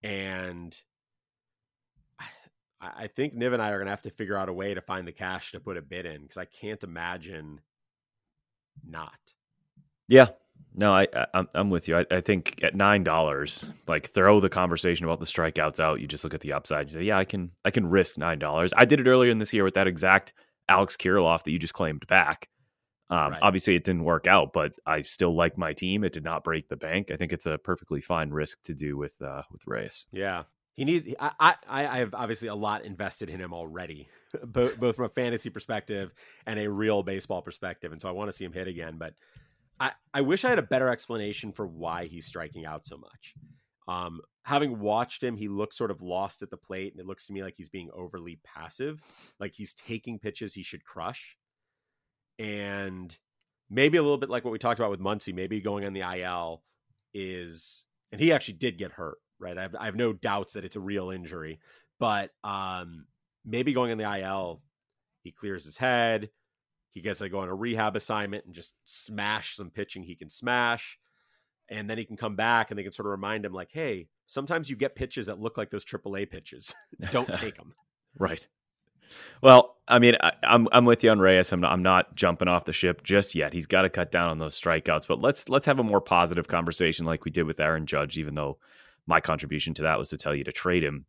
and 0.04 0.80
I, 2.20 2.26
I 2.82 3.08
think 3.08 3.36
Niv 3.36 3.54
and 3.54 3.62
I 3.62 3.70
are 3.72 3.78
going 3.78 3.88
to 3.88 3.92
have 3.92 4.02
to 4.04 4.12
figure 4.12 4.38
out 4.38 4.50
a 4.50 4.54
way 4.54 4.74
to 4.74 4.82
find 4.82 5.08
the 5.08 5.12
cash 5.12 5.52
to 5.52 5.60
put 5.60 5.78
a 5.78 5.82
bid 5.82 6.06
in 6.06 6.22
because 6.22 6.38
I 6.38 6.46
can't 6.46 6.84
imagine 6.84 7.62
not. 8.88 9.20
Yeah, 10.08 10.30
no, 10.74 10.94
I, 10.94 11.08
I 11.14 11.26
am 11.34 11.50
I'm 11.54 11.70
with 11.70 11.88
you. 11.88 11.98
I, 11.98 12.06
I 12.12 12.22
think 12.22 12.60
at 12.64 12.76
nine 12.76 13.04
dollars, 13.04 13.70
like 13.88 14.10
throw 14.10 14.40
the 14.40 14.50
conversation 14.50 15.06
about 15.06 15.20
the 15.20 15.26
strikeouts 15.26 15.80
out. 15.80 16.00
You 16.00 16.08
just 16.08 16.24
look 16.24 16.34
at 16.34 16.42
the 16.42 16.54
upside. 16.54 16.90
You 16.90 17.00
say, 17.00 17.04
yeah, 17.04 17.18
I 17.18 17.26
can 17.26 17.52
I 17.66 17.72
can 17.72 17.88
risk 17.88 18.18
nine 18.18 18.40
dollars. 18.40 18.72
I 18.76 18.86
did 18.86 19.00
it 19.00 19.08
earlier 19.08 19.32
in 19.32 19.40
this 19.40 19.54
year 19.54 19.64
with 19.64 19.76
that 19.76 19.88
exact 19.88 20.34
Alex 20.70 20.96
Kirilloff 20.96 21.44
that 21.44 21.52
you 21.52 21.60
just 21.60 21.74
claimed 21.74 22.06
back. 22.08 22.50
Um, 23.10 23.34
right. 23.34 23.40
Obviously, 23.42 23.76
it 23.76 23.84
didn't 23.84 24.06
work 24.06 24.26
out, 24.26 24.54
but 24.54 24.72
I 24.86 25.02
still 25.02 25.36
like 25.36 25.58
my 25.58 25.74
team. 25.74 26.06
It 26.06 26.14
did 26.14 26.24
not 26.24 26.46
break 26.46 26.70
the 26.70 26.78
bank. 26.78 27.12
I 27.12 27.18
think 27.18 27.34
it's 27.34 27.46
a 27.46 27.58
perfectly 27.58 28.00
fine 28.00 28.30
risk 28.30 28.64
to 28.64 28.74
do 28.74 28.98
with 28.98 29.14
uh, 29.22 29.42
with 29.52 29.68
Reyes. 29.68 30.08
Yeah, 30.14 30.44
he 30.76 30.86
needs. 30.86 31.14
I, 31.20 31.32
I 31.40 31.56
I 31.68 31.98
have 31.98 32.14
obviously 32.14 32.48
a 32.48 32.56
lot 32.56 32.86
invested 32.86 33.30
in 33.30 33.40
him 33.40 33.54
already, 33.54 34.08
both 34.46 34.80
both 34.80 34.96
from 34.96 35.06
a 35.06 35.10
fantasy 35.10 35.50
perspective 35.50 36.14
and 36.46 36.58
a 36.58 36.70
real 36.70 37.04
baseball 37.04 37.42
perspective, 37.42 37.92
and 37.92 38.02
so 38.02 38.08
I 38.08 38.14
want 38.14 38.30
to 38.30 38.32
see 38.32 38.46
him 38.46 38.54
hit 38.54 38.70
again. 38.70 38.96
But 38.98 39.14
I 39.82 39.92
I 40.14 40.22
wish 40.22 40.46
I 40.46 40.50
had 40.50 40.60
a 40.60 40.64
better 40.64 40.88
explanation 40.88 41.52
for 41.52 41.66
why 41.66 42.06
he's 42.06 42.28
striking 42.28 42.66
out 42.66 42.86
so 42.86 42.98
much. 42.98 43.34
Um, 43.88 44.22
having 44.44 44.80
watched 44.80 45.24
him, 45.24 45.36
he 45.36 45.48
looks 45.48 45.76
sort 45.78 45.92
of 45.92 46.02
lost 46.02 46.44
at 46.44 46.52
the 46.52 46.58
plate, 46.58 46.94
and 46.94 47.02
it 47.02 47.08
looks 47.08 47.26
to 47.26 47.34
me 47.34 47.44
like 47.44 47.56
he's 47.58 47.70
being 47.70 47.90
overly 47.94 48.40
passive, 48.46 49.04
like 49.40 49.54
he's 49.54 49.74
taking 49.74 50.20
pitches 50.20 50.54
he 50.54 50.64
should 50.64 50.86
crush, 50.86 51.36
and 52.38 53.18
maybe 53.70 53.98
a 53.98 54.04
little 54.04 54.20
bit 54.20 54.30
like 54.30 54.46
what 54.46 54.52
we 54.52 54.60
talked 54.60 54.80
about 54.80 54.92
with 54.92 55.00
Muncy, 55.02 55.34
maybe 55.34 55.60
going 55.60 55.84
on 55.84 55.94
the 55.94 56.20
IL 56.20 56.62
is, 57.14 57.86
and 58.12 58.22
he 58.22 58.32
actually 58.32 58.56
did 58.56 58.78
get 58.78 58.92
hurt, 58.92 59.18
right? 59.40 59.58
I 59.58 59.64
have, 59.64 59.76
I 59.76 59.86
have 59.86 59.96
no 59.96 60.14
doubts 60.14 60.54
that 60.54 60.64
it's 60.64 60.76
a 60.76 60.82
real 60.82 61.10
injury, 61.10 61.60
but 62.00 62.30
um, 62.44 63.08
maybe 63.44 63.74
going 63.74 63.92
on 63.92 63.98
the 63.98 64.20
IL, 64.20 64.62
he 65.24 65.32
clears 65.32 65.66
his 65.66 65.78
head. 65.78 66.30
He 66.92 67.02
gets 67.02 67.20
to 67.20 67.30
go 67.30 67.40
on 67.40 67.50
a 67.50 67.56
rehab 67.56 67.96
assignment 67.96 68.46
and 68.46 68.54
just 68.54 68.76
smash 68.86 69.56
some 69.56 69.70
pitching 69.70 70.04
he 70.04 70.16
can 70.16 70.30
smash. 70.30 71.00
And 71.70 71.90
then 71.90 71.98
he 71.98 72.04
can 72.04 72.18
come 72.18 72.36
back 72.36 72.70
and 72.70 72.78
they 72.78 72.84
can 72.84 72.92
sort 72.92 73.08
of 73.08 73.12
remind 73.12 73.46
him, 73.46 73.54
like, 73.54 73.70
hey, 73.72 74.10
sometimes 74.28 74.70
you 74.70 74.76
get 74.76 74.96
pitches 74.96 75.28
that 75.28 75.40
look 75.40 75.58
like 75.58 75.70
those 75.70 75.86
AAA 75.86 76.30
pitches. 76.30 76.76
Don't 77.12 77.34
take 77.36 77.56
them. 77.56 77.74
right. 78.18 78.46
Well, 79.42 79.78
I 79.88 80.00
mean, 80.00 80.16
I, 80.22 80.30
am 80.30 80.34
I'm, 80.44 80.68
I'm 80.72 80.86
with 80.86 81.04
you 81.04 81.10
on 81.12 81.20
Reyes. 81.20 81.52
I'm 81.52 81.62
not, 81.62 81.72
I'm 81.72 81.84
not 81.84 82.16
jumping 82.16 82.48
off 82.48 82.66
the 82.66 82.74
ship 82.74 83.04
just 83.04 83.36
yet. 83.36 83.54
He's 83.54 83.68
got 83.68 83.82
to 83.82 83.90
cut 83.90 84.12
down 84.12 84.30
on 84.30 84.40
those 84.40 84.60
strikeouts. 84.60 85.08
But 85.08 85.20
let's 85.20 85.50
let's 85.50 85.66
have 85.66 85.80
a 85.80 85.84
more 85.84 86.02
positive 86.02 86.48
conversation 86.48 87.06
like 87.06 87.26
we 87.26 87.32
did 87.32 87.44
with 87.44 87.60
Aaron 87.60 87.86
Judge. 87.86 88.18
Even 88.18 88.36
though 88.36 88.58
my 89.08 89.20
contribution 89.20 89.74
to 89.76 89.82
that 89.84 89.98
was 89.98 90.10
to 90.10 90.18
tell 90.18 90.36
you 90.36 90.46
to 90.46 90.52
trade 90.52 90.84
him, 90.84 91.06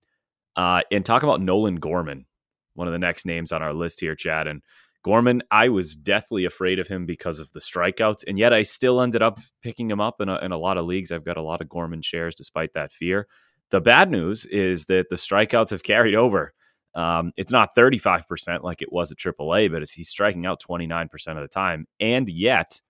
uh, 0.57 0.83
and 0.91 1.05
talk 1.05 1.23
about 1.23 1.41
Nolan 1.41 1.77
Gorman, 1.77 2.27
one 2.75 2.89
of 2.89 2.93
the 2.93 2.99
next 2.99 3.27
names 3.27 3.53
on 3.53 3.63
our 3.63 3.73
list 3.73 4.01
here, 4.01 4.17
Chad. 4.17 4.47
And 4.47 4.63
Gorman, 5.05 5.43
I 5.51 5.69
was 5.69 5.97
deathly 5.97 6.45
afraid 6.45 6.79
of 6.79 6.89
him 6.89 7.07
because 7.07 7.41
of 7.41 7.51
the 7.53 7.61
strikeouts, 7.61 8.25
and 8.27 8.39
yet 8.39 8.53
I 8.53 8.63
still 8.63 9.01
ended 9.01 9.23
up 9.23 9.41
picking 9.61 9.91
him 9.91 10.01
up 10.01 10.21
in 10.21 10.29
a, 10.29 10.39
in 10.39 10.53
a 10.53 10.59
lot 10.59 10.79
of 10.79 10.87
leagues. 10.87 11.11
I've 11.11 11.25
got 11.25 11.37
a 11.37 11.43
lot 11.43 11.61
of 11.61 11.69
Gorman 11.69 12.03
shares 12.03 12.35
despite 12.35 12.73
that 12.75 12.93
fear. 12.93 13.27
The 13.71 13.81
bad 13.81 14.11
news 14.11 14.45
is 14.47 14.85
that 14.87 15.09
the 15.09 15.17
strikeouts 15.17 15.71
have 15.71 15.83
carried 15.83 16.15
over. 16.15 16.53
Um, 16.95 17.33
it's 17.37 17.53
not 17.53 17.75
35% 17.75 18.63
like 18.63 18.83
it 18.83 18.93
was 18.93 19.11
at 19.11 19.19
AAA, 19.19 19.73
but 19.73 19.89
he's 19.89 20.09
striking 20.09 20.47
out 20.47 20.63
29% 20.63 21.11
of 21.29 21.37
the 21.37 21.49
time. 21.49 21.87
And 21.99 22.29
yet, 22.29 22.81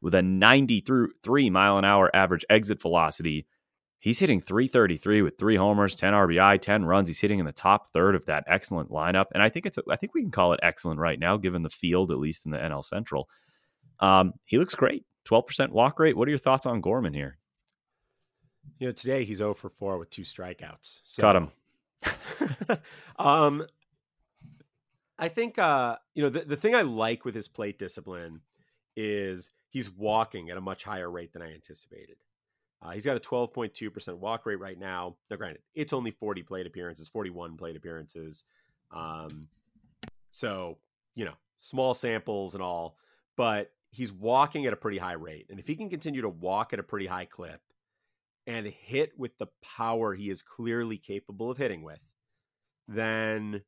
with 0.00 0.14
a 0.14 0.22
93 0.22 1.50
mile 1.50 1.78
an 1.78 1.84
hour 1.84 2.10
average 2.14 2.44
exit 2.50 2.82
velocity, 2.82 3.46
he's 4.02 4.18
hitting 4.18 4.40
333 4.40 5.22
with 5.22 5.38
three 5.38 5.54
homers, 5.56 5.94
10 5.94 6.12
RBI, 6.12 6.60
10 6.60 6.84
runs. 6.84 7.08
He's 7.08 7.20
hitting 7.20 7.38
in 7.38 7.46
the 7.46 7.52
top 7.52 7.86
third 7.86 8.16
of 8.16 8.26
that 8.26 8.44
excellent 8.48 8.90
lineup. 8.90 9.26
And 9.32 9.42
I 9.42 9.48
think 9.48 9.64
it's, 9.64 9.78
I 9.88 9.96
think 9.96 10.12
we 10.12 10.22
can 10.22 10.32
call 10.32 10.52
it 10.52 10.60
excellent 10.62 10.98
right 10.98 11.18
now, 11.18 11.36
given 11.36 11.62
the 11.62 11.70
field, 11.70 12.10
at 12.10 12.18
least 12.18 12.44
in 12.44 12.50
the 12.50 12.58
NL 12.58 12.84
Central. 12.84 13.30
Um, 14.00 14.34
he 14.44 14.58
looks 14.58 14.74
great. 14.74 15.06
12% 15.26 15.70
walk 15.70 16.00
rate. 16.00 16.16
What 16.16 16.26
are 16.26 16.32
your 16.32 16.38
thoughts 16.38 16.66
on 16.66 16.80
Gorman 16.80 17.14
here? 17.14 17.38
You 18.80 18.88
know, 18.88 18.92
today 18.92 19.24
he's 19.24 19.38
0 19.38 19.54
for 19.54 19.70
4 19.70 19.98
with 19.98 20.10
two 20.10 20.22
strikeouts. 20.22 21.00
So, 21.04 21.22
Cut 21.22 21.36
him. 21.36 22.78
um, 23.18 23.64
I 25.16 25.28
think 25.28 25.56
uh, 25.56 25.98
you 26.16 26.24
know 26.24 26.30
the, 26.30 26.40
the 26.40 26.56
thing 26.56 26.74
I 26.74 26.82
like 26.82 27.24
with 27.24 27.36
his 27.36 27.46
plate 27.46 27.78
discipline 27.78 28.40
is 28.96 29.52
he's 29.68 29.88
walking 29.88 30.50
at 30.50 30.56
a 30.56 30.60
much 30.60 30.82
higher 30.82 31.08
rate 31.08 31.32
than 31.32 31.42
I 31.42 31.54
anticipated. 31.54 32.16
Uh, 32.82 32.90
he's 32.90 33.04
got 33.04 33.16
a 33.16 33.20
12.2% 33.20 34.18
walk 34.18 34.44
rate 34.44 34.58
right 34.58 34.78
now. 34.78 35.16
Now, 35.30 35.36
granted, 35.36 35.62
it's 35.74 35.92
only 35.92 36.10
40 36.10 36.42
plate 36.42 36.66
appearances, 36.66 37.08
41 37.08 37.56
plate 37.56 37.76
appearances. 37.76 38.44
Um, 38.90 39.48
so, 40.30 40.78
you 41.14 41.24
know, 41.24 41.34
small 41.58 41.94
samples 41.94 42.54
and 42.54 42.62
all, 42.62 42.96
but 43.36 43.70
he's 43.90 44.12
walking 44.12 44.66
at 44.66 44.72
a 44.72 44.76
pretty 44.76 44.98
high 44.98 45.12
rate. 45.12 45.46
And 45.48 45.60
if 45.60 45.66
he 45.66 45.76
can 45.76 45.90
continue 45.90 46.22
to 46.22 46.28
walk 46.28 46.72
at 46.72 46.80
a 46.80 46.82
pretty 46.82 47.06
high 47.06 47.26
clip, 47.26 47.60
and 48.46 48.66
hit 48.66 49.12
with 49.16 49.36
the 49.38 49.46
power 49.62 50.14
he 50.14 50.30
is 50.30 50.42
clearly 50.42 50.98
capable 50.98 51.50
of 51.50 51.58
hitting 51.58 51.82
with, 51.82 52.00
then 52.88 53.62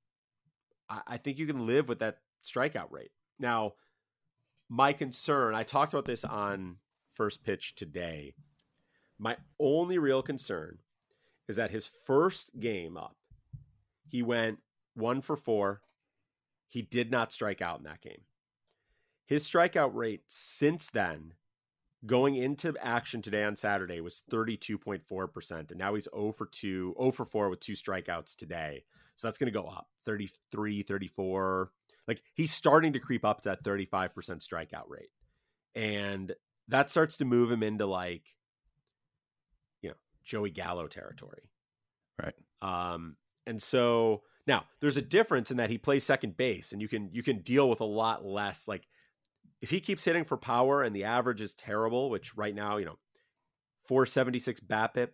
I, 0.89 1.17
think 1.17 1.39
you 1.39 1.47
can 1.47 1.67
live 1.67 1.89
with 1.89 2.01
that 2.01 2.19
strikeout 2.45 2.91
rate. 2.91 3.11
Now, 3.39 3.75
my 4.69 4.93
concern, 4.93 5.55
I 5.55 5.63
talked 5.63 5.93
about 5.93 6.05
this 6.05 6.25
on 6.25 6.77
first 7.13 7.45
pitch 7.45 7.75
today. 7.75 8.35
My 9.19 9.37
only 9.61 9.99
real 9.99 10.23
concern 10.23 10.79
is 11.49 11.57
that 11.57 11.71
his 11.71 11.87
first 11.87 12.59
game 12.59 12.97
up, 12.97 13.17
he 14.09 14.23
went 14.23 14.59
one 14.95 15.21
for 15.21 15.37
four. 15.37 15.83
He 16.69 16.83
did 16.83 17.11
not 17.11 17.33
strike 17.33 17.63
out 17.63 17.79
in 17.79 17.85
that 17.85 18.01
game. 18.01 18.23
His 19.27 19.49
strikeout 19.49 19.95
rate 19.95 20.23
since 20.29 20.91
then 20.91 21.35
going 22.07 22.37
into 22.37 22.75
action 22.81 23.23
today 23.23 23.45
on 23.45 23.57
Saturday 23.57 24.01
was 24.01 24.23
32.4%. 24.31 25.71
And 25.71 25.79
now 25.79 25.95
he's 25.95 26.09
0 26.15 26.33
for 26.33 26.47
2, 26.47 26.95
0 26.99 27.11
for 27.13 27.25
4 27.25 27.49
with 27.49 27.61
two 27.61 27.73
strikeouts 27.73 28.37
today. 28.37 28.85
So 29.17 29.27
that's 29.27 29.39
going 29.39 29.53
to 29.53 29.59
go 29.59 29.67
up 29.67 29.89
33, 30.05 30.83
34. 30.83 31.71
Like 32.07 32.23
he's 32.35 32.53
starting 32.53 32.93
to 32.93 32.99
creep 32.99 33.25
up 33.25 33.41
to 33.43 33.51
that 33.51 33.65
35% 33.65 34.11
strikeout 34.47 34.89
rate. 34.89 35.11
And 35.75 36.33
that 36.69 36.91
starts 36.91 37.17
to 37.19 37.25
move 37.25 37.51
him 37.51 37.63
into 37.63 37.87
like, 37.87 38.35
Joey 40.25 40.51
Gallo 40.51 40.87
territory. 40.87 41.51
Right. 42.23 42.35
Um, 42.63 43.17
and 43.47 43.61
so 43.61 44.23
now 44.47 44.65
there's 44.81 44.97
a 44.97 45.03
difference 45.03 45.51
in 45.51 45.57
that 45.59 45.71
he 45.71 45.79
plays 45.79 46.05
second 46.05 46.37
base 46.37 46.73
and 46.73 46.81
you 46.81 46.89
can 46.89 47.11
you 47.13 47.23
can 47.23 47.39
deal 47.39 47.69
with 47.69 47.81
a 47.81 47.87
lot 47.87 48.25
less 48.25 48.69
like 48.69 48.87
if 49.65 49.71
he 49.71 49.81
keeps 49.81 50.05
hitting 50.05 50.25
for 50.25 50.37
power 50.37 50.83
and 50.83 50.95
the 50.95 51.05
average 51.05 51.41
is 51.41 51.55
terrible, 51.55 52.11
which 52.11 52.37
right 52.37 52.55
now, 52.55 52.77
you 52.77 52.85
know, 52.85 52.99
476 53.87 54.61
BABIP, 54.61 55.09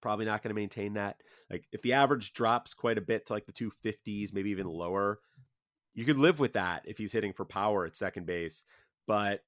probably 0.00 0.24
not 0.24 0.40
going 0.40 0.50
to 0.50 0.60
maintain 0.60 0.94
that. 0.94 1.16
Like 1.50 1.66
if 1.72 1.82
the 1.82 1.94
average 1.94 2.32
drops 2.32 2.74
quite 2.74 2.96
a 2.96 3.00
bit 3.00 3.26
to 3.26 3.32
like 3.32 3.46
the 3.46 3.52
250s, 3.52 4.32
maybe 4.32 4.50
even 4.50 4.68
lower, 4.68 5.18
you 5.94 6.04
could 6.04 6.18
live 6.18 6.38
with 6.38 6.52
that 6.52 6.82
if 6.84 6.96
he's 6.96 7.12
hitting 7.12 7.32
for 7.32 7.44
power 7.44 7.84
at 7.86 7.96
second 7.96 8.24
base. 8.24 8.62
But 9.08 9.40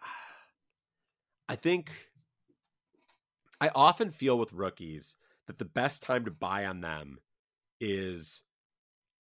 I 1.48 1.56
think 1.56 1.92
I 3.64 3.70
often 3.74 4.10
feel 4.10 4.38
with 4.38 4.52
rookies 4.52 5.16
that 5.46 5.58
the 5.58 5.64
best 5.64 6.02
time 6.02 6.26
to 6.26 6.30
buy 6.30 6.66
on 6.66 6.82
them 6.82 7.16
is 7.80 8.42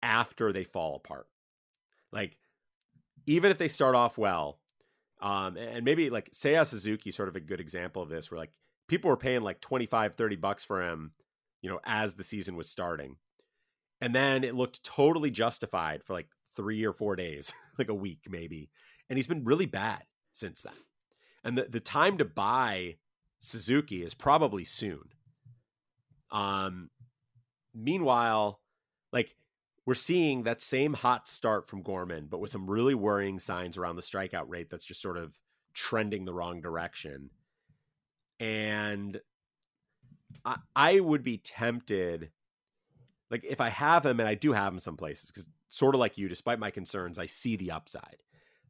after 0.02 0.52
they 0.52 0.66
fall 0.66 0.98
apart. 0.98 1.28
Like 2.12 2.38
even 3.26 3.52
if 3.52 3.58
they 3.58 3.70
start 3.70 3.96
off 3.96 4.18
well, 4.18 4.60
um, 5.22 5.56
and 5.56 5.86
maybe 5.86 6.10
like 6.10 6.32
Seiya 6.32 6.66
Suzuki, 6.66 7.10
sort 7.10 7.30
of 7.30 7.38
a 7.38 7.40
good 7.40 7.62
example 7.62 8.02
of 8.02 8.10
this, 8.10 8.30
where 8.30 8.38
like 8.38 8.52
people 8.90 9.10
were 9.10 9.16
paying 9.16 9.44
like 9.44 9.62
25, 9.62 10.16
30 10.16 10.36
bucks 10.36 10.66
for 10.66 10.84
him, 10.84 11.14
you 11.62 11.70
know, 11.70 11.80
as 11.86 12.16
the 12.16 12.24
season 12.26 12.58
was 12.58 12.68
starting. 12.68 13.16
And 14.02 14.14
then 14.14 14.44
it 14.44 14.56
looked 14.56 14.84
totally 14.84 15.32
justified 15.32 16.04
for 16.04 16.12
like 16.12 16.28
three 16.54 16.84
or 16.84 16.92
four 16.92 17.16
days, 17.16 17.54
like 17.80 17.88
a 17.88 17.94
week 17.94 18.28
maybe. 18.30 18.72
And 19.10 19.18
he's 19.18 19.28
been 19.28 19.46
really 19.46 19.68
bad 19.68 20.04
since 20.34 20.64
then. 20.64 20.74
And 21.46 21.58
the, 21.58 21.64
the 21.64 21.80
time 21.80 22.18
to 22.18 22.26
buy 22.26 22.96
Suzuki 23.44 24.04
is 24.04 24.14
probably 24.14 24.64
soon. 24.64 25.04
Um, 26.32 26.90
meanwhile, 27.76 28.62
like 29.12 29.36
we're 29.86 29.96
seeing 29.96 30.44
that 30.44 30.62
same 30.62 30.94
hot 30.94 31.28
start 31.28 31.68
from 31.68 31.82
Gorman, 31.82 32.28
but 32.30 32.40
with 32.40 32.52
some 32.52 32.70
really 32.70 32.96
worrying 32.96 33.40
signs 33.40 33.78
around 33.78 33.98
the 33.98 34.02
strikeout 34.02 34.46
rate 34.48 34.70
that's 34.70 34.86
just 34.86 35.02
sort 35.02 35.18
of 35.18 35.38
trending 35.74 36.24
the 36.24 36.34
wrong 36.34 36.62
direction. 36.62 37.32
And 38.40 39.20
I, 40.46 40.58
I 40.74 41.00
would 41.02 41.24
be 41.24 41.38
tempted, 41.38 42.32
like 43.30 43.44
if 43.44 43.60
I 43.60 43.68
have 43.70 44.06
him, 44.06 44.22
and 44.22 44.30
I 44.30 44.36
do 44.36 44.54
have 44.54 44.72
him 44.72 44.80
some 44.80 44.96
places, 44.96 45.32
because 45.32 45.50
sort 45.70 45.96
of 45.96 46.00
like 46.00 46.18
you, 46.18 46.30
despite 46.30 46.60
my 46.60 46.72
concerns, 46.72 47.20
I 47.20 47.26
see 47.26 47.58
the 47.58 47.72
upside. 47.72 48.24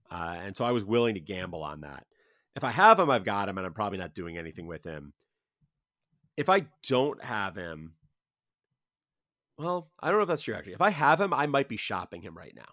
Uh, 0.09 0.37
and 0.39 0.57
so 0.57 0.65
I 0.65 0.71
was 0.71 0.83
willing 0.83 1.13
to 1.13 1.19
gamble 1.19 1.61
on 1.63 1.81
that. 1.81 2.07
If 2.55 2.63
I 2.63 2.71
have 2.71 2.99
him, 2.99 3.09
I've 3.09 3.23
got 3.23 3.49
him, 3.49 3.57
and 3.57 3.65
I'm 3.65 3.73
probably 3.73 3.97
not 3.97 4.13
doing 4.13 4.37
anything 4.37 4.67
with 4.67 4.83
him. 4.83 5.13
If 6.37 6.49
I 6.49 6.67
don't 6.87 7.23
have 7.23 7.55
him, 7.55 7.93
well, 9.57 9.89
I 9.99 10.09
don't 10.09 10.17
know 10.17 10.23
if 10.23 10.29
that's 10.29 10.41
true 10.41 10.55
actually. 10.55 10.73
If 10.73 10.81
I 10.81 10.89
have 10.89 11.21
him, 11.21 11.33
I 11.33 11.45
might 11.45 11.69
be 11.69 11.77
shopping 11.77 12.21
him 12.21 12.37
right 12.37 12.55
now. 12.55 12.63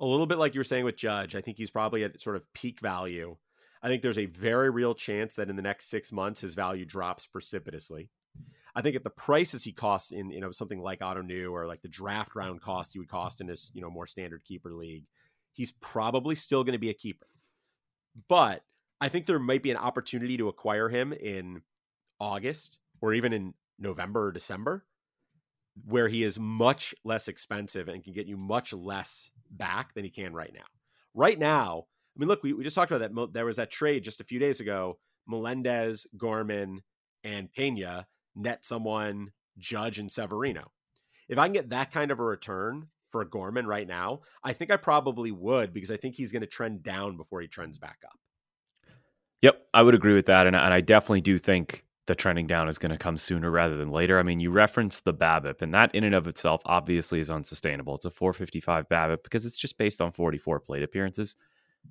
A 0.00 0.04
little 0.04 0.26
bit 0.26 0.38
like 0.38 0.54
you 0.54 0.60
were 0.60 0.64
saying 0.64 0.84
with 0.84 0.96
Judge. 0.96 1.36
I 1.36 1.40
think 1.40 1.58
he's 1.58 1.70
probably 1.70 2.02
at 2.04 2.20
sort 2.20 2.36
of 2.36 2.52
peak 2.54 2.80
value. 2.80 3.36
I 3.82 3.88
think 3.88 4.02
there's 4.02 4.18
a 4.18 4.26
very 4.26 4.70
real 4.70 4.94
chance 4.94 5.36
that 5.36 5.48
in 5.48 5.56
the 5.56 5.62
next 5.62 5.88
six 5.88 6.10
months 6.10 6.40
his 6.40 6.54
value 6.54 6.84
drops 6.84 7.26
precipitously. 7.26 8.10
I 8.74 8.82
think 8.82 8.96
at 8.96 9.04
the 9.04 9.10
prices 9.10 9.64
he 9.64 9.72
costs 9.72 10.10
in 10.10 10.30
you 10.30 10.40
know 10.40 10.52
something 10.52 10.80
like 10.80 11.00
Ottoneu 11.00 11.52
or 11.52 11.66
like 11.66 11.82
the 11.82 11.88
draft 11.88 12.34
round 12.34 12.60
cost 12.60 12.92
he 12.92 12.98
would 12.98 13.08
cost 13.08 13.40
in 13.40 13.48
his 13.48 13.70
you 13.74 13.80
know 13.80 13.90
more 13.90 14.06
standard 14.06 14.44
keeper 14.44 14.72
league, 14.72 15.04
he's 15.52 15.72
probably 15.72 16.34
still 16.34 16.64
going 16.64 16.72
to 16.72 16.78
be 16.78 16.90
a 16.90 16.94
keeper. 16.94 17.26
But 18.28 18.62
I 19.00 19.08
think 19.08 19.26
there 19.26 19.38
might 19.38 19.62
be 19.62 19.70
an 19.70 19.76
opportunity 19.76 20.36
to 20.36 20.48
acquire 20.48 20.88
him 20.88 21.12
in 21.12 21.62
August 22.18 22.78
or 23.00 23.14
even 23.14 23.32
in 23.32 23.54
November 23.78 24.26
or 24.26 24.32
December 24.32 24.84
where 25.86 26.08
he 26.08 26.24
is 26.24 26.38
much 26.38 26.94
less 27.04 27.28
expensive 27.28 27.88
and 27.88 28.04
can 28.04 28.12
get 28.12 28.26
you 28.26 28.36
much 28.36 28.72
less 28.72 29.30
back 29.50 29.94
than 29.94 30.04
he 30.04 30.10
can 30.10 30.34
right 30.34 30.52
now. 30.52 30.64
Right 31.14 31.38
now, 31.38 31.86
I 32.16 32.20
mean, 32.20 32.28
look, 32.28 32.42
we, 32.42 32.52
we 32.52 32.64
just 32.64 32.74
talked 32.74 32.92
about 32.92 33.14
that. 33.14 33.32
There 33.32 33.46
was 33.46 33.56
that 33.56 33.70
trade 33.70 34.04
just 34.04 34.20
a 34.20 34.24
few 34.24 34.38
days 34.38 34.60
ago 34.60 34.98
Melendez, 35.26 36.06
Gorman, 36.16 36.82
and 37.22 37.52
Pena 37.52 38.06
net 38.34 38.64
someone, 38.64 39.32
Judge, 39.58 39.98
and 39.98 40.10
Severino. 40.10 40.72
If 41.28 41.38
I 41.38 41.46
can 41.46 41.52
get 41.52 41.70
that 41.70 41.92
kind 41.92 42.10
of 42.10 42.18
a 42.18 42.24
return 42.24 42.88
for 43.10 43.24
Gorman 43.24 43.66
right 43.66 43.86
now, 43.86 44.20
I 44.42 44.52
think 44.52 44.70
I 44.70 44.76
probably 44.76 45.30
would 45.30 45.72
because 45.72 45.90
I 45.90 45.96
think 45.96 46.14
he's 46.14 46.32
going 46.32 46.42
to 46.42 46.46
trend 46.46 46.82
down 46.82 47.16
before 47.16 47.40
he 47.40 47.48
trends 47.48 47.78
back 47.78 47.98
up. 48.04 48.18
Yep, 49.42 49.66
I 49.72 49.82
would 49.82 49.94
agree 49.94 50.14
with 50.14 50.26
that. 50.26 50.46
And, 50.46 50.54
and 50.54 50.74
I 50.74 50.80
definitely 50.80 51.22
do 51.22 51.38
think 51.38 51.84
the 52.06 52.14
trending 52.14 52.46
down 52.46 52.68
is 52.68 52.78
going 52.78 52.90
to 52.90 52.98
come 52.98 53.16
sooner 53.16 53.50
rather 53.50 53.76
than 53.76 53.90
later. 53.90 54.18
I 54.18 54.22
mean, 54.22 54.40
you 54.40 54.50
referenced 54.50 55.04
the 55.04 55.14
BABIP, 55.14 55.62
and 55.62 55.72
that 55.74 55.94
in 55.94 56.04
and 56.04 56.14
of 56.14 56.26
itself 56.26 56.60
obviously 56.66 57.20
is 57.20 57.30
unsustainable. 57.30 57.94
It's 57.94 58.04
a 58.04 58.10
455 58.10 58.88
BABIP 58.88 59.22
because 59.22 59.46
it's 59.46 59.56
just 59.56 59.78
based 59.78 60.00
on 60.00 60.12
44 60.12 60.60
plate 60.60 60.82
appearances. 60.82 61.36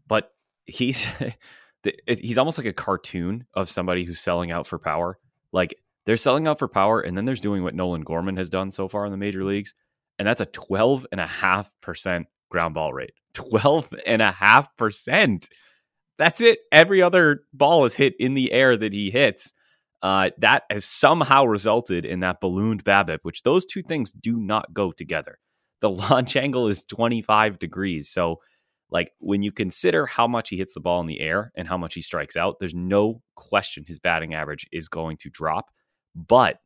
But 0.08 0.32
he's 0.66 1.08
he's 2.06 2.38
almost 2.38 2.58
like 2.58 2.68
a 2.68 2.74
cartoon 2.74 3.46
of 3.54 3.70
somebody 3.70 4.04
who's 4.04 4.20
selling 4.20 4.52
out 4.52 4.68
for 4.68 4.78
power. 4.78 5.18
Like 5.52 5.76
they're 6.06 6.18
selling 6.18 6.48
out 6.48 6.60
for 6.60 6.68
power, 6.68 7.02
and 7.02 7.18
then 7.18 7.26
there's 7.26 7.40
doing 7.40 7.64
what 7.64 7.76
Nolan 7.76 8.02
Gorman 8.02 8.38
has 8.38 8.50
done 8.50 8.72
so 8.72 8.88
far 8.88 9.06
in 9.06 9.12
the 9.12 9.18
major 9.18 9.44
leagues, 9.44 9.74
and 10.20 10.28
that's 10.28 10.42
a 10.42 10.46
12 10.46 11.08
and 11.12 11.20
a 11.20 11.26
half 11.26 11.72
percent 11.82 12.28
ground 12.52 12.76
ball 12.76 12.92
rate. 12.92 13.14
12 13.34 13.94
and 14.06 14.22
a 14.22 14.32
half 14.32 14.76
percent. 14.78 15.50
That's 16.20 16.42
it. 16.42 16.60
Every 16.72 17.02
other 17.02 17.42
ball 17.54 17.86
is 17.86 17.96
hit 17.96 18.14
in 18.20 18.36
the 18.36 18.52
air 18.52 18.78
that 18.78 18.94
he 18.94 19.10
hits 19.10 19.54
uh, 20.02 20.30
that 20.38 20.64
has 20.70 20.86
somehow 20.86 21.46
resulted 21.46 22.06
in 22.06 22.22
that 22.22 22.40
ballooned 22.40 22.84
BABIP, 22.84 23.20
which 23.24 23.44
those 23.44 23.66
two 23.66 23.82
things 23.82 24.12
do 24.12 24.38
not 24.38 24.74
go 24.74 24.92
together. 24.92 25.40
The 25.82 25.90
launch 25.90 26.36
angle 26.36 26.68
is 26.68 26.86
25 26.86 27.60
degrees. 27.60 28.10
So, 28.10 28.38
like, 28.92 29.12
when 29.20 29.44
you 29.44 29.52
consider 29.52 30.06
how 30.06 30.28
much 30.28 30.50
he 30.50 30.58
hits 30.58 30.74
the 30.74 30.80
ball 30.80 31.02
in 31.02 31.08
the 31.08 31.20
air 31.20 31.52
and 31.56 31.68
how 31.68 31.78
much 31.78 31.94
he 31.94 32.02
strikes 32.02 32.36
out, 32.36 32.56
there's 32.60 32.74
no 32.74 33.22
question 33.36 33.84
his 33.86 34.00
batting 34.00 34.34
average 34.34 34.66
is 34.72 34.88
going 34.88 35.18
to 35.18 35.30
drop. 35.30 35.66
But 36.16 36.58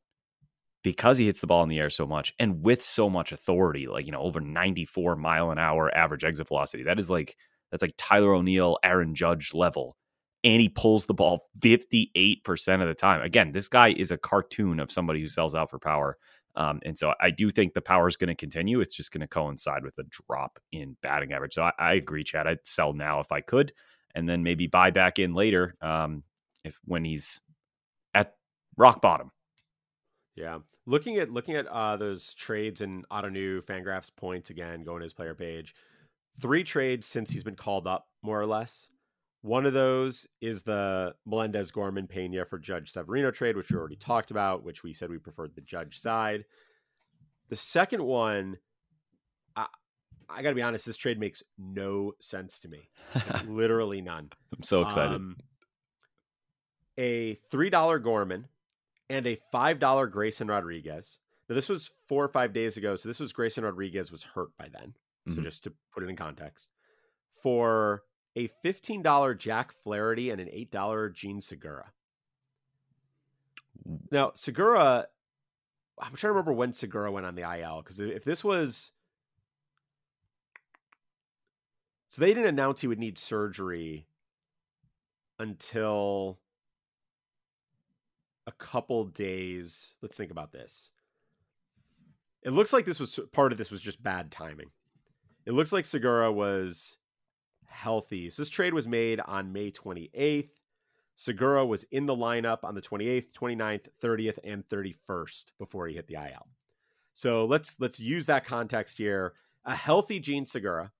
because 0.84 1.18
he 1.18 1.26
hits 1.26 1.40
the 1.40 1.48
ball 1.48 1.64
in 1.64 1.70
the 1.70 1.80
air 1.80 1.90
so 1.90 2.06
much 2.06 2.34
and 2.40 2.62
with 2.64 2.82
so 2.82 3.10
much 3.10 3.32
authority, 3.32 3.88
like, 3.88 4.06
you 4.06 4.12
know, 4.12 4.22
over 4.22 4.40
94 4.40 5.16
mile 5.16 5.52
an 5.52 5.58
hour 5.58 5.96
average 5.96 6.24
exit 6.24 6.48
velocity, 6.48 6.84
that 6.84 7.00
is 7.00 7.10
like, 7.10 7.36
that's 7.72 7.82
like 7.82 7.96
Tyler 7.98 8.34
O'Neill, 8.34 8.78
Aaron 8.84 9.16
Judge 9.16 9.54
level 9.54 9.96
and 10.44 10.62
he 10.62 10.70
pulls 10.70 11.06
the 11.06 11.14
ball 11.14 11.50
58% 11.60 12.82
of 12.82 12.88
the 12.88 12.94
time. 12.94 13.22
Again, 13.22 13.52
this 13.52 13.68
guy 13.68 13.94
is 13.94 14.12
a 14.12 14.18
cartoon 14.18 14.80
of 14.80 14.92
somebody 14.92 15.22
who 15.22 15.30
sells 15.30 15.56
out 15.56 15.70
for 15.70 15.80
power. 15.80 16.18
Um, 16.56 16.82
and 16.86 17.00
so 17.00 17.14
I 17.20 17.32
do 17.32 17.50
think 17.50 17.74
the 17.74 17.82
power 17.82 18.08
is 18.08 18.18
going 18.18 18.28
to 18.28 18.36
continue. 18.36 18.82
It's 18.82 18.96
just 18.96 19.12
going 19.12 19.22
to 19.22 19.28
coincide 19.28 19.84
with 19.84 19.98
a 19.98 20.04
drop 20.04 20.60
in 20.72 20.98
batting 21.02 21.34
average. 21.34 21.54
So 21.54 21.64
I, 21.64 21.72
I, 21.80 21.94
agree, 21.94 22.24
Chad. 22.24 22.46
I'd 22.46 22.66
sell 22.66 22.94
now 22.94 23.22
if 23.22 23.32
I 23.32 23.42
could, 23.42 23.74
and 24.14 24.30
then 24.30 24.44
maybe 24.44 24.68
buy 24.68 24.92
back 24.92 25.18
in 25.18 25.34
later 25.34 25.76
um, 25.82 26.24
if 26.64 26.78
when 26.86 27.06
he's 27.06 27.42
at 28.14 28.36
rock 28.78 29.02
bottom. 29.02 29.32
Yeah, 30.36 30.60
looking 30.86 31.18
at 31.18 31.30
looking 31.30 31.56
at 31.56 31.68
uh, 31.68 31.96
those 31.96 32.34
trades 32.34 32.82
and 32.82 33.08
Ottoneu 33.10 33.64
Fangraphs 33.64 34.10
points 34.16 34.50
again, 34.50 34.84
going 34.84 35.00
to 35.00 35.04
his 35.04 35.14
player 35.14 35.36
page. 35.36 35.76
Three 36.42 36.64
trades 36.64 37.06
since 37.06 37.30
he's 37.30 37.44
been 37.44 37.56
called 37.56 37.86
up, 37.86 38.08
more 38.24 38.42
or 38.42 38.48
less. 38.48 38.90
One 39.44 39.66
of 39.66 39.74
those 39.74 40.26
is 40.42 40.64
the 40.64 41.14
Melendez 41.26 41.72
Gorman 41.72 42.08
Pena 42.08 42.46
for 42.46 42.58
Judge 42.58 42.92
Severino 42.92 43.30
trade, 43.30 43.58
which 43.58 43.70
we 43.70 43.78
already 43.78 43.98
talked 43.98 44.32
about, 44.32 44.64
which 44.64 44.84
we 44.84 44.94
said 44.94 45.10
we 45.10 45.18
preferred 45.18 45.54
the 45.54 45.62
Judge 45.62 46.00
side. 46.00 46.46
The 47.50 47.58
second 47.58 48.04
one, 48.04 48.58
I, 49.56 49.68
I 50.30 50.42
got 50.42 50.50
to 50.50 50.56
be 50.56 50.62
honest, 50.62 50.86
this 50.86 50.96
trade 50.96 51.20
makes 51.20 51.44
no 51.58 52.14
sense 52.22 52.60
to 52.62 52.70
me. 52.70 52.90
literally 53.48 54.02
none. 54.02 54.32
I'm 54.56 54.64
so 54.64 54.82
excited. 54.82 55.16
Um, 55.16 55.36
a 56.98 57.36
$3 57.52 58.02
Gorman 58.02 58.48
and 59.14 59.28
a 59.28 59.39
$5 59.53 60.11
Grayson 60.11 60.47
Rodriguez. 60.47 61.20
Now, 61.47 61.55
this 61.55 61.70
was 61.70 61.91
four 62.07 62.24
or 62.24 62.30
five 62.30 62.51
days 62.51 62.78
ago. 62.78 62.95
So 62.95 63.07
this 63.07 63.20
was 63.20 63.32
Grayson 63.32 63.64
Rodriguez 63.64 64.11
was 64.11 64.24
hurt 64.24 64.57
by 64.57 64.70
then. 64.74 64.95
Mm-hmm. 65.28 65.36
So 65.36 65.41
just 65.41 65.64
to 65.66 65.74
put 65.93 66.03
it 66.03 66.09
in 66.09 66.16
context, 66.16 66.70
for 67.41 68.03
a 68.36 68.49
$15 68.66 69.38
Jack 69.38 69.72
Flaherty 69.72 70.32
and 70.32 70.41
an 70.41 70.47
$8 70.47 71.14
Jean 71.14 71.41
Segura. 71.41 71.91
Now, 74.09 74.32
Segura, 74.34 75.05
I'm 75.99 76.16
trying 76.16 76.30
to 76.30 76.34
remember 76.34 76.53
when 76.53 76.74
Segura 76.74 77.11
went 77.11 77.28
on 77.28 77.36
the 77.36 77.43
IL 77.43 77.84
because 77.84 77.99
if 77.99 78.24
this 78.24 78.43
was. 78.43 78.91
So 82.09 82.22
they 82.22 82.34
didn't 82.34 82.49
announce 82.49 82.82
he 82.82 82.88
would 82.88 82.99
need 82.99 83.18
surgery 83.18 84.07
until 85.39 86.39
a 88.48 88.52
couple 88.54 89.06
days. 89.06 89.94
Let's 90.02 90.18
think 90.18 90.32
about 90.32 90.52
this. 90.52 90.91
It 92.44 92.52
looks 92.52 92.74
like 92.74 92.86
this 92.86 93.00
was 93.00 93.20
part 93.32 93.52
of 93.52 93.58
this 93.58 93.72
was 93.72 93.82
just 93.82 94.04
bad 94.04 94.32
timing. 94.32 94.72
It 95.46 95.54
looks 95.54 95.72
like 95.74 95.86
Segura 95.86 96.32
was 96.32 96.98
healthy. 97.66 98.30
So 98.30 98.41
this 98.41 98.50
trade 98.50 98.74
was 98.74 98.88
made 98.88 99.20
on 99.22 99.54
May 99.54 99.72
28th. 99.72 100.50
Segura 101.16 101.66
was 101.66 101.84
in 101.91 102.06
the 102.06 102.16
lineup 102.16 102.60
on 102.64 102.76
the 102.76 102.82
28th, 102.82 103.34
29th, 103.34 103.88
30th, 104.02 104.39
and 104.44 104.68
31st 104.68 105.46
before 105.60 105.88
he 105.88 105.96
hit 105.96 106.08
the 106.08 106.16
IL. 106.16 106.48
So 107.14 107.46
let's 107.46 107.80
let's 107.80 108.00
use 108.00 108.26
that 108.26 108.46
context 108.46 108.98
here. 108.98 109.34
A 109.66 109.76
healthy 109.76 110.20
Jean 110.20 110.46
Segura. 110.46 110.91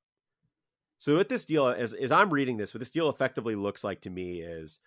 So 1.00 1.16
what 1.18 1.30
this 1.30 1.46
deal 1.46 1.68
as, 1.68 1.94
as 1.94 2.12
I'm 2.12 2.32
reading 2.32 2.58
this, 2.58 2.74
what 2.74 2.80
this 2.80 2.92
deal 2.92 3.10
effectively 3.10 3.56
looks 3.56 3.84
like 3.84 4.02
to 4.02 4.10
me 4.10 4.42
is 4.42 4.80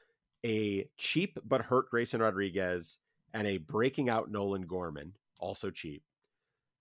a 0.47 0.89
cheap 0.97 1.39
but 1.45 1.63
hurt 1.63 1.91
Grayson 1.91 2.21
Rodriguez 2.21 2.99
and 3.35 3.47
a 3.47 3.59
breaking 3.59 4.09
out 4.09 4.31
Nolan 4.31 4.63
Gorman, 4.63 5.15
also 5.41 5.71
cheap, 5.71 6.05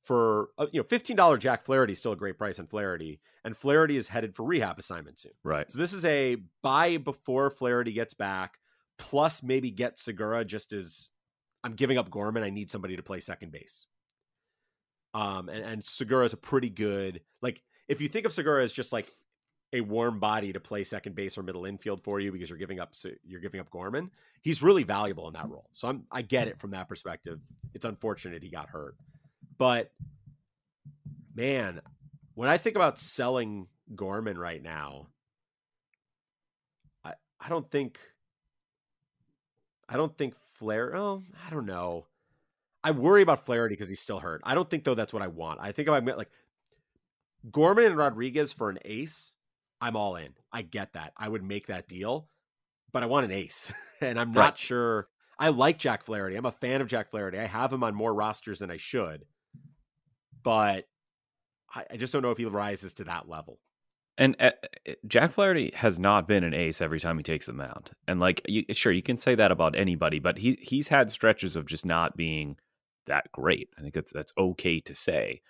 for 0.03 0.49
uh, 0.59 0.67
you 0.71 0.79
know 0.79 0.87
fifteen 0.87 1.17
dollar 1.17 1.37
Jack 1.37 1.63
Flaherty 1.63 1.93
is 1.93 1.99
still 1.99 2.11
a 2.11 2.17
great 2.17 2.37
price 2.37 2.59
on 2.59 2.67
Flaherty, 2.67 3.19
and 3.43 3.57
Flaherty 3.57 3.97
is 3.97 4.07
headed 4.07 4.35
for 4.35 4.45
rehab 4.45 4.77
assignment 4.77 5.17
soon. 5.19 5.33
Right. 5.43 5.69
So 5.69 5.79
this 5.79 5.93
is 5.93 6.05
a 6.05 6.37
buy 6.61 6.97
before 6.97 7.49
Flaherty 7.49 7.91
gets 7.91 8.13
back, 8.13 8.59
plus 8.99 9.41
maybe 9.41 9.71
get 9.71 9.97
Segura 9.97 10.45
just 10.45 10.71
as 10.71 11.09
I'm 11.63 11.73
giving 11.73 11.97
up 11.97 12.11
Gorman. 12.11 12.43
I 12.43 12.51
need 12.51 12.69
somebody 12.69 12.95
to 12.95 13.03
play 13.03 13.19
second 13.19 13.51
base. 13.51 13.87
Um, 15.15 15.49
and, 15.49 15.63
and 15.63 15.83
Segura 15.83 16.25
is 16.25 16.33
a 16.33 16.37
pretty 16.37 16.69
good 16.69 17.21
like 17.41 17.63
if 17.87 18.01
you 18.01 18.07
think 18.07 18.25
of 18.25 18.33
Segura 18.33 18.63
as 18.63 18.71
just 18.71 18.93
like 18.93 19.07
a 19.73 19.81
warm 19.81 20.19
body 20.19 20.53
to 20.53 20.59
play 20.59 20.83
second 20.83 21.15
base 21.15 21.37
or 21.37 21.43
middle 21.43 21.65
infield 21.65 22.03
for 22.03 22.19
you 22.19 22.31
because 22.31 22.49
you're 22.49 22.59
giving 22.59 22.79
up 22.79 22.93
you're 23.25 23.41
giving 23.41 23.59
up 23.59 23.69
Gorman. 23.69 24.11
He's 24.41 24.61
really 24.61 24.83
valuable 24.83 25.27
in 25.27 25.33
that 25.33 25.49
role. 25.49 25.69
So 25.73 25.87
I'm 25.87 26.05
I 26.11 26.21
get 26.21 26.47
it 26.47 26.59
from 26.59 26.71
that 26.71 26.87
perspective. 26.87 27.39
It's 27.73 27.85
unfortunate 27.85 28.43
he 28.43 28.49
got 28.49 28.69
hurt. 28.69 28.95
But 29.57 29.91
man, 31.33 31.81
when 32.35 32.49
I 32.49 32.57
think 32.57 32.75
about 32.75 32.99
selling 32.99 33.67
Gorman 33.93 34.37
right 34.37 34.61
now, 34.61 35.07
I 37.03 37.13
I 37.39 37.49
don't 37.49 37.69
think 37.69 37.99
I 39.89 39.97
don't 39.97 40.15
think 40.15 40.35
Flair. 40.53 40.95
Oh, 40.95 41.21
I 41.45 41.49
don't 41.49 41.65
know. 41.65 42.05
I 42.83 42.91
worry 42.91 43.23
about 43.23 43.45
Flaherty 43.45 43.73
because 43.73 43.89
he's 43.89 43.99
still 43.99 44.19
hurt. 44.19 44.41
I 44.43 44.53
don't 44.53 44.69
think 44.69 44.83
though 44.83 44.95
that's 44.95 45.13
what 45.13 45.23
I 45.23 45.27
want. 45.27 45.59
I 45.61 45.71
think 45.71 45.87
if 45.87 45.93
I 45.93 45.99
met 46.01 46.17
like 46.17 46.29
Gorman 47.51 47.85
and 47.85 47.97
Rodriguez 47.97 48.53
for 48.53 48.69
an 48.69 48.79
ace, 48.85 49.33
I'm 49.85 49.95
all 49.95 50.15
in. 50.15 50.29
I 50.51 50.63
get 50.63 50.93
that. 50.93 51.13
I 51.15 51.29
would 51.29 51.43
make 51.43 51.67
that 51.67 51.87
deal, 51.87 52.27
but 52.91 53.03
I 53.03 53.05
want 53.05 53.25
an 53.25 53.31
ace, 53.31 53.71
and 54.01 54.19
I'm 54.19 54.31
not 54.31 54.41
right. 54.41 54.57
sure. 54.57 55.07
I 55.37 55.49
like 55.49 55.77
Jack 55.77 56.01
Flaherty. 56.01 56.35
I'm 56.35 56.45
a 56.47 56.51
fan 56.51 56.81
of 56.81 56.87
Jack 56.87 57.11
Flaherty. 57.11 57.37
I 57.37 57.45
have 57.45 57.71
him 57.71 57.83
on 57.83 57.93
more 57.93 58.11
rosters 58.11 58.59
than 58.59 58.71
I 58.71 58.77
should, 58.77 59.25
but 60.41 60.87
I, 61.71 61.85
I 61.91 61.97
just 61.97 62.13
don't 62.13 62.23
know 62.23 62.31
if 62.31 62.39
he 62.39 62.45
rises 62.45 62.95
to 62.95 63.03
that 63.03 63.29
level. 63.29 63.59
And 64.17 64.35
uh, 64.39 64.51
Jack 65.05 65.33
Flaherty 65.33 65.71
has 65.75 65.99
not 65.99 66.27
been 66.27 66.43
an 66.43 66.55
ace 66.55 66.81
every 66.81 66.99
time 66.99 67.17
he 67.17 67.23
takes 67.23 67.45
the 67.45 67.53
mound. 67.53 67.91
And 68.07 68.19
like, 68.19 68.41
you, 68.47 68.63
sure, 68.71 68.91
you 68.91 69.03
can 69.03 69.19
say 69.19 69.35
that 69.35 69.51
about 69.51 69.75
anybody, 69.75 70.17
but 70.17 70.39
he 70.39 70.57
he's 70.63 70.87
had 70.87 71.11
stretches 71.11 71.55
of 71.55 71.67
just 71.67 71.85
not 71.85 72.17
being 72.17 72.57
that 73.05 73.31
great. 73.31 73.69
I 73.77 73.81
think 73.81 73.93
that's 73.93 74.13
that's 74.13 74.33
okay 74.35 74.79
to 74.79 74.95
say. 74.95 75.41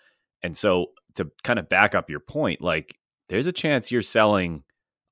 And 0.44 0.58
so 0.58 0.88
to 1.14 1.32
kind 1.46 1.58
of 1.58 1.70
back 1.70 1.96
up 1.96 2.10
your 2.10 2.20
point, 2.20 2.60
like 2.60 2.98
there's 3.30 3.48
a 3.48 3.52
chance 3.52 3.92
you're 3.92 4.02
selling 4.02 4.64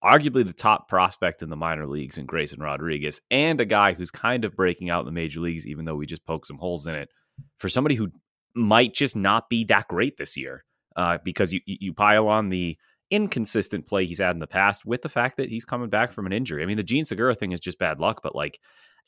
arguably 0.03 0.45
the 0.45 0.53
top 0.53 0.89
prospect 0.89 1.41
in 1.41 1.49
the 1.49 1.55
minor 1.55 1.87
leagues 1.87 2.17
in 2.17 2.25
Grayson 2.25 2.59
Rodriguez 2.59 3.21
and 3.31 3.61
a 3.61 3.65
guy 3.65 3.93
who's 3.93 4.11
kind 4.11 4.43
of 4.43 4.55
breaking 4.55 4.89
out 4.89 4.99
in 4.99 5.05
the 5.05 5.11
major 5.11 5.39
leagues, 5.39 5.65
even 5.65 5.85
though 5.85 5.95
we 5.95 6.05
just 6.05 6.25
poked 6.25 6.47
some 6.47 6.57
holes 6.57 6.87
in 6.87 6.95
it, 6.95 7.09
for 7.57 7.69
somebody 7.69 7.95
who 7.95 8.09
might 8.53 8.93
just 8.93 9.15
not 9.15 9.49
be 9.49 9.63
that 9.65 9.87
great 9.87 10.17
this 10.17 10.37
year. 10.37 10.63
Uh, 10.95 11.17
because 11.23 11.51
you 11.51 11.59
you 11.65 11.91
pile 11.91 12.27
on 12.27 12.49
the 12.49 12.77
inconsistent 13.09 13.87
play 13.87 14.05
he's 14.05 14.19
had 14.19 14.35
in 14.35 14.39
the 14.39 14.45
past 14.45 14.85
with 14.85 15.01
the 15.01 15.09
fact 15.09 15.37
that 15.37 15.49
he's 15.49 15.65
coming 15.65 15.89
back 15.89 16.13
from 16.13 16.27
an 16.27 16.33
injury. 16.33 16.61
I 16.61 16.67
mean, 16.67 16.77
the 16.77 16.83
Jean 16.83 17.05
Segura 17.05 17.33
thing 17.33 17.51
is 17.51 17.59
just 17.59 17.79
bad 17.79 17.99
luck, 17.99 18.21
but 18.21 18.35
like 18.35 18.59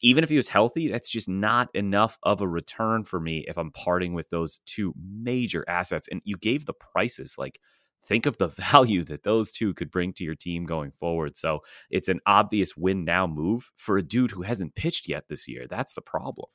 even 0.02 0.24
if 0.24 0.30
he 0.30 0.38
was 0.38 0.50
healthy, 0.50 0.88
that's 0.88 1.10
just 1.10 1.30
not 1.30 1.70
enough 1.74 2.18
of 2.24 2.42
a 2.42 2.48
return 2.48 3.04
for 3.04 3.20
me 3.20 3.46
if 3.48 3.58
I'm 3.58 3.72
parting 3.72 4.14
with 4.14 4.30
those 4.30 4.60
two 4.66 4.94
major 4.98 5.64
assets. 5.68 6.08
And 6.12 6.22
you 6.26 6.38
gave 6.38 6.66
the 6.66 6.74
prices 6.74 7.36
like 7.38 7.60
think 8.08 8.26
of 8.26 8.38
the 8.38 8.48
value 8.72 9.04
that 9.06 9.24
those 9.24 9.52
two 9.52 9.74
could 9.74 9.92
bring 9.92 10.14
to 10.14 10.24
your 10.24 10.36
team 10.36 10.66
going 10.66 10.92
forward. 10.92 11.38
So 11.38 11.60
it's 11.90 12.10
an 12.10 12.20
obvious 12.26 12.76
win 12.78 13.06
now 13.06 13.28
move 13.28 13.72
for 13.78 13.98
a 13.98 14.04
dude 14.04 14.32
who 14.32 14.44
hasn't 14.44 14.76
pitched 14.76 15.08
yet 15.08 15.26
this 15.28 15.48
year. 15.48 15.68
That's 15.70 15.94
the 15.94 16.02
problem. 16.02 16.48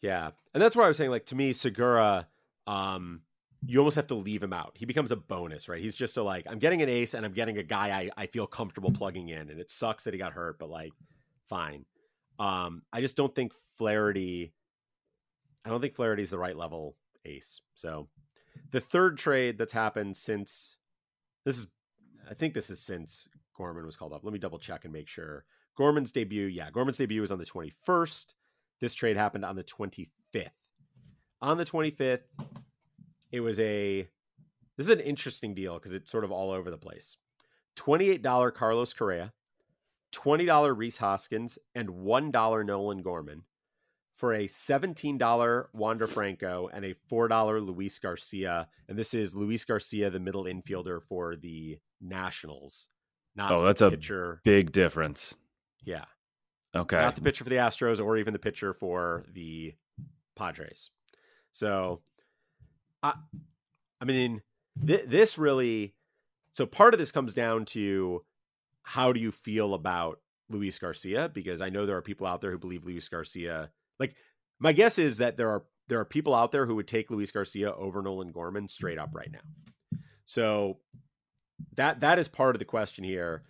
Yeah. 0.00 0.30
And 0.52 0.62
that's 0.62 0.74
why 0.76 0.84
I 0.84 0.88
was 0.88 0.96
saying, 0.96 1.10
like, 1.10 1.26
to 1.26 1.36
me, 1.36 1.52
Segura, 1.52 2.26
um, 2.66 3.22
you 3.64 3.78
almost 3.78 3.96
have 3.96 4.08
to 4.08 4.16
leave 4.16 4.42
him 4.42 4.52
out. 4.52 4.72
He 4.74 4.84
becomes 4.84 5.12
a 5.12 5.16
bonus, 5.16 5.68
right? 5.68 5.80
He's 5.80 5.94
just 5.94 6.16
a 6.16 6.22
like, 6.22 6.46
I'm 6.50 6.58
getting 6.58 6.82
an 6.82 6.88
ace 6.88 7.14
and 7.14 7.24
I'm 7.24 7.32
getting 7.32 7.58
a 7.58 7.62
guy 7.62 7.90
I, 7.90 8.22
I 8.22 8.26
feel 8.26 8.46
comfortable 8.46 8.90
plugging 8.90 9.28
in. 9.28 9.50
And 9.50 9.60
it 9.60 9.70
sucks 9.70 10.04
that 10.04 10.14
he 10.14 10.18
got 10.18 10.32
hurt, 10.32 10.58
but 10.58 10.68
like, 10.68 10.92
fine. 11.48 11.84
Um, 12.38 12.82
I 12.92 13.00
just 13.00 13.16
don't 13.16 13.32
think 13.32 13.52
Flaherty, 13.78 14.52
I 15.64 15.70
don't 15.70 15.80
think 15.80 15.94
Flaherty's 15.94 16.30
the 16.30 16.38
right 16.38 16.56
level 16.56 16.96
ace. 17.24 17.60
So 17.74 18.08
the 18.72 18.80
third 18.80 19.18
trade 19.18 19.58
that's 19.58 19.72
happened 19.72 20.16
since 20.16 20.76
this 21.44 21.58
is, 21.58 21.66
I 22.28 22.34
think 22.34 22.54
this 22.54 22.70
is 22.70 22.80
since 22.80 23.28
Gorman 23.56 23.86
was 23.86 23.96
called 23.96 24.12
up. 24.12 24.24
Let 24.24 24.32
me 24.32 24.38
double 24.38 24.58
check 24.58 24.84
and 24.84 24.92
make 24.92 25.08
sure. 25.08 25.44
Gorman's 25.76 26.10
debut, 26.10 26.46
yeah, 26.46 26.70
Gorman's 26.70 26.96
debut 26.96 27.20
was 27.20 27.30
on 27.30 27.38
the 27.38 27.44
21st. 27.44 28.34
This 28.80 28.94
trade 28.94 29.16
happened 29.16 29.44
on 29.44 29.56
the 29.56 29.64
25th. 29.64 30.08
On 31.40 31.56
the 31.56 31.64
25th, 31.64 32.22
it 33.30 33.40
was 33.40 33.60
a 33.60 34.08
this 34.76 34.86
is 34.86 34.92
an 34.92 35.00
interesting 35.00 35.54
deal 35.54 35.74
because 35.74 35.92
it's 35.92 36.10
sort 36.10 36.24
of 36.24 36.32
all 36.32 36.50
over 36.50 36.70
the 36.70 36.78
place. 36.78 37.16
$28 37.76 38.54
Carlos 38.54 38.94
Correa, 38.94 39.32
$20 40.12 40.76
Rhys 40.76 40.96
Hoskins, 40.96 41.58
and 41.74 41.88
$1 41.88 42.66
Nolan 42.66 43.02
Gorman 43.02 43.42
for 44.22 44.34
a 44.34 44.44
$17 44.44 45.64
Wander 45.72 46.06
Franco 46.06 46.70
and 46.72 46.84
a 46.84 46.94
$4 47.10 47.66
Luis 47.66 47.98
Garcia. 47.98 48.68
And 48.88 48.96
this 48.96 49.14
is 49.14 49.34
Luis 49.34 49.64
Garcia, 49.64 50.10
the 50.10 50.20
middle 50.20 50.44
infielder 50.44 51.02
for 51.02 51.34
the 51.34 51.80
Nationals. 52.00 52.88
Not 53.34 53.50
oh, 53.50 53.64
that's 53.64 53.80
a 53.80 53.90
pitcher. 53.90 54.40
big 54.44 54.70
difference. 54.70 55.40
Yeah. 55.82 56.04
Okay. 56.72 57.00
Not 57.00 57.16
the 57.16 57.20
pitcher 57.20 57.42
for 57.42 57.50
the 57.50 57.56
Astros 57.56 58.00
or 58.00 58.16
even 58.16 58.32
the 58.32 58.38
pitcher 58.38 58.72
for 58.72 59.24
the 59.32 59.74
Padres. 60.36 60.90
So 61.50 62.02
I, 63.02 63.14
I 64.00 64.04
mean, 64.04 64.40
th- 64.86 65.06
this 65.08 65.36
really. 65.36 65.94
So 66.52 66.64
part 66.64 66.94
of 66.94 67.00
this 67.00 67.10
comes 67.10 67.34
down 67.34 67.64
to 67.64 68.24
how 68.84 69.12
do 69.12 69.18
you 69.18 69.32
feel 69.32 69.74
about 69.74 70.20
Luis 70.48 70.78
Garcia? 70.78 71.28
Because 71.28 71.60
I 71.60 71.70
know 71.70 71.86
there 71.86 71.96
are 71.96 72.02
people 72.02 72.28
out 72.28 72.40
there 72.40 72.52
who 72.52 72.58
believe 72.58 72.84
Luis 72.84 73.08
Garcia. 73.08 73.72
Like 73.98 74.16
my 74.58 74.72
guess 74.72 74.98
is 74.98 75.18
that 75.18 75.36
there 75.36 75.48
are 75.48 75.64
there 75.88 76.00
are 76.00 76.04
people 76.04 76.34
out 76.34 76.52
there 76.52 76.66
who 76.66 76.76
would 76.76 76.88
take 76.88 77.10
Luis 77.10 77.30
Garcia 77.30 77.72
over 77.74 78.02
Nolan 78.02 78.32
Gorman 78.32 78.68
straight 78.68 78.98
up 78.98 79.10
right 79.14 79.30
now. 79.30 79.98
So 80.24 80.78
that 81.76 82.00
that 82.00 82.18
is 82.18 82.28
part 82.28 82.54
of 82.54 82.58
the 82.58 82.64
question 82.64 83.04
here. 83.04 83.42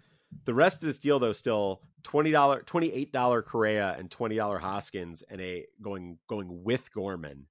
The 0.45 0.55
rest 0.55 0.83
of 0.83 0.87
this 0.87 0.99
deal 0.99 1.19
though 1.19 1.33
still 1.33 1.83
twenty 2.03 2.31
dollar 2.31 2.63
twenty 2.63 2.93
eight 2.93 3.13
dollar 3.13 3.43
Correa 3.43 3.95
and 3.99 4.11
twenty 4.11 4.37
dollar 4.37 4.59
Hoskins 4.59 5.23
and 5.23 5.41
a 5.41 5.67
going 5.81 6.19
going 6.29 6.65
with 6.65 6.93
Gorman 6.93 7.47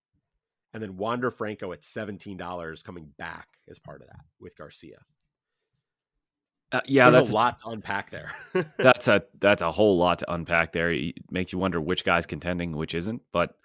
and 0.73 0.81
then 0.81 0.97
Wander 0.97 1.29
Franco 1.29 1.71
at 1.71 1.83
seventeen 1.83 2.37
dollars 2.37 2.83
coming 2.83 3.11
back 3.17 3.47
as 3.69 3.79
part 3.79 4.01
of 4.01 4.07
that 4.07 4.21
with 4.39 4.57
Garcia. 4.57 4.97
Uh, 6.71 6.79
yeah, 6.87 7.09
There's 7.09 7.25
that's 7.25 7.31
a 7.31 7.35
lot 7.35 7.59
to 7.59 7.69
unpack 7.69 8.11
there. 8.11 8.31
that's 8.77 9.07
a 9.07 9.23
that's 9.39 9.61
a 9.61 9.71
whole 9.71 9.97
lot 9.97 10.19
to 10.19 10.33
unpack 10.33 10.71
there. 10.71 10.91
It 10.91 11.15
makes 11.29 11.51
you 11.51 11.59
wonder 11.59 11.81
which 11.81 12.05
guy's 12.05 12.25
contending, 12.25 12.75
which 12.75 12.95
isn't. 12.95 13.21
But 13.33 13.55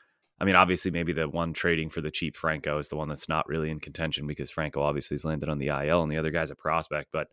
I 0.41 0.45
mean, 0.45 0.57
obviously, 0.57 0.91
maybe 0.91 1.13
the 1.13 1.29
one 1.29 1.53
trading 1.53 1.89
for 1.89 2.01
the 2.01 2.11
cheap 2.11 2.37
Franco 2.37 2.79
is 2.79 2.89
the 2.89 2.97
one 2.97 3.09
that's 3.09 3.29
not 3.29 3.49
really 3.49 3.71
in 3.71 3.79
contention 3.79 4.27
because 4.27 4.51
Franco 4.51 4.83
obviously 4.83 5.15
has 5.15 5.25
landed 5.25 5.49
on 5.49 5.59
the 5.59 5.69
IL 5.69 6.03
and 6.03 6.11
the 6.11 6.19
other 6.19 6.31
guy's 6.31 6.51
a 6.51 6.57
prospect. 6.57 7.11
But 7.13 7.29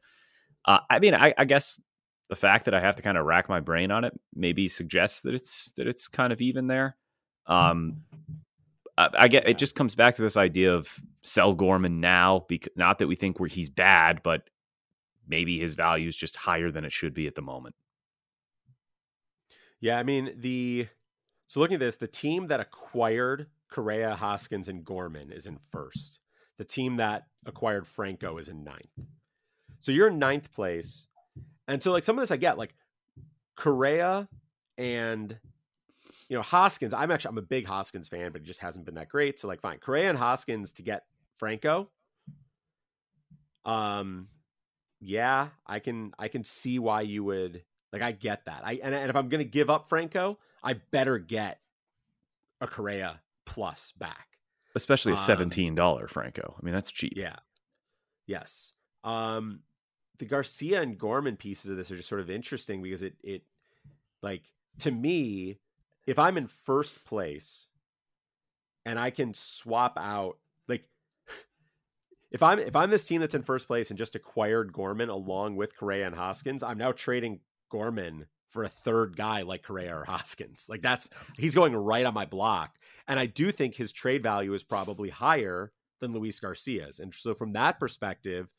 uh, 0.66 0.80
I 0.90 1.00
mean, 1.00 1.16
I, 1.16 1.34
I 1.38 1.46
guess 1.46 1.82
the 2.30 2.36
fact 2.36 2.66
that 2.66 2.76
I 2.76 2.80
have 2.80 2.96
to 2.98 3.04
kind 3.04 3.18
of 3.18 3.26
rack 3.26 3.50
my 3.50 3.60
brain 3.60 3.92
on 3.92 4.04
it 4.04 4.14
maybe 4.34 4.68
suggests 4.68 5.22
that 5.22 5.34
it's 5.34 5.72
that 5.74 5.88
it's 5.88 6.08
kind 6.08 6.32
of 6.32 6.40
even 6.40 6.68
there. 6.68 6.96
Um, 7.48 8.04
I 8.96 9.28
get 9.28 9.50
it. 9.50 9.58
Just 9.58 9.76
comes 9.76 9.96
back 9.96 10.16
to 10.16 10.22
this 10.22 10.38
idea 10.38 10.76
of 10.76 10.88
sell 11.24 11.54
Gorman 11.54 12.00
now, 12.00 12.46
because 12.48 12.72
not 12.76 13.00
that 13.00 13.08
we 13.08 13.16
think 13.16 13.40
where 13.40 13.50
he's 13.50 13.70
bad, 13.70 14.22
but 14.24 14.44
maybe 15.28 15.60
his 15.60 15.74
value 15.74 16.08
is 16.08 16.16
just 16.16 16.36
higher 16.36 16.72
than 16.72 16.86
it 16.86 16.92
should 16.92 17.14
be 17.14 17.28
at 17.28 17.36
the 17.36 17.42
moment. 17.42 17.76
Yeah, 19.80 19.98
I 19.98 20.04
mean 20.04 20.34
the 20.38 20.88
so 21.48 21.60
looking 21.60 21.76
at 21.76 21.80
this, 21.80 21.98
the 21.98 22.08
team 22.08 22.48
that 22.48 22.60
acquired 22.60 23.48
Correa, 23.70 24.16
Hoskins, 24.16 24.70
and 24.70 24.84
Gorman 24.84 25.32
is 25.32 25.46
in 25.46 25.60
first. 25.72 26.20
The 26.58 26.64
team 26.64 26.98
that 26.98 27.24
acquired 27.46 27.88
Franco 27.88 28.38
is 28.38 28.48
in 28.48 28.64
ninth. 28.64 29.08
So 29.80 29.92
you're 29.92 30.08
in 30.08 30.20
ninth 30.20 30.54
place, 30.54 31.08
and 31.68 31.84
so 31.84 31.92
like 31.92 32.04
some 32.04 32.18
of 32.18 32.22
this 32.22 32.32
I 32.32 32.38
get 32.38 32.58
like 32.58 32.76
Correa 33.56 34.30
and 34.78 35.38
you 36.30 36.38
know, 36.38 36.42
Hoskins, 36.42 36.94
I'm 36.94 37.12
actually 37.12 37.30
I'm 37.30 37.38
a 37.38 37.44
big 37.44 37.66
Hoskins 37.66 38.08
fan, 38.08 38.32
but 38.32 38.42
he 38.42 38.48
just 38.48 38.60
hasn't 38.60 38.86
been 38.86 38.96
that 38.96 39.10
great. 39.10 39.40
So 39.40 39.48
like 39.48 39.62
fine. 39.62 39.80
Correa 39.80 40.10
and 40.10 40.18
Hoskins 40.18 40.72
to 40.74 40.82
get 40.84 41.04
Franco. 41.38 41.90
Um 43.66 44.28
yeah, 45.04 45.50
I 45.66 45.80
can 45.80 46.14
I 46.18 46.28
can 46.28 46.44
see 46.44 46.80
why 46.80 47.02
you 47.02 47.24
would 47.24 47.64
like 47.92 48.02
I 48.02 48.12
get 48.12 48.46
that. 48.46 48.62
I 48.64 48.80
and, 48.84 48.96
and 48.96 49.10
if 49.10 49.16
I'm 49.16 49.30
gonna 49.30 49.44
give 49.44 49.70
up 49.70 49.90
Franco, 49.90 50.40
I 50.64 50.74
better 50.74 51.18
get 51.20 51.60
a 52.62 52.68
Correa 52.68 53.22
plus 53.46 53.92
back. 53.98 54.28
Especially 54.76 55.12
a 55.12 55.16
um, 55.16 55.22
seventeen 55.22 55.76
dollar 55.76 56.04
um, 56.04 56.08
Franco. 56.08 56.56
I 56.58 56.66
mean 56.66 56.74
that's 56.74 56.92
cheap. 56.92 57.14
Yeah. 57.16 57.36
Yes. 58.28 58.74
Um 59.04 59.60
the 60.20 60.26
Garcia 60.26 60.82
and 60.82 60.98
Gorman 60.98 61.38
pieces 61.38 61.70
of 61.70 61.78
this 61.78 61.92
are 61.92 61.96
just 61.96 62.10
sort 62.10 62.22
of 62.22 62.30
interesting 62.30 62.82
because 62.82 63.04
it 63.04 63.16
it 63.24 63.44
like 64.22 64.44
to 64.80 64.92
me 64.92 65.60
if 66.08 66.18
I'm 66.20 66.38
in 66.38 66.48
first 66.48 67.06
place 67.06 67.70
and 68.86 69.00
I 69.00 69.10
can 69.10 69.34
swap 69.34 69.98
out 69.98 70.38
like 70.68 70.86
if 72.34 72.42
I'm 72.42 72.60
if 72.60 72.76
I'm 72.76 72.90
this 72.90 73.06
team 73.06 73.22
that's 73.22 73.36
in 73.36 73.44
first 73.44 73.68
place 73.68 73.90
and 73.90 73.98
just 73.98 74.16
acquired 74.16 74.74
Gorman 74.74 75.10
along 75.10 75.56
with 75.56 75.78
Correa 75.78 76.08
and 76.08 76.16
Hoskins, 76.16 76.64
I'm 76.64 76.80
now 76.80 76.92
trading 76.92 77.40
Gorman 77.70 78.26
for 78.50 78.64
a 78.64 78.70
third 78.70 79.16
guy 79.16 79.44
like 79.44 79.64
Correa 79.64 79.96
or 79.96 80.06
Hoskins. 80.06 80.66
Like 80.70 80.82
that's 80.82 81.10
he's 81.38 81.56
going 81.56 81.76
right 81.76 82.06
on 82.06 82.14
my 82.14 82.26
block. 82.26 82.76
And 83.08 83.20
I 83.20 83.28
do 83.28 83.52
think 83.52 83.76
his 83.76 83.92
trade 83.92 84.24
value 84.24 84.54
is 84.54 84.64
probably 84.64 85.10
higher 85.10 85.72
than 86.00 86.14
Luis 86.14 86.40
Garcia's. 86.40 87.00
And 87.00 87.14
so 87.14 87.36
from 87.36 87.54
that 87.54 87.80
perspective, 87.80 88.50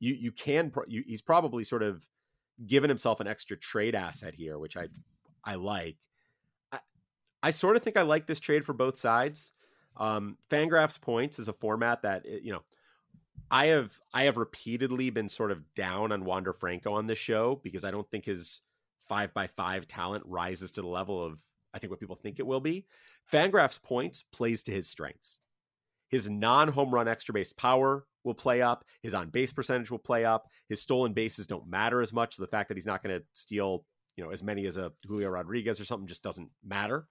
you 0.00 0.14
you 0.14 0.32
can 0.32 0.72
you, 0.88 1.04
he's 1.06 1.22
probably 1.22 1.62
sort 1.62 1.84
of 1.84 2.04
given 2.66 2.90
himself 2.90 3.20
an 3.20 3.28
extra 3.28 3.56
trade 3.56 3.94
asset 3.94 4.34
here, 4.34 4.58
which 4.58 4.76
I 4.76 4.88
I 5.44 5.54
like. 5.54 5.96
I 7.42 7.50
sort 7.50 7.76
of 7.76 7.82
think 7.82 7.96
I 7.96 8.02
like 8.02 8.26
this 8.26 8.40
trade 8.40 8.66
for 8.66 8.74
both 8.74 8.98
sides. 8.98 9.52
Um, 9.96 10.36
Fangraphs 10.50 11.00
points 11.00 11.38
is 11.38 11.48
a 11.48 11.54
format 11.54 12.02
that 12.02 12.26
eh, 12.28 12.40
you 12.42 12.52
know 12.52 12.62
I 13.50 13.66
have 13.66 13.98
I 14.14 14.24
have 14.24 14.36
repeatedly 14.36 15.10
been 15.10 15.28
sort 15.28 15.50
of 15.50 15.74
down 15.74 16.12
on 16.12 16.24
Wander 16.24 16.52
Franco 16.52 16.92
on 16.92 17.06
this 17.06 17.18
show 17.18 17.60
because 17.62 17.84
I 17.84 17.90
don't 17.90 18.08
think 18.08 18.24
his 18.24 18.62
five 19.08 19.34
by 19.34 19.48
five 19.48 19.86
talent 19.86 20.24
rises 20.26 20.70
to 20.72 20.82
the 20.82 20.88
level 20.88 21.24
of 21.24 21.40
I 21.74 21.78
think 21.78 21.90
what 21.90 22.00
people 22.00 22.16
think 22.16 22.38
it 22.38 22.46
will 22.46 22.60
be. 22.60 22.86
Fangraphs 23.32 23.82
points 23.82 24.22
plays 24.32 24.62
to 24.64 24.72
his 24.72 24.88
strengths. 24.88 25.40
His 26.08 26.28
non 26.28 26.68
home 26.68 26.94
run 26.94 27.08
extra 27.08 27.32
base 27.32 27.52
power 27.52 28.04
will 28.24 28.34
play 28.34 28.62
up. 28.62 28.84
His 29.02 29.14
on 29.14 29.30
base 29.30 29.52
percentage 29.52 29.90
will 29.90 29.98
play 29.98 30.24
up. 30.24 30.48
His 30.68 30.80
stolen 30.80 31.12
bases 31.12 31.46
don't 31.46 31.68
matter 31.68 32.00
as 32.00 32.12
much. 32.12 32.36
So 32.36 32.42
the 32.42 32.48
fact 32.48 32.68
that 32.68 32.76
he's 32.76 32.86
not 32.86 33.02
going 33.02 33.18
to 33.18 33.24
steal, 33.32 33.84
you 34.16 34.24
know, 34.24 34.30
as 34.30 34.42
many 34.42 34.66
as 34.66 34.76
a 34.76 34.92
Julio 35.06 35.28
Rodriguez 35.28 35.80
or 35.80 35.84
something 35.84 36.08
just 36.08 36.22
doesn't 36.22 36.50
matter. 36.64 37.06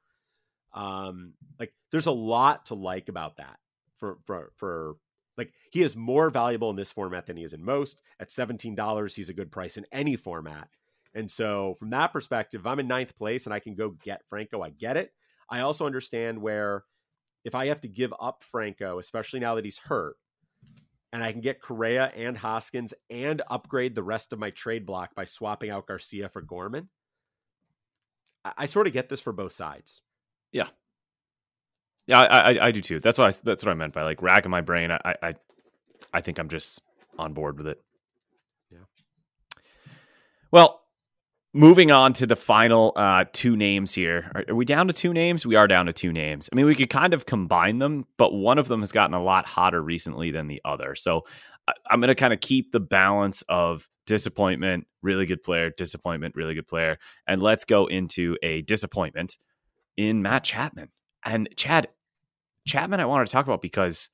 Um, 0.74 1.34
like 1.60 1.74
there's 1.92 2.06
a 2.06 2.12
lot 2.12 2.68
to 2.68 2.76
like 2.76 3.10
about 3.10 3.38
that 3.38 3.58
for 3.98 4.18
for 4.26 4.52
for 4.56 4.96
like 5.40 5.54
he 5.72 5.82
is 5.82 5.96
more 5.96 6.30
valuable 6.30 6.70
in 6.70 6.76
this 6.76 6.92
format 6.92 7.26
than 7.26 7.38
he 7.38 7.44
is 7.44 7.54
in 7.54 7.66
most. 7.66 8.00
At 8.20 8.30
seventeen 8.30 8.76
dollars, 8.76 9.16
he's 9.16 9.30
a 9.30 9.34
good 9.34 9.52
price 9.52 9.78
in 9.78 9.88
any 9.92 10.16
format. 10.16 10.70
And 11.16 11.32
so 11.32 11.76
from 11.80 11.90
that 11.90 12.14
perspective, 12.14 12.62
if 12.62 12.68
I'm 12.68 12.80
in 12.80 12.88
ninth 12.88 13.16
place 13.16 13.48
and 13.48 13.54
I 13.54 13.60
can 13.60 13.74
go 13.74 13.96
get 14.04 14.28
Franco, 14.30 14.62
I 14.62 14.70
get 14.70 14.98
it. 14.98 15.12
I 15.50 15.62
also 15.62 15.88
understand 15.88 16.40
where 16.40 16.84
if 17.44 17.56
I 17.56 17.68
have 17.68 17.82
to 17.82 17.88
give 17.88 18.14
up 18.20 18.44
Franco, 18.44 19.00
especially 19.00 19.40
now 19.40 19.56
that 19.56 19.66
he's 19.66 19.80
hurt, 19.80 20.18
and 21.12 21.24
I 21.24 21.32
can 21.32 21.42
get 21.42 21.62
Correa 21.62 22.12
and 22.16 22.38
Hoskins 22.38 22.94
and 23.10 23.42
upgrade 23.50 23.96
the 23.96 24.04
rest 24.04 24.32
of 24.34 24.38
my 24.38 24.52
trade 24.52 24.86
block 24.86 25.16
by 25.16 25.24
swapping 25.24 25.72
out 25.72 25.88
Garcia 25.88 26.30
for 26.30 26.42
Gorman, 26.42 26.90
I, 28.46 28.54
I 28.60 28.66
sort 28.68 28.86
of 28.86 28.94
get 28.94 29.10
this 29.10 29.22
for 29.22 29.34
both 29.34 29.54
sides. 29.54 30.04
Yeah, 30.52 30.68
yeah, 32.10 32.22
I, 32.22 32.54
I, 32.54 32.68
I 32.68 32.72
do 32.72 32.82
too. 32.82 33.00
That's 33.00 33.18
what 33.18 33.28
I 33.34 33.40
that's 33.44 33.64
what 33.64 33.72
I 33.72 33.76
meant 33.76 33.94
by 33.94 34.04
like 34.04 34.22
racking 34.22 34.52
my 34.52 34.62
brain. 34.62 34.92
I 34.92 35.16
I 35.22 35.36
I 36.14 36.22
think 36.22 36.40
I'm 36.40 36.50
just 36.50 36.82
on 37.18 37.34
board 37.34 37.58
with 37.58 37.68
it. 37.68 37.80
Yeah. 38.72 38.80
Well, 40.52 40.80
Moving 41.52 41.90
on 41.90 42.14
to 42.14 42.28
the 42.28 42.36
final 42.36 42.94
uh, 42.96 43.26
two 43.34 43.58
names 43.58 43.92
here. 43.92 44.32
Are, 44.36 44.46
are, 44.50 44.56
we 44.56 44.66
down 44.66 44.86
to 44.86 44.94
two 44.94 45.14
names? 45.14 45.48
We 45.48 45.56
are 45.56 45.68
down 45.68 45.88
to 45.88 45.94
two 45.94 46.14
names. 46.14 46.48
I 46.52 46.56
mean, 46.56 46.68
we 46.68 46.76
could 46.76 46.92
kind 46.92 47.12
of 47.12 47.26
combine 47.26 47.80
them, 47.80 48.06
but 48.18 48.34
one 48.34 48.60
of 48.60 48.68
them 48.68 48.82
has 48.82 48.92
gotten 48.92 49.16
a 49.16 49.24
lot 49.24 49.48
hotter 49.48 49.82
recently 49.82 50.30
than 50.30 50.46
the 50.46 50.62
other. 50.64 50.94
So 50.94 51.26
I, 51.68 51.74
I'm 51.90 52.02
going 52.02 52.10
to 52.10 52.16
kind 52.16 52.34
of 52.34 52.40
keep 52.40 52.72
the 52.72 52.80
balance 52.80 53.42
of 53.50 53.90
disappointment, 54.06 54.86
really 55.02 55.26
good 55.26 55.42
player, 55.42 55.72
disappointment, 55.72 56.36
really 56.36 56.54
good 56.54 56.68
player. 56.68 57.00
And 57.28 57.42
let's 57.42 57.66
go 57.66 57.88
into 57.88 58.38
a 58.44 58.62
disappointment 58.62 59.36
in 59.98 60.22
Matt 60.22 60.44
Chapman. 60.44 60.90
And 61.26 61.50
Chad, 61.58 61.88
Chapman, 62.70 63.00
I 63.00 63.06
wanted 63.06 63.28
to 63.28 63.32
talk 63.32 63.46
about 63.46 63.62
because 63.62 64.10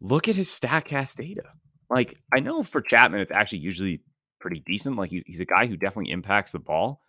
look 0.00 0.28
at 0.28 0.36
his 0.36 0.48
StatCast 0.48 1.16
data. 1.16 1.44
Like, 1.90 2.16
I 2.34 2.40
know 2.40 2.62
for 2.62 2.80
Chapman, 2.80 3.20
it's 3.20 3.32
actually 3.32 3.60
usually 3.60 4.02
pretty 4.40 4.62
decent. 4.64 4.96
Like 4.96 5.10
he's 5.10 5.24
he's 5.26 5.40
a 5.40 5.44
guy 5.44 5.66
who 5.66 5.76
definitely 5.76 6.12
impacts 6.12 6.52
the 6.52 6.58
ball. 6.58 7.00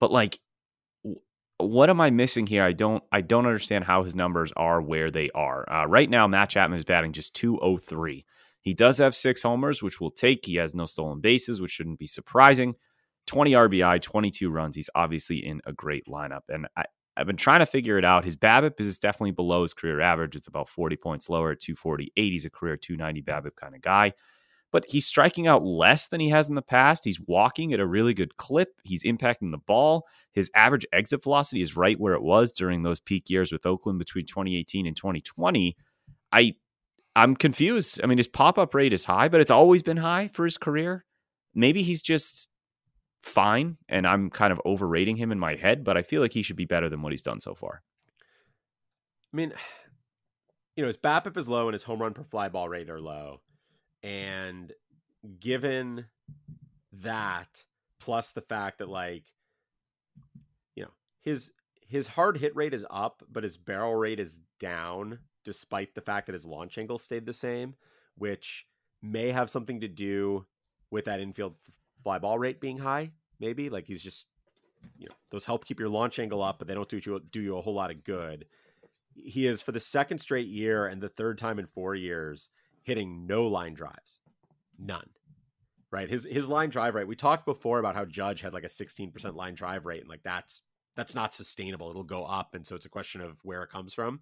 But 0.00 0.10
like 0.12 0.38
what 1.58 1.90
am 1.90 2.00
I 2.00 2.10
missing 2.10 2.46
here? 2.46 2.62
I 2.62 2.72
don't 2.72 3.02
I 3.10 3.20
don't 3.20 3.46
understand 3.46 3.84
how 3.84 4.04
his 4.04 4.14
numbers 4.14 4.52
are 4.56 4.80
where 4.80 5.10
they 5.10 5.30
are. 5.34 5.70
Uh, 5.70 5.86
right 5.86 6.08
now, 6.08 6.26
Matt 6.26 6.50
Chapman 6.50 6.78
is 6.78 6.84
batting 6.84 7.12
just 7.12 7.34
203. 7.34 8.24
He 8.60 8.74
does 8.74 8.98
have 8.98 9.14
six 9.14 9.42
homers, 9.42 9.82
which 9.82 10.00
we'll 10.00 10.10
take. 10.10 10.46
He 10.46 10.56
has 10.56 10.74
no 10.74 10.86
stolen 10.86 11.20
bases, 11.20 11.60
which 11.60 11.72
shouldn't 11.72 11.98
be 11.98 12.06
surprising. 12.06 12.74
20 13.26 13.52
RBI, 13.52 14.00
22 14.00 14.50
runs. 14.50 14.76
He's 14.76 14.90
obviously 14.94 15.44
in 15.44 15.60
a 15.66 15.72
great 15.72 16.06
lineup. 16.06 16.42
And 16.48 16.66
I, 16.76 16.84
I've 17.18 17.26
been 17.26 17.36
trying 17.36 17.60
to 17.60 17.66
figure 17.66 17.98
it 17.98 18.04
out. 18.04 18.24
His 18.24 18.36
BABIP 18.36 18.80
is 18.80 18.98
definitely 18.98 19.32
below 19.32 19.62
his 19.62 19.74
career 19.74 20.00
average. 20.00 20.36
It's 20.36 20.46
about 20.46 20.68
40 20.68 20.96
points 20.96 21.28
lower 21.28 21.50
at 21.50 21.60
248. 21.60 22.10
He's 22.14 22.44
a 22.44 22.50
career 22.50 22.76
290 22.76 23.22
BABIP 23.22 23.56
kind 23.56 23.74
of 23.74 23.82
guy 23.82 24.12
but 24.70 24.84
he's 24.86 25.06
striking 25.06 25.46
out 25.46 25.64
less 25.64 26.08
than 26.08 26.20
he 26.20 26.28
has 26.28 26.48
in 26.48 26.54
the 26.54 26.62
past. 26.62 27.04
He's 27.04 27.20
walking 27.20 27.72
at 27.72 27.80
a 27.80 27.86
really 27.86 28.14
good 28.14 28.36
clip. 28.36 28.68
He's 28.84 29.02
impacting 29.02 29.50
the 29.50 29.58
ball. 29.58 30.06
His 30.32 30.50
average 30.54 30.86
exit 30.92 31.22
velocity 31.22 31.62
is 31.62 31.76
right 31.76 31.98
where 31.98 32.14
it 32.14 32.22
was 32.22 32.52
during 32.52 32.82
those 32.82 33.00
peak 33.00 33.30
years 33.30 33.50
with 33.50 33.66
Oakland 33.66 33.98
between 33.98 34.26
2018 34.26 34.86
and 34.86 34.96
2020. 34.96 35.76
I 36.32 36.54
I'm 37.16 37.34
confused. 37.34 38.00
I 38.02 38.06
mean, 38.06 38.18
his 38.18 38.28
pop-up 38.28 38.74
rate 38.74 38.92
is 38.92 39.04
high, 39.04 39.28
but 39.28 39.40
it's 39.40 39.50
always 39.50 39.82
been 39.82 39.96
high 39.96 40.28
for 40.28 40.44
his 40.44 40.58
career. 40.58 41.04
Maybe 41.54 41.82
he's 41.82 42.02
just 42.02 42.48
fine 43.28 43.76
and 43.88 44.06
I'm 44.06 44.30
kind 44.30 44.52
of 44.52 44.60
overrating 44.64 45.16
him 45.16 45.30
in 45.32 45.38
my 45.38 45.54
head, 45.54 45.84
but 45.84 45.96
I 45.96 46.02
feel 46.02 46.20
like 46.20 46.32
he 46.32 46.42
should 46.42 46.56
be 46.56 46.64
better 46.64 46.88
than 46.88 47.02
what 47.02 47.12
he's 47.12 47.22
done 47.22 47.40
so 47.40 47.54
far. 47.54 47.82
I 49.32 49.36
mean, 49.36 49.52
you 50.76 50.82
know, 50.82 50.88
his 50.88 50.96
BABIP 50.96 51.36
is 51.36 51.48
low 51.48 51.68
and 51.68 51.72
his 51.72 51.82
home 51.82 52.00
run 52.00 52.14
per 52.14 52.24
fly 52.24 52.48
ball 52.48 52.68
rate 52.68 52.90
are 52.90 53.00
low. 53.00 53.40
And 54.02 54.72
given 55.40 56.06
that, 56.92 57.64
plus 58.00 58.32
the 58.32 58.40
fact 58.40 58.78
that 58.78 58.88
like, 58.88 59.24
you 60.74 60.84
know, 60.84 60.92
his 61.22 61.50
his 61.86 62.06
hard 62.06 62.36
hit 62.36 62.54
rate 62.54 62.74
is 62.74 62.86
up, 62.90 63.22
but 63.30 63.42
his 63.42 63.56
barrel 63.56 63.94
rate 63.94 64.20
is 64.20 64.40
down, 64.60 65.18
despite 65.44 65.94
the 65.94 66.02
fact 66.02 66.26
that 66.26 66.34
his 66.34 66.44
launch 66.44 66.76
angle 66.76 66.98
stayed 66.98 67.24
the 67.24 67.32
same, 67.32 67.74
which 68.16 68.66
may 69.02 69.30
have 69.30 69.48
something 69.48 69.80
to 69.80 69.88
do 69.88 70.44
with 70.90 71.06
that 71.06 71.20
infield 71.20 71.54
fly 72.02 72.18
ball 72.18 72.38
rate 72.38 72.60
being 72.60 72.78
high. 72.78 73.12
Maybe 73.40 73.70
like 73.70 73.86
he's 73.86 74.02
just, 74.02 74.26
you 74.98 75.08
know, 75.08 75.14
those 75.30 75.44
help 75.44 75.64
keep 75.64 75.78
your 75.78 75.88
launch 75.88 76.18
angle 76.18 76.42
up, 76.42 76.58
but 76.58 76.68
they 76.68 76.74
don't 76.74 76.88
do 76.88 77.00
you 77.04 77.20
do 77.30 77.40
you 77.40 77.56
a 77.56 77.60
whole 77.60 77.74
lot 77.74 77.90
of 77.90 78.04
good. 78.04 78.46
He 79.14 79.46
is 79.46 79.62
for 79.62 79.72
the 79.72 79.80
second 79.80 80.18
straight 80.18 80.48
year 80.48 80.86
and 80.86 81.00
the 81.00 81.08
third 81.08 81.38
time 81.38 81.58
in 81.58 81.66
four 81.66 81.94
years 81.94 82.50
hitting 82.82 83.26
no 83.26 83.46
line 83.46 83.74
drives, 83.74 84.20
none. 84.78 85.08
Right, 85.90 86.10
his 86.10 86.26
his 86.30 86.48
line 86.48 86.68
drive 86.68 86.94
rate. 86.94 87.08
We 87.08 87.16
talked 87.16 87.46
before 87.46 87.78
about 87.78 87.96
how 87.96 88.04
Judge 88.04 88.42
had 88.42 88.52
like 88.52 88.64
a 88.64 88.68
16% 88.68 89.34
line 89.34 89.54
drive 89.54 89.86
rate, 89.86 90.00
and 90.00 90.08
like 90.08 90.22
that's 90.22 90.60
that's 90.94 91.14
not 91.14 91.32
sustainable. 91.32 91.88
It'll 91.88 92.04
go 92.04 92.24
up, 92.24 92.54
and 92.54 92.66
so 92.66 92.76
it's 92.76 92.84
a 92.84 92.90
question 92.90 93.22
of 93.22 93.42
where 93.42 93.62
it 93.62 93.70
comes 93.70 93.94
from. 93.94 94.20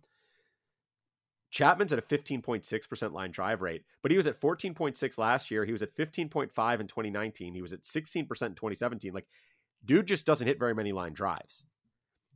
Chapman's 1.57 1.91
at 1.91 1.99
a 1.99 2.03
15.6% 2.03 3.13
line 3.13 3.31
drive 3.31 3.63
rate, 3.63 3.83
but 4.03 4.11
he 4.11 4.19
was 4.19 4.27
at 4.27 4.39
14.6 4.39 5.17
last 5.17 5.51
year. 5.51 5.65
He 5.65 5.73
was 5.73 5.81
at 5.81 5.97
15.5 5.97 6.81
in 6.81 6.87
2019. 6.87 7.55
He 7.55 7.63
was 7.63 7.73
at 7.73 7.81
16% 7.81 8.19
in 8.19 8.27
2017. 8.27 9.15
Like, 9.15 9.27
dude 9.83 10.07
just 10.07 10.27
doesn't 10.27 10.47
hit 10.47 10.59
very 10.59 10.75
many 10.75 10.93
line 10.93 11.15
drives. 11.15 11.65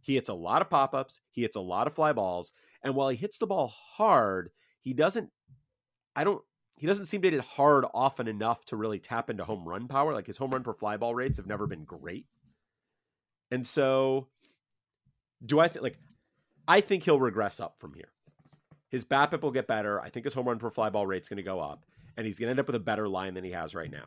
He 0.01 0.15
hits 0.15 0.31
a 0.31 0.35
lot 0.35 0.63
of 0.63 0.71
pop 0.71 0.95
ups, 0.95 1.21
he 1.33 1.43
hits 1.43 1.55
a 1.55 1.61
lot 1.61 1.87
of 1.87 1.93
fly 1.93 2.15
balls. 2.15 2.53
And 2.83 2.95
while 2.95 3.11
he 3.11 3.17
hits 3.19 3.37
the 3.37 3.47
ball 3.47 3.67
hard, 3.69 4.53
he 4.81 4.95
doesn't 4.95 5.29
I 6.17 6.25
don't 6.25 6.41
he 6.79 6.87
doesn't 6.87 7.05
seem 7.05 7.21
to 7.21 7.31
hit 7.31 7.39
it 7.39 7.45
hard 7.45 7.85
often 7.93 8.27
enough 8.27 8.65
to 8.67 8.77
really 8.77 8.99
tap 8.99 9.29
into 9.29 9.45
home 9.45 9.69
run 9.69 9.87
power. 9.87 10.15
Like 10.15 10.29
his 10.29 10.39
home 10.39 10.53
run 10.53 10.63
per 10.63 10.73
fly 10.73 10.97
ball 10.97 11.15
rates 11.15 11.37
have 11.37 11.47
never 11.47 11.67
been 11.67 11.85
great. 11.85 12.25
And 13.51 13.67
so 13.67 14.29
do 15.45 15.61
I 15.61 15.69
think 15.69 15.83
like 15.83 15.99
I 16.67 16.81
think 16.81 17.03
he'll 17.03 17.21
regress 17.21 17.61
up 17.61 17.77
from 17.79 17.93
here. 17.93 18.13
His 18.91 19.05
BABIP 19.05 19.43
will 19.43 19.53
get 19.53 19.67
better. 19.67 20.01
I 20.01 20.11
think 20.11 20.25
his 20.25 20.35
home 20.35 20.47
run 20.47 20.59
per 20.59 20.71
fly 20.71 20.91
ball 20.91 21.07
rate's 21.07 21.29
going 21.29 21.39
to 21.39 21.43
go 21.43 21.61
up, 21.61 21.85
and 22.17 22.27
he's 22.27 22.39
going 22.39 22.49
to 22.49 22.51
end 22.51 22.61
up 22.61 22.67
with 22.67 22.77
a 22.77 22.81
better 22.81 23.09
line 23.09 23.35
than 23.35 23.45
he 23.45 23.53
has 23.53 23.75
right 23.75 23.91
now. 23.91 24.07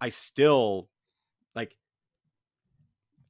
I 0.00 0.08
still 0.08 0.88
like. 1.54 1.76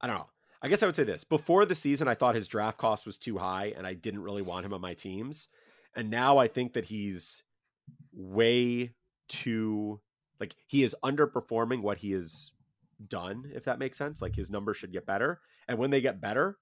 I 0.00 0.06
don't 0.06 0.16
know. 0.16 0.28
I 0.62 0.68
guess 0.68 0.82
I 0.82 0.86
would 0.86 0.96
say 0.96 1.04
this: 1.04 1.24
before 1.24 1.66
the 1.66 1.74
season, 1.74 2.08
I 2.08 2.14
thought 2.14 2.34
his 2.34 2.48
draft 2.48 2.78
cost 2.78 3.06
was 3.06 3.18
too 3.18 3.38
high, 3.38 3.74
and 3.76 3.86
I 3.86 3.94
didn't 3.94 4.22
really 4.22 4.42
want 4.42 4.66
him 4.66 4.74
on 4.74 4.80
my 4.80 4.94
teams. 4.94 5.48
And 5.94 6.10
now 6.10 6.38
I 6.38 6.48
think 6.48 6.72
that 6.72 6.86
he's 6.86 7.44
way 8.12 8.94
too 9.28 10.00
like 10.40 10.56
he 10.66 10.82
is 10.82 10.96
underperforming 11.04 11.82
what 11.82 11.98
he 11.98 12.12
has 12.12 12.52
done, 13.08 13.50
if 13.54 13.64
that 13.64 13.78
makes 13.78 13.96
sense. 13.96 14.20
Like 14.20 14.34
his 14.34 14.50
numbers 14.50 14.76
should 14.76 14.92
get 14.92 15.06
better. 15.06 15.40
And 15.68 15.78
when 15.78 15.90
they 15.90 16.00
get 16.00 16.20
better, 16.20 16.58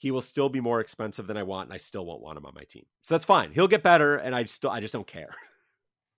he 0.00 0.10
will 0.10 0.22
still 0.22 0.48
be 0.48 0.60
more 0.60 0.80
expensive 0.80 1.26
than 1.26 1.36
I 1.36 1.42
want, 1.42 1.68
and 1.68 1.74
I 1.74 1.76
still 1.76 2.06
won't 2.06 2.22
want 2.22 2.38
him 2.38 2.46
on 2.46 2.54
my 2.54 2.64
team. 2.64 2.86
So 3.02 3.14
that's 3.14 3.26
fine. 3.26 3.52
He'll 3.52 3.68
get 3.68 3.82
better, 3.82 4.16
and 4.16 4.34
I 4.34 4.44
still 4.44 4.70
I 4.70 4.80
just 4.80 4.94
don't 4.94 5.06
care. 5.06 5.30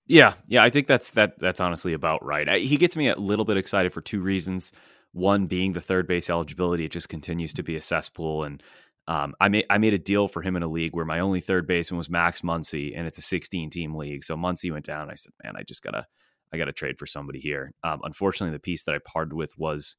Yeah, 0.09 0.35
yeah, 0.49 0.65
I 0.65 0.69
think 0.69 0.89
that's 0.89 1.13
that 1.13 1.39
that's 1.39 1.61
honestly 1.61 1.93
about 1.93 2.25
right. 2.25 2.61
He 2.61 2.77
gets 2.77 2.97
me 2.97 3.09
a 3.09 3.17
little 3.17 3.45
bit 3.45 3.57
excited 3.57 3.93
for 3.93 4.01
two 4.01 4.21
reasons. 4.21 4.73
One 5.13 5.47
being 5.47 5.75
the 5.75 5.81
third 5.81 6.09
base 6.09 6.29
eligibility; 6.29 6.85
it 6.85 6.91
just 6.91 7.09
continues 7.09 7.53
to 7.55 7.63
be 7.63 7.77
a 7.77 7.81
cesspool, 7.81 8.43
and 8.43 8.61
um, 9.07 9.37
I 9.41 9.49
made 9.49 9.67
I 9.71 9.79
made 9.79 9.95
a 9.95 9.99
deal 9.99 10.27
for 10.27 10.43
him 10.43 10.57
in 10.57 10.65
a 10.65 10.69
league 10.69 10.93
where 10.93 11.05
my 11.05 11.21
only 11.21 11.41
third 11.41 11.69
baseman 11.69 11.99
was 11.99 12.11
Max 12.11 12.41
Muncy, 12.41 12.93
and 12.99 13.07
it's 13.07 13.19
a 13.19 13.23
16 13.23 13.71
team 13.71 13.95
league. 13.95 14.25
So 14.25 14.37
Muncy 14.37 14.73
went 14.73 14.85
down. 14.85 15.09
I 15.09 15.15
said, 15.15 15.33
man, 15.45 15.55
I 15.57 15.63
just 15.63 15.85
gotta 15.85 16.05
I 16.53 16.59
gotta 16.59 16.73
trade 16.73 16.99
for 16.99 17.07
somebody 17.07 17.39
here. 17.39 17.73
Um, 17.85 18.01
unfortunately, 18.03 18.57
the 18.57 18.61
piece 18.61 18.83
that 18.83 18.97
I 18.97 18.99
parted 19.07 19.35
with 19.35 19.57
was 19.57 19.95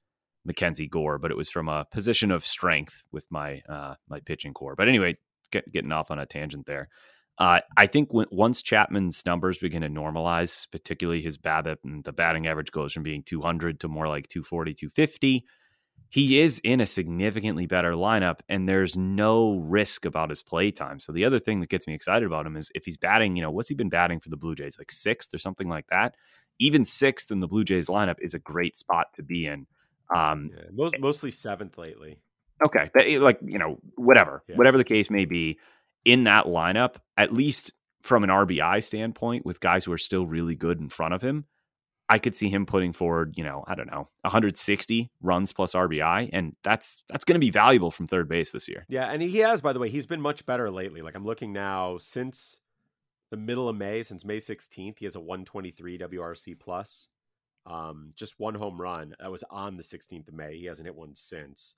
Mackenzie 0.45 0.87
Gore, 0.87 1.17
but 1.17 1.31
it 1.31 1.37
was 1.37 1.49
from 1.49 1.69
a 1.69 1.85
position 1.91 2.31
of 2.31 2.45
strength 2.45 3.03
with 3.11 3.25
my 3.29 3.61
uh, 3.69 3.95
my 4.07 4.19
pitching 4.19 4.53
core. 4.53 4.75
But 4.75 4.87
anyway, 4.87 5.17
get, 5.51 5.71
getting 5.71 5.91
off 5.91 6.11
on 6.11 6.19
a 6.19 6.25
tangent 6.25 6.65
there. 6.65 6.89
Uh, 7.39 7.61
I 7.77 7.87
think 7.87 8.13
when, 8.13 8.27
once 8.31 8.61
Chapman's 8.61 9.25
numbers 9.25 9.57
begin 9.57 9.81
to 9.81 9.89
normalize, 9.89 10.69
particularly 10.71 11.21
his 11.21 11.37
BABIP 11.37 11.77
and 11.83 12.03
the 12.03 12.13
batting 12.13 12.45
average 12.45 12.71
goes 12.71 12.93
from 12.93 13.01
being 13.01 13.23
200 13.23 13.79
to 13.79 13.87
more 13.87 14.07
like 14.07 14.27
240, 14.27 14.73
250 14.73 15.45
he 16.13 16.39
is 16.39 16.61
in 16.63 16.79
a 16.79 16.85
significantly 16.85 17.65
better 17.65 17.93
lineup 17.93 18.41
and 18.47 18.69
there's 18.69 18.95
no 18.95 19.55
risk 19.55 20.05
about 20.05 20.29
his 20.29 20.43
play 20.43 20.69
time. 20.69 20.99
So 20.99 21.11
the 21.11 21.25
other 21.25 21.39
thing 21.39 21.59
that 21.59 21.71
gets 21.71 21.87
me 21.87 21.95
excited 21.95 22.27
about 22.27 22.45
him 22.45 22.55
is 22.55 22.71
if 22.75 22.85
he's 22.85 22.97
batting, 22.97 23.35
you 23.35 23.41
know, 23.41 23.49
what's 23.49 23.67
he 23.67 23.73
been 23.73 23.89
batting 23.89 24.19
for 24.19 24.29
the 24.29 24.37
Blue 24.37 24.53
Jays? 24.53 24.77
Like 24.77 24.91
sixth 24.91 25.33
or 25.33 25.39
something 25.39 25.67
like 25.67 25.87
that. 25.87 26.13
Even 26.59 26.85
sixth 26.85 27.31
in 27.31 27.39
the 27.39 27.47
Blue 27.47 27.63
Jays 27.63 27.87
lineup 27.87 28.17
is 28.21 28.35
a 28.35 28.39
great 28.39 28.75
spot 28.75 29.07
to 29.13 29.23
be 29.23 29.47
in. 29.47 29.65
Um, 30.15 30.51
yeah, 30.53 30.63
most, 30.71 30.95
mostly 30.99 31.31
seventh 31.31 31.77
lately. 31.77 32.19
Okay, 32.65 32.89
that, 32.93 33.05
eh, 33.07 33.19
like 33.19 33.39
you 33.43 33.57
know, 33.59 33.79
whatever, 33.95 34.43
Yeah. 34.47 34.55
whatever 34.57 34.77
the 34.77 34.83
case 34.83 35.09
may 35.09 35.25
be, 35.25 35.59
in 36.05 36.25
that 36.25 36.45
lineup, 36.45 36.95
at 37.17 37.33
least 37.33 37.73
from 38.01 38.23
an 38.23 38.29
RBI 38.29 38.83
standpoint, 38.83 39.45
with 39.45 39.59
guys 39.59 39.85
who 39.85 39.91
are 39.91 39.97
still 39.97 40.25
really 40.27 40.55
good 40.55 40.79
in 40.79 40.89
front 40.89 41.13
of 41.13 41.21
him, 41.21 41.45
I 42.09 42.19
could 42.19 42.35
see 42.35 42.49
him 42.49 42.65
putting 42.65 42.91
forward, 42.93 43.33
you 43.37 43.43
know, 43.43 43.63
I 43.67 43.75
don't 43.75 43.87
know, 43.89 44.09
160 44.21 45.09
runs 45.21 45.53
plus 45.53 45.73
RBI, 45.73 46.29
and 46.33 46.55
that's 46.63 47.01
that's 47.09 47.23
going 47.25 47.35
to 47.35 47.39
be 47.39 47.49
valuable 47.49 47.91
from 47.91 48.07
third 48.07 48.27
base 48.27 48.51
this 48.51 48.67
year. 48.67 48.85
Yeah, 48.89 49.09
and 49.11 49.21
he 49.21 49.37
has, 49.39 49.61
by 49.61 49.73
the 49.73 49.79
way, 49.79 49.89
he's 49.89 50.05
been 50.05 50.21
much 50.21 50.45
better 50.45 50.69
lately. 50.69 51.01
Like 51.01 51.15
I'm 51.15 51.25
looking 51.25 51.53
now 51.53 51.97
since 51.97 52.59
the 53.31 53.37
middle 53.37 53.67
of 53.67 53.75
May, 53.75 54.03
since 54.03 54.23
May 54.25 54.37
16th, 54.37 54.99
he 54.99 55.05
has 55.05 55.15
a 55.15 55.19
123 55.19 55.97
WRC 55.97 56.59
plus. 56.59 57.07
Um, 57.65 58.11
just 58.15 58.39
one 58.39 58.55
home 58.55 58.79
run. 58.79 59.15
That 59.19 59.31
was 59.31 59.43
on 59.49 59.77
the 59.77 59.83
16th 59.83 60.27
of 60.27 60.33
May. 60.33 60.57
He 60.57 60.65
hasn't 60.65 60.85
hit 60.85 60.95
one 60.95 61.15
since. 61.15 61.75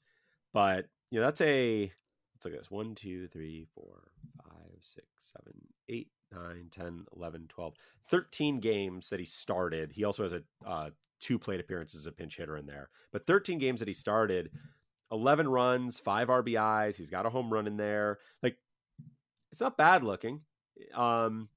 But 0.53 0.87
you 1.11 1.19
know, 1.19 1.25
that's 1.25 1.41
a 1.41 1.91
let's 2.33 2.45
look 2.45 2.53
at 2.53 2.59
this. 2.59 2.71
One, 2.71 2.95
two, 2.95 3.27
three, 3.27 3.67
four, 3.73 4.11
five, 4.43 4.77
six, 4.81 5.07
seven, 5.17 5.53
eight, 5.89 6.09
nine, 6.31 6.69
10, 6.71 7.05
11, 7.15 7.45
12, 7.47 7.73
13 8.09 8.59
games 8.59 9.09
that 9.09 9.19
he 9.19 9.25
started. 9.25 9.91
He 9.91 10.03
also 10.03 10.23
has 10.23 10.33
a 10.33 10.41
uh, 10.65 10.89
two 11.19 11.39
plate 11.39 11.59
appearances 11.59 12.01
as 12.01 12.07
a 12.07 12.11
pinch 12.11 12.37
hitter 12.37 12.57
in 12.57 12.65
there. 12.65 12.89
But 13.11 13.25
13 13.27 13.57
games 13.57 13.79
that 13.79 13.87
he 13.87 13.93
started, 13.93 14.51
11 15.11 15.47
runs, 15.47 15.99
five 15.99 16.27
RBIs. 16.27 16.97
He's 16.97 17.09
got 17.09 17.25
a 17.25 17.29
home 17.29 17.51
run 17.51 17.67
in 17.67 17.77
there. 17.77 18.19
Like, 18.43 18.57
it's 19.51 19.61
not 19.61 19.77
bad 19.77 20.03
looking. 20.03 20.41
Um, 20.93 21.49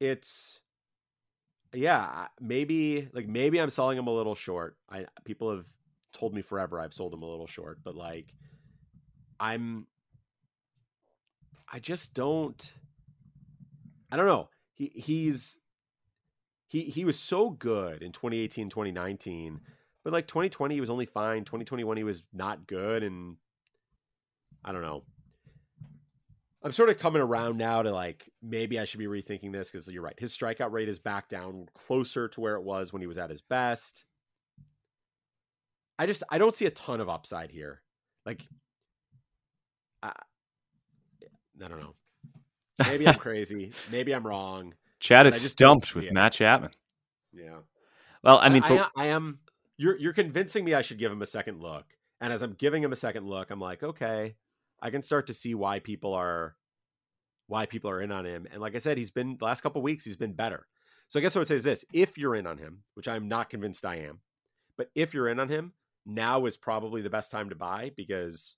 it's 0.00 0.60
yeah, 1.74 2.28
maybe 2.40 3.08
like 3.12 3.28
maybe 3.28 3.60
I'm 3.60 3.70
selling 3.70 3.98
him 3.98 4.06
a 4.06 4.12
little 4.12 4.34
short. 4.34 4.76
I 4.90 5.06
people 5.24 5.50
have 5.54 5.66
told 6.12 6.34
me 6.34 6.42
forever 6.42 6.80
I've 6.80 6.94
sold 6.94 7.12
him 7.12 7.22
a 7.22 7.26
little 7.26 7.46
short, 7.46 7.78
but 7.84 7.94
like 7.94 8.32
I'm 9.38 9.86
I 11.70 11.78
just 11.78 12.14
don't 12.14 12.72
I 14.10 14.16
don't 14.16 14.26
know. 14.26 14.48
He 14.74 14.92
he's 14.94 15.58
he 16.66 16.84
he 16.84 17.04
was 17.04 17.18
so 17.18 17.50
good 17.50 18.02
in 18.02 18.12
2018, 18.12 18.70
2019, 18.70 19.60
but 20.04 20.12
like 20.12 20.26
2020 20.26 20.74
he 20.74 20.80
was 20.80 20.90
only 20.90 21.06
fine. 21.06 21.44
2021 21.44 21.96
he 21.96 22.04
was 22.04 22.22
not 22.32 22.66
good 22.66 23.02
and 23.02 23.36
I 24.64 24.72
don't 24.72 24.82
know. 24.82 25.04
I'm 26.62 26.72
sort 26.72 26.88
of 26.88 26.98
coming 26.98 27.22
around 27.22 27.56
now 27.56 27.82
to 27.82 27.92
like 27.92 28.28
maybe 28.42 28.78
I 28.80 28.84
should 28.84 28.98
be 28.98 29.06
rethinking 29.06 29.52
this 29.52 29.70
because 29.70 29.88
you're 29.88 30.02
right. 30.02 30.18
His 30.18 30.36
strikeout 30.36 30.72
rate 30.72 30.88
is 30.88 30.98
back 30.98 31.28
down 31.28 31.66
closer 31.74 32.28
to 32.28 32.40
where 32.40 32.56
it 32.56 32.62
was 32.62 32.92
when 32.92 33.00
he 33.00 33.06
was 33.06 33.18
at 33.18 33.30
his 33.30 33.42
best. 33.42 34.04
I 35.98 36.06
just 36.06 36.22
I 36.30 36.38
don't 36.38 36.54
see 36.54 36.66
a 36.66 36.70
ton 36.70 37.00
of 37.00 37.08
upside 37.08 37.50
here. 37.50 37.82
Like 38.26 38.46
I, 40.02 40.12
I 41.64 41.68
don't 41.68 41.80
know. 41.80 41.94
Maybe 42.86 43.06
I'm 43.06 43.14
crazy. 43.18 43.72
Maybe 43.90 44.12
I'm 44.14 44.26
wrong. 44.26 44.74
Chad 45.00 45.26
is 45.26 45.40
stumped 45.40 45.94
with 45.94 46.06
it. 46.06 46.12
Matt 46.12 46.32
Chapman. 46.32 46.70
Yeah. 47.32 47.58
Well, 48.24 48.38
I 48.38 48.48
mean, 48.48 48.64
I, 48.64 48.68
for, 48.68 48.80
I, 48.80 48.88
I 48.96 49.06
am. 49.06 49.38
You're 49.76 49.96
you're 49.96 50.12
convincing 50.12 50.64
me 50.64 50.74
I 50.74 50.82
should 50.82 50.98
give 50.98 51.12
him 51.12 51.22
a 51.22 51.26
second 51.26 51.60
look, 51.60 51.84
and 52.20 52.32
as 52.32 52.42
I'm 52.42 52.54
giving 52.54 52.82
him 52.82 52.92
a 52.92 52.96
second 52.96 53.28
look, 53.28 53.50
I'm 53.50 53.60
like, 53.60 53.84
okay, 53.84 54.34
I 54.80 54.90
can 54.90 55.02
start 55.02 55.26
to 55.28 55.34
see 55.34 55.54
why 55.54 55.78
people 55.78 56.14
are 56.14 56.56
why 57.46 57.66
people 57.66 57.90
are 57.90 58.02
in 58.02 58.12
on 58.12 58.26
him. 58.26 58.46
And 58.52 58.60
like 58.60 58.74
I 58.74 58.78
said, 58.78 58.98
he's 58.98 59.10
been 59.10 59.36
the 59.38 59.44
last 59.44 59.62
couple 59.62 59.80
weeks, 59.82 60.04
he's 60.04 60.16
been 60.16 60.34
better. 60.34 60.66
So 61.08 61.18
I 61.18 61.22
guess 61.22 61.34
what 61.34 61.40
I 61.40 61.42
would 61.42 61.48
say 61.48 61.56
is 61.56 61.64
this: 61.64 61.84
if 61.92 62.18
you're 62.18 62.36
in 62.36 62.46
on 62.46 62.58
him, 62.58 62.82
which 62.94 63.08
I'm 63.08 63.28
not 63.28 63.50
convinced 63.50 63.84
I 63.84 63.96
am, 63.96 64.20
but 64.76 64.90
if 64.94 65.14
you're 65.14 65.28
in 65.28 65.40
on 65.40 65.48
him, 65.48 65.72
now 66.06 66.46
is 66.46 66.56
probably 66.56 67.02
the 67.02 67.10
best 67.10 67.30
time 67.30 67.48
to 67.48 67.54
buy 67.54 67.92
because 67.96 68.56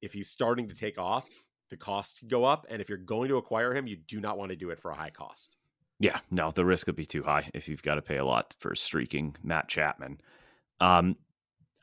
if 0.00 0.12
he's 0.12 0.28
starting 0.28 0.68
to 0.68 0.74
take 0.74 0.98
off, 0.98 1.28
the 1.70 1.76
cost 1.76 2.20
could 2.20 2.28
go 2.28 2.44
up, 2.44 2.66
and 2.68 2.82
if 2.82 2.88
you're 2.88 2.98
going 2.98 3.28
to 3.28 3.36
acquire 3.36 3.74
him, 3.74 3.86
you 3.86 3.96
do 3.96 4.20
not 4.20 4.36
want 4.36 4.50
to 4.50 4.56
do 4.56 4.70
it 4.70 4.80
for 4.80 4.90
a 4.90 4.94
high 4.94 5.10
cost. 5.10 5.56
Yeah, 5.98 6.18
no, 6.30 6.50
the 6.50 6.64
risk 6.64 6.88
would 6.88 6.96
be 6.96 7.06
too 7.06 7.22
high 7.22 7.48
if 7.54 7.68
you've 7.68 7.82
got 7.82 7.94
to 7.94 8.02
pay 8.02 8.16
a 8.16 8.24
lot 8.24 8.54
for 8.58 8.74
streaking 8.74 9.36
Matt 9.42 9.68
Chapman. 9.68 10.20
Um, 10.80 11.16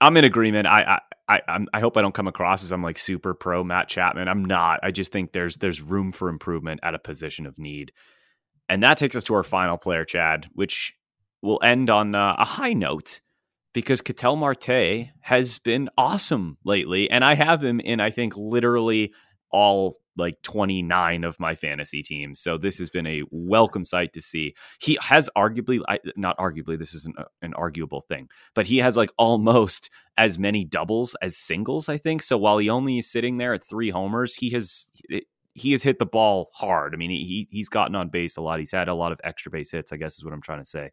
I'm 0.01 0.17
in 0.17 0.25
agreement. 0.25 0.67
I 0.67 0.99
I 1.27 1.41
I, 1.47 1.65
I 1.73 1.79
hope 1.79 1.95
I 1.95 2.01
don't 2.01 2.13
come 2.13 2.27
across 2.27 2.63
as 2.63 2.71
I'm 2.71 2.81
like 2.81 2.97
super 2.97 3.33
pro 3.33 3.63
Matt 3.63 3.87
Chapman. 3.87 4.27
I'm 4.27 4.43
not. 4.43 4.79
I 4.81 4.91
just 4.91 5.11
think 5.11 5.31
there's 5.31 5.57
there's 5.57 5.81
room 5.81 6.11
for 6.11 6.29
improvement 6.29 6.79
at 6.83 6.95
a 6.95 6.99
position 6.99 7.45
of 7.45 7.59
need, 7.59 7.91
and 8.67 8.81
that 8.83 8.97
takes 8.97 9.15
us 9.15 9.23
to 9.25 9.35
our 9.35 9.43
final 9.43 9.77
player, 9.77 10.05
Chad, 10.05 10.47
which 10.53 10.93
will 11.41 11.59
end 11.63 11.89
on 11.89 12.15
uh, 12.15 12.35
a 12.37 12.45
high 12.45 12.73
note 12.73 13.21
because 13.73 14.01
Ketel 14.01 14.35
Marte 14.35 15.09
has 15.21 15.59
been 15.59 15.89
awesome 15.97 16.57
lately, 16.63 17.09
and 17.09 17.23
I 17.23 17.35
have 17.35 17.63
him 17.63 17.79
in 17.79 17.99
I 17.99 18.09
think 18.09 18.35
literally 18.35 19.13
all 19.51 19.95
like 20.17 20.41
29 20.43 21.23
of 21.23 21.39
my 21.39 21.55
fantasy 21.55 22.03
teams. 22.03 22.39
So 22.39 22.57
this 22.57 22.77
has 22.79 22.89
been 22.89 23.07
a 23.07 23.23
welcome 23.31 23.85
sight 23.85 24.13
to 24.13 24.21
see. 24.21 24.53
He 24.81 24.97
has 25.01 25.29
arguably, 25.37 25.81
not 26.15 26.37
arguably, 26.37 26.77
this 26.77 26.93
is 26.93 27.05
an, 27.05 27.13
an 27.41 27.53
arguable 27.53 28.01
thing, 28.01 28.29
but 28.53 28.67
he 28.67 28.77
has 28.79 28.97
like 28.97 29.11
almost 29.17 29.89
as 30.17 30.37
many 30.37 30.65
doubles 30.65 31.15
as 31.21 31.37
singles, 31.37 31.89
I 31.89 31.97
think. 31.97 32.21
So 32.21 32.37
while 32.37 32.57
he 32.57 32.69
only 32.69 32.97
is 32.97 33.09
sitting 33.11 33.37
there 33.37 33.53
at 33.53 33.67
three 33.67 33.89
homers, 33.89 34.33
he 34.35 34.49
has. 34.51 34.91
he 35.55 35.71
has 35.71 35.83
hit 35.83 35.99
the 35.99 36.05
ball 36.05 36.49
hard. 36.53 36.93
I 36.93 36.97
mean, 36.97 37.09
he 37.09 37.47
he's 37.51 37.69
gotten 37.69 37.95
on 37.95 38.09
base 38.09 38.37
a 38.37 38.41
lot. 38.41 38.59
He's 38.59 38.71
had 38.71 38.87
a 38.87 38.93
lot 38.93 39.11
of 39.11 39.19
extra 39.23 39.51
base 39.51 39.71
hits. 39.71 39.91
I 39.91 39.97
guess 39.97 40.15
is 40.17 40.23
what 40.23 40.33
I'm 40.33 40.41
trying 40.41 40.59
to 40.61 40.69
say. 40.69 40.91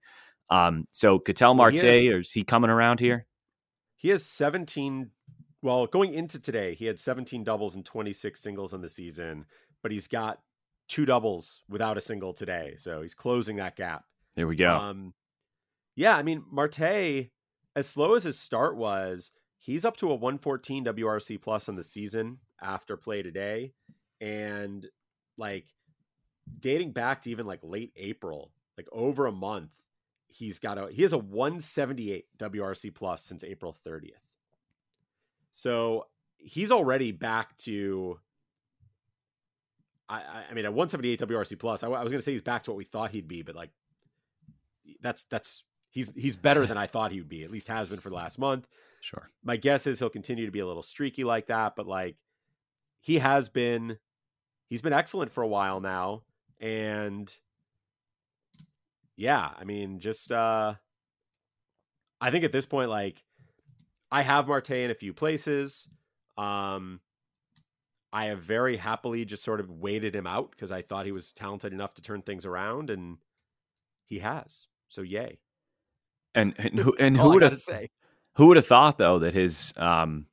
Um, 0.50 0.86
so 0.92 1.18
Ketel 1.18 1.50
Well, 1.50 1.54
Marte, 1.56 1.74
he 1.80 2.06
has- 2.06 2.26
is 2.26 2.32
he 2.32 2.42
coming 2.44 2.70
around 2.70 3.00
here? 3.00 3.26
He 3.96 4.08
has 4.10 4.24
17. 4.24 5.10
Well, 5.62 5.86
going 5.86 6.14
into 6.14 6.38
today, 6.38 6.74
he 6.74 6.86
had 6.86 6.98
17 6.98 7.44
doubles 7.44 7.76
and 7.76 7.84
26 7.84 8.38
singles 8.38 8.74
in 8.74 8.82
the 8.82 8.88
season, 8.88 9.46
but 9.82 9.90
he's 9.90 10.06
got 10.08 10.40
two 10.88 11.06
doubles 11.06 11.62
without 11.68 11.96
a 11.96 12.00
single 12.00 12.32
today. 12.32 12.74
So 12.76 13.02
he's 13.02 13.14
closing 13.14 13.56
that 13.56 13.76
gap. 13.76 14.04
There 14.34 14.46
we 14.46 14.56
go. 14.56 14.76
Um, 14.76 15.14
yeah, 15.94 16.16
I 16.16 16.22
mean, 16.22 16.44
Marte, 16.50 17.30
as 17.74 17.86
slow 17.86 18.14
as 18.14 18.24
his 18.24 18.38
start 18.38 18.76
was, 18.76 19.32
he's 19.58 19.84
up 19.84 19.96
to 19.98 20.10
a 20.10 20.14
114 20.14 20.84
WRC 20.84 21.40
plus 21.40 21.68
on 21.68 21.76
the 21.76 21.82
season 21.82 22.38
after 22.60 22.96
play 22.96 23.22
today. 23.22 23.72
And 24.20 24.86
like 25.38 25.66
dating 26.60 26.92
back 26.92 27.22
to 27.22 27.30
even 27.30 27.46
like 27.46 27.60
late 27.62 27.92
April, 27.96 28.52
like 28.76 28.88
over 28.92 29.26
a 29.26 29.32
month, 29.32 29.72
he's 30.28 30.58
got 30.58 30.78
a 30.78 30.88
he 30.90 31.02
has 31.02 31.12
a 31.12 31.18
178 31.18 32.26
WRC 32.38 32.94
plus 32.94 33.22
since 33.22 33.42
April 33.42 33.76
30th. 33.86 34.10
So 35.58 36.06
he's 36.36 36.70
already 36.70 37.12
back 37.12 37.56
to 37.56 38.20
I, 40.06 40.16
I- 40.18 40.44
I 40.50 40.54
mean, 40.54 40.66
at 40.66 40.74
178 40.74 41.18
WRC 41.20 41.58
plus, 41.58 41.82
I, 41.82 41.86
I 41.86 42.02
was 42.02 42.12
going 42.12 42.18
to 42.18 42.22
say 42.22 42.32
he's 42.32 42.42
back 42.42 42.64
to 42.64 42.70
what 42.70 42.76
we 42.76 42.84
thought 42.84 43.10
he'd 43.10 43.26
be, 43.26 43.40
but 43.40 43.56
like, 43.56 43.70
that's 45.00 45.24
that's 45.24 45.64
he's 45.90 46.12
he's 46.14 46.36
better 46.36 46.66
than 46.66 46.76
I 46.76 46.86
thought 46.86 47.10
he 47.10 47.18
would 47.18 47.28
be. 47.30 47.42
At 47.42 47.50
least 47.50 47.68
has 47.68 47.88
been 47.88 48.00
for 48.00 48.10
the 48.10 48.14
last 48.16 48.38
month. 48.38 48.68
sure. 49.00 49.30
My 49.42 49.56
guess 49.56 49.86
is 49.86 49.98
he'll 49.98 50.10
continue 50.10 50.44
to 50.44 50.52
be 50.52 50.60
a 50.60 50.66
little 50.66 50.82
streaky 50.82 51.24
like 51.24 51.46
that, 51.46 51.74
but 51.74 51.86
like, 51.86 52.16
he 53.00 53.16
has 53.18 53.48
been 53.48 53.96
he's 54.68 54.82
been 54.82 54.92
excellent 54.92 55.32
for 55.32 55.42
a 55.42 55.48
while 55.48 55.80
now, 55.80 56.22
and 56.60 57.34
yeah, 59.16 59.50
I 59.58 59.64
mean, 59.64 60.00
just 60.00 60.30
uh, 60.30 60.74
I 62.20 62.30
think 62.30 62.44
at 62.44 62.52
this 62.52 62.66
point, 62.66 62.90
like, 62.90 63.24
I 64.10 64.22
have 64.22 64.48
Marte 64.48 64.70
in 64.70 64.90
a 64.90 64.94
few 64.94 65.12
places. 65.12 65.88
Um, 66.38 67.00
I 68.12 68.26
have 68.26 68.40
very 68.40 68.76
happily 68.76 69.24
just 69.24 69.42
sort 69.42 69.60
of 69.60 69.70
waited 69.70 70.14
him 70.14 70.26
out 70.26 70.50
because 70.50 70.72
I 70.72 70.82
thought 70.82 71.06
he 71.06 71.12
was 71.12 71.32
talented 71.32 71.72
enough 71.72 71.94
to 71.94 72.02
turn 72.02 72.22
things 72.22 72.46
around, 72.46 72.90
and 72.90 73.18
he 74.06 74.20
has. 74.20 74.68
So 74.88 75.02
yay! 75.02 75.38
And 76.34 76.54
and 76.58 76.78
who 76.78 76.94
and 77.00 77.16
who 77.16 77.30
would 77.30 77.42
have 77.42 77.60
say? 77.60 77.88
who 78.36 78.46
would 78.46 78.56
have 78.56 78.66
thought 78.66 78.98
though 78.98 79.18
that 79.18 79.34
his 79.34 79.72
um, 79.76 80.26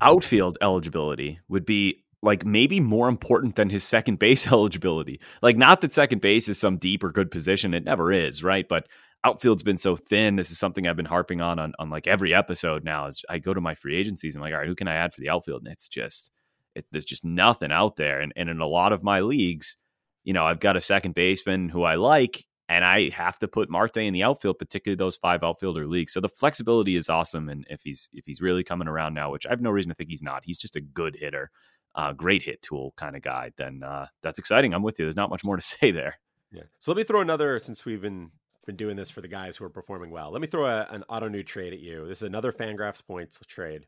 outfield 0.00 0.58
eligibility 0.60 1.40
would 1.48 1.66
be 1.66 2.04
like 2.22 2.44
maybe 2.44 2.80
more 2.80 3.08
important 3.08 3.56
than 3.56 3.70
his 3.70 3.84
second 3.84 4.18
base 4.18 4.46
eligibility. 4.52 5.20
Like 5.42 5.56
not 5.56 5.80
that 5.80 5.92
second 5.92 6.20
base 6.20 6.48
is 6.48 6.58
some 6.58 6.76
deep 6.76 7.02
or 7.02 7.10
good 7.10 7.30
position, 7.30 7.74
it 7.74 7.84
never 7.84 8.12
is, 8.12 8.42
right? 8.42 8.68
But 8.68 8.88
outfield's 9.24 9.62
been 9.62 9.78
so 9.78 9.96
thin. 9.96 10.36
This 10.36 10.50
is 10.50 10.58
something 10.58 10.86
I've 10.86 10.96
been 10.96 11.06
harping 11.06 11.40
on 11.40 11.58
on, 11.58 11.72
on 11.78 11.90
like 11.90 12.06
every 12.06 12.34
episode 12.34 12.84
now. 12.84 13.06
As 13.06 13.22
I 13.28 13.38
go 13.38 13.54
to 13.54 13.60
my 13.60 13.74
free 13.74 13.96
agencies, 13.96 14.34
I'm 14.34 14.42
like, 14.42 14.52
all 14.52 14.60
right, 14.60 14.68
who 14.68 14.74
can 14.74 14.88
I 14.88 14.94
add 14.94 15.14
for 15.14 15.20
the 15.20 15.30
outfield? 15.30 15.62
And 15.64 15.72
it's 15.72 15.88
just 15.88 16.30
it, 16.74 16.86
there's 16.92 17.04
just 17.04 17.24
nothing 17.24 17.72
out 17.72 17.96
there. 17.96 18.20
And, 18.20 18.32
and 18.36 18.48
in 18.48 18.60
a 18.60 18.66
lot 18.66 18.92
of 18.92 19.02
my 19.02 19.20
leagues, 19.20 19.76
you 20.24 20.32
know, 20.32 20.44
I've 20.44 20.60
got 20.60 20.76
a 20.76 20.80
second 20.80 21.14
baseman 21.14 21.68
who 21.68 21.84
I 21.84 21.94
like, 21.94 22.46
and 22.68 22.84
I 22.84 23.10
have 23.10 23.38
to 23.38 23.48
put 23.48 23.70
Marte 23.70 23.98
in 23.98 24.12
the 24.12 24.24
outfield, 24.24 24.58
particularly 24.58 24.96
those 24.96 25.16
five 25.16 25.42
outfielder 25.42 25.86
leagues. 25.86 26.12
So 26.12 26.20
the 26.20 26.28
flexibility 26.28 26.96
is 26.96 27.08
awesome. 27.08 27.48
And 27.48 27.64
if 27.70 27.80
he's 27.82 28.08
if 28.12 28.26
he's 28.26 28.40
really 28.40 28.64
coming 28.64 28.88
around 28.88 29.14
now, 29.14 29.30
which 29.30 29.46
I 29.46 29.50
have 29.50 29.60
no 29.60 29.70
reason 29.70 29.88
to 29.90 29.94
think 29.94 30.10
he's 30.10 30.22
not, 30.22 30.42
he's 30.44 30.58
just 30.58 30.76
a 30.76 30.80
good 30.80 31.16
hitter, 31.18 31.50
uh, 31.94 32.12
great 32.12 32.42
hit 32.42 32.62
tool 32.62 32.92
kind 32.96 33.16
of 33.16 33.22
guy. 33.22 33.52
Then 33.56 33.82
uh, 33.82 34.06
that's 34.22 34.38
exciting. 34.38 34.74
I'm 34.74 34.82
with 34.82 34.98
you. 34.98 35.04
There's 35.04 35.16
not 35.16 35.30
much 35.30 35.44
more 35.44 35.56
to 35.56 35.62
say 35.80 35.90
there. 35.92 36.18
Yeah. 36.52 36.64
So 36.80 36.92
let 36.92 36.96
me 36.96 37.04
throw 37.04 37.20
another 37.20 37.58
since 37.58 37.84
we've 37.84 38.02
been 38.02 38.30
been 38.66 38.76
doing 38.76 38.96
this 38.96 39.10
for 39.10 39.20
the 39.20 39.28
guys 39.28 39.56
who 39.56 39.64
are 39.64 39.70
performing 39.70 40.10
well. 40.10 40.30
Let 40.30 40.40
me 40.40 40.48
throw 40.48 40.66
a, 40.66 40.86
an 40.90 41.04
Ottoneu 41.08 41.46
trade 41.46 41.72
at 41.72 41.78
you. 41.80 42.06
This 42.06 42.18
is 42.18 42.22
another 42.24 42.52
Fangraphs 42.52 43.04
points 43.04 43.38
trade. 43.46 43.86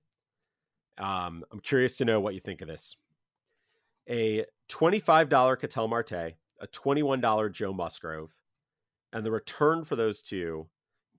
Um, 0.97 1.45
I'm 1.53 1.61
curious 1.61 1.97
to 1.99 2.05
know 2.05 2.20
what 2.20 2.35
you 2.35 2.41
think 2.41 2.61
of 2.61 2.68
this. 2.68 2.97
A 4.09 4.47
$25 4.70 5.61
Ketel 5.61 5.89
Marte, 5.89 6.12
a 6.12 6.66
$21 6.66 7.53
Joe 7.53 7.72
Musgrove, 7.72 8.37
and 9.12 9.24
the 9.24 9.31
return 9.31 9.85
for 9.85 9.97
those 9.97 10.22
two 10.22 10.68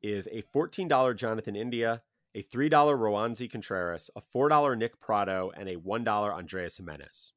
is 0.01 0.27
a 0.31 0.41
$14 0.53 1.15
Jonathan 1.15 1.55
India, 1.55 2.01
a 2.35 2.43
$3 2.43 2.69
Roansy 2.69 3.51
Contreras, 3.51 4.09
a 4.15 4.21
$4 4.21 4.77
Nick 4.77 4.99
Pratto, 4.99 5.51
and 5.55 5.67
a 5.69 5.75
$1 5.75 6.07
Andreas 6.07 6.77
Jimenez. 6.77 7.33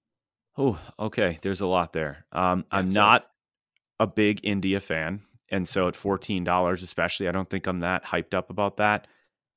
Oh, 0.56 0.78
okay. 0.98 1.38
There's 1.42 1.62
a 1.62 1.66
lot 1.66 1.92
there. 1.92 2.26
Um, 2.32 2.64
I'm 2.70 2.90
so- 2.90 3.00
not 3.00 3.26
a 3.98 4.06
big 4.06 4.40
India 4.42 4.80
fan. 4.80 5.22
And 5.52 5.68
so 5.68 5.86
at 5.86 5.94
$14, 5.94 6.82
especially, 6.82 7.28
I 7.28 7.32
don't 7.32 7.48
think 7.48 7.66
I'm 7.66 7.80
that 7.80 8.04
hyped 8.04 8.34
up 8.34 8.50
about 8.50 8.78
that. 8.78 9.06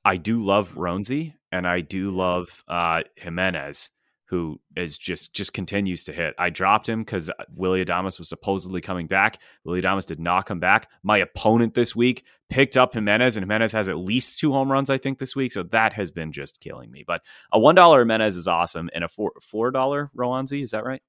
I 0.04 0.18
do 0.18 0.44
love 0.44 0.76
Roansy 0.76 1.34
and 1.52 1.66
I 1.66 1.80
do 1.80 2.12
love 2.12 2.64
uh, 2.68 3.04
Jimenez, 3.16 3.90
who 4.26 4.60
is 4.76 4.98
just 4.98 5.34
just 5.34 5.54
continues 5.54 6.04
to 6.04 6.12
hit. 6.14 6.36
I 6.38 6.50
dropped 6.50 6.88
him 6.90 7.00
because 7.00 7.32
Willy 7.56 7.84
Adames 7.84 8.20
was 8.20 8.28
supposedly 8.28 8.82
coming 8.82 9.08
back. 9.08 9.40
Willy 9.64 9.82
Adames 9.82 10.06
did 10.06 10.20
not 10.20 10.46
come 10.46 10.60
back. 10.60 10.90
My 11.02 11.18
opponent 11.18 11.76
this 11.76 11.96
week 11.96 12.26
picked 12.50 12.76
up 12.76 12.94
Jimenez, 12.94 13.38
and 13.38 13.44
Jimenez 13.44 13.72
has 13.72 13.88
at 13.88 13.98
least 13.98 14.38
two 14.38 14.52
home 14.52 14.72
runs, 14.72 14.90
I 14.90 14.98
think, 14.98 15.18
this 15.18 15.36
week. 15.36 15.54
So 15.54 15.64
that 15.64 15.94
has 15.94 16.12
been 16.12 16.32
just 16.32 16.60
killing 16.60 16.92
me. 16.92 17.04
But 17.08 17.22
a 17.52 17.60
one 17.60 17.76
dollar 17.76 18.00
Jimenez 18.00 18.36
is 18.36 18.48
awesome, 18.48 18.90
and 18.94 19.04
a 19.04 19.08
four 19.08 19.32
four 19.42 19.72
dollar 19.72 20.12
Roansy, 20.16 20.62
is 20.62 20.72
that 20.72 20.86
right? 20.86 21.02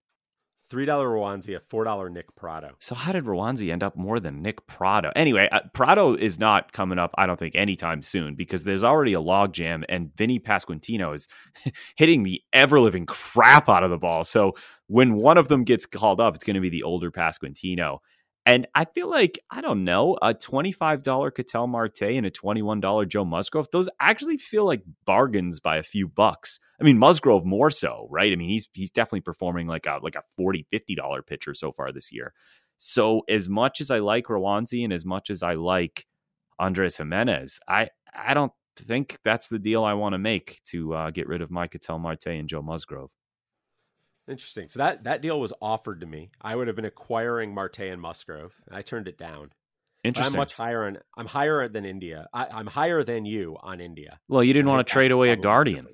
$3 0.70 0.86
Roansy, 0.86 1.56
a 1.56 1.60
$4 1.60 2.10
Nick 2.12 2.34
Pratto. 2.34 2.74
So 2.78 2.94
how 2.94 3.12
did 3.12 3.24
Roansy 3.24 3.70
end 3.70 3.82
up 3.82 3.96
more 3.96 4.20
than 4.20 4.42
Nick 4.42 4.66
Pratto? 4.66 5.10
Anyway, 5.16 5.48
uh, 5.50 5.60
Pratto 5.72 6.14
is 6.14 6.38
not 6.38 6.72
coming 6.72 6.98
up, 6.98 7.14
I 7.16 7.26
don't 7.26 7.38
think, 7.38 7.54
anytime 7.54 8.02
soon 8.02 8.34
because 8.34 8.64
there's 8.64 8.84
already 8.84 9.14
a 9.14 9.20
logjam, 9.20 9.84
and 9.88 10.14
Vinny 10.16 10.38
Pasquantino 10.38 11.14
is 11.14 11.28
hitting 11.96 12.22
the 12.22 12.42
ever 12.52 12.80
living 12.80 13.06
crap 13.06 13.68
out 13.68 13.84
of 13.84 13.90
the 13.90 13.98
ball. 13.98 14.24
So 14.24 14.54
when 14.86 15.14
one 15.14 15.38
of 15.38 15.48
them 15.48 15.64
gets 15.64 15.86
called 15.86 16.20
up, 16.20 16.34
it's 16.34 16.44
going 16.44 16.54
to 16.54 16.60
be 16.60 16.70
the 16.70 16.82
older 16.82 17.10
Pasquantino. 17.10 17.98
And 18.46 18.68
I 18.76 18.84
feel 18.84 19.10
like, 19.10 19.40
I 19.50 19.60
don't 19.60 19.84
know, 19.84 20.16
a 20.22 20.32
$25 20.32 21.34
Ketel 21.34 21.66
Marte 21.66 22.02
and 22.02 22.24
a 22.24 22.30
$21 22.30 23.08
Joe 23.08 23.24
Musgrove, 23.24 23.68
those 23.72 23.88
actually 24.00 24.38
feel 24.38 24.64
like 24.64 24.82
bargains 25.04 25.58
by 25.58 25.78
a 25.78 25.82
few 25.82 26.06
bucks. 26.06 26.60
I 26.80 26.84
mean, 26.84 26.96
Musgrove 26.96 27.44
more 27.44 27.70
so, 27.70 28.06
right? 28.08 28.32
I 28.32 28.36
mean, 28.36 28.48
he's 28.48 28.68
he's 28.72 28.92
definitely 28.92 29.22
performing 29.22 29.66
like 29.66 29.86
a 29.86 29.98
like 30.00 30.14
a 30.14 30.22
$40, 30.40 30.64
$50 30.72 31.26
pitcher 31.26 31.54
so 31.54 31.72
far 31.72 31.90
this 31.92 32.12
year. 32.12 32.32
So 32.76 33.22
as 33.28 33.48
much 33.48 33.80
as 33.80 33.90
I 33.90 33.98
like 33.98 34.26
Roansy 34.26 34.84
and 34.84 34.92
as 34.92 35.04
much 35.04 35.28
as 35.30 35.42
I 35.42 35.54
like 35.54 36.06
Andres 36.58 36.98
Gimenez, 36.98 37.58
I 37.68 37.88
I 38.14 38.34
don't 38.34 38.52
think 38.76 39.18
that's 39.24 39.48
the 39.48 39.58
deal 39.58 39.84
I 39.84 39.94
want 39.94 40.12
to 40.12 40.18
make 40.18 40.60
to 40.66 40.94
uh, 40.94 41.10
get 41.10 41.26
rid 41.26 41.42
of 41.42 41.50
Mike 41.50 41.72
Ketel 41.72 41.98
Marte 41.98 42.26
and 42.28 42.48
Joe 42.48 42.62
Musgrove. 42.62 43.10
Interesting. 44.28 44.68
So 44.68 44.78
that, 44.80 45.04
that 45.04 45.22
deal 45.22 45.38
was 45.38 45.52
offered 45.62 46.00
to 46.00 46.06
me. 46.06 46.30
I 46.40 46.56
would 46.56 46.66
have 46.66 46.76
been 46.76 46.84
acquiring 46.84 47.54
Marte 47.54 47.80
and 47.80 48.00
Musgrove. 48.00 48.54
And 48.66 48.76
I 48.76 48.82
turned 48.82 49.08
it 49.08 49.18
down. 49.18 49.50
But 50.14 50.18
I'm 50.18 50.32
much 50.34 50.52
higher 50.52 50.84
on. 50.84 50.98
I'm 51.16 51.26
higher 51.26 51.66
than 51.68 51.84
India. 51.84 52.28
I, 52.32 52.46
I'm 52.52 52.66
higher 52.66 53.02
than 53.02 53.24
you 53.24 53.56
on 53.60 53.80
India. 53.80 54.20
well, 54.28 54.42
you 54.44 54.52
didn't 54.52 54.68
I 54.68 54.74
want 54.74 54.86
to 54.86 54.92
trade 54.92 55.10
away 55.10 55.30
a 55.30 55.36
guardian. 55.36 55.86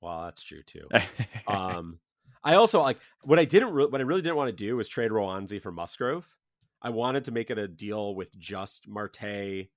Well, 0.00 0.24
that's 0.24 0.42
true 0.42 0.62
too. 0.62 0.88
um, 1.46 1.98
I 2.42 2.54
also 2.54 2.80
like 2.80 2.98
what 3.24 3.38
I 3.38 3.44
didn't. 3.44 3.72
Re- 3.72 3.86
what 3.86 4.00
I 4.00 4.04
really 4.04 4.22
didn't 4.22 4.36
want 4.36 4.48
to 4.48 4.56
do 4.56 4.76
was 4.76 4.88
trade 4.88 5.10
Roansy 5.10 5.60
for 5.60 5.70
Musgrove. 5.70 6.26
I 6.80 6.90
wanted 6.90 7.26
to 7.26 7.32
make 7.32 7.50
it 7.50 7.58
a 7.58 7.68
deal 7.68 8.14
with 8.14 8.38
just 8.38 8.88
Marte. 8.88 9.68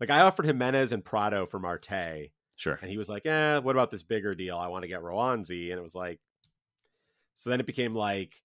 Like 0.00 0.10
I 0.10 0.20
offered 0.20 0.46
Gimenez 0.46 0.92
and 0.92 1.04
Pratto 1.04 1.46
for 1.46 1.58
Marte, 1.58 2.30
sure. 2.54 2.78
and 2.80 2.90
he 2.90 2.96
was 2.96 3.08
like, 3.08 3.26
"Eh, 3.26 3.58
what 3.58 3.74
about 3.74 3.90
this 3.90 4.04
bigger 4.04 4.36
deal? 4.36 4.56
I 4.56 4.68
want 4.68 4.82
to 4.82 4.88
get 4.88 5.02
Roansy." 5.02 5.70
And 5.70 5.78
it 5.78 5.82
was 5.82 5.96
like, 5.96 6.20
so 7.34 7.50
then 7.50 7.60
it 7.60 7.66
became 7.66 7.94
like, 7.94 8.42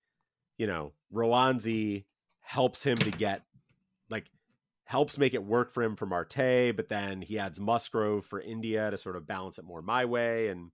you 0.58 0.68
know, 0.68 0.94
Roansy 1.14 2.06
helps 2.42 2.84
him 2.84 2.98
to 2.98 3.12
get 3.12 3.44
like 4.10 4.30
helps 4.86 5.18
make 5.18 5.34
it 5.34 5.44
work 5.44 5.72
for 5.72 5.84
him 5.84 5.96
for 5.96 6.06
Marte, 6.06 6.76
but 6.76 6.88
then 6.88 7.22
he 7.22 7.38
adds 7.38 7.60
Musgrove 7.60 8.26
for 8.26 8.40
India 8.40 8.90
to 8.90 8.98
sort 8.98 9.16
of 9.16 9.28
balance 9.28 9.58
it 9.58 9.66
more 9.66 9.82
my 9.82 10.06
way. 10.06 10.48
And 10.48 10.72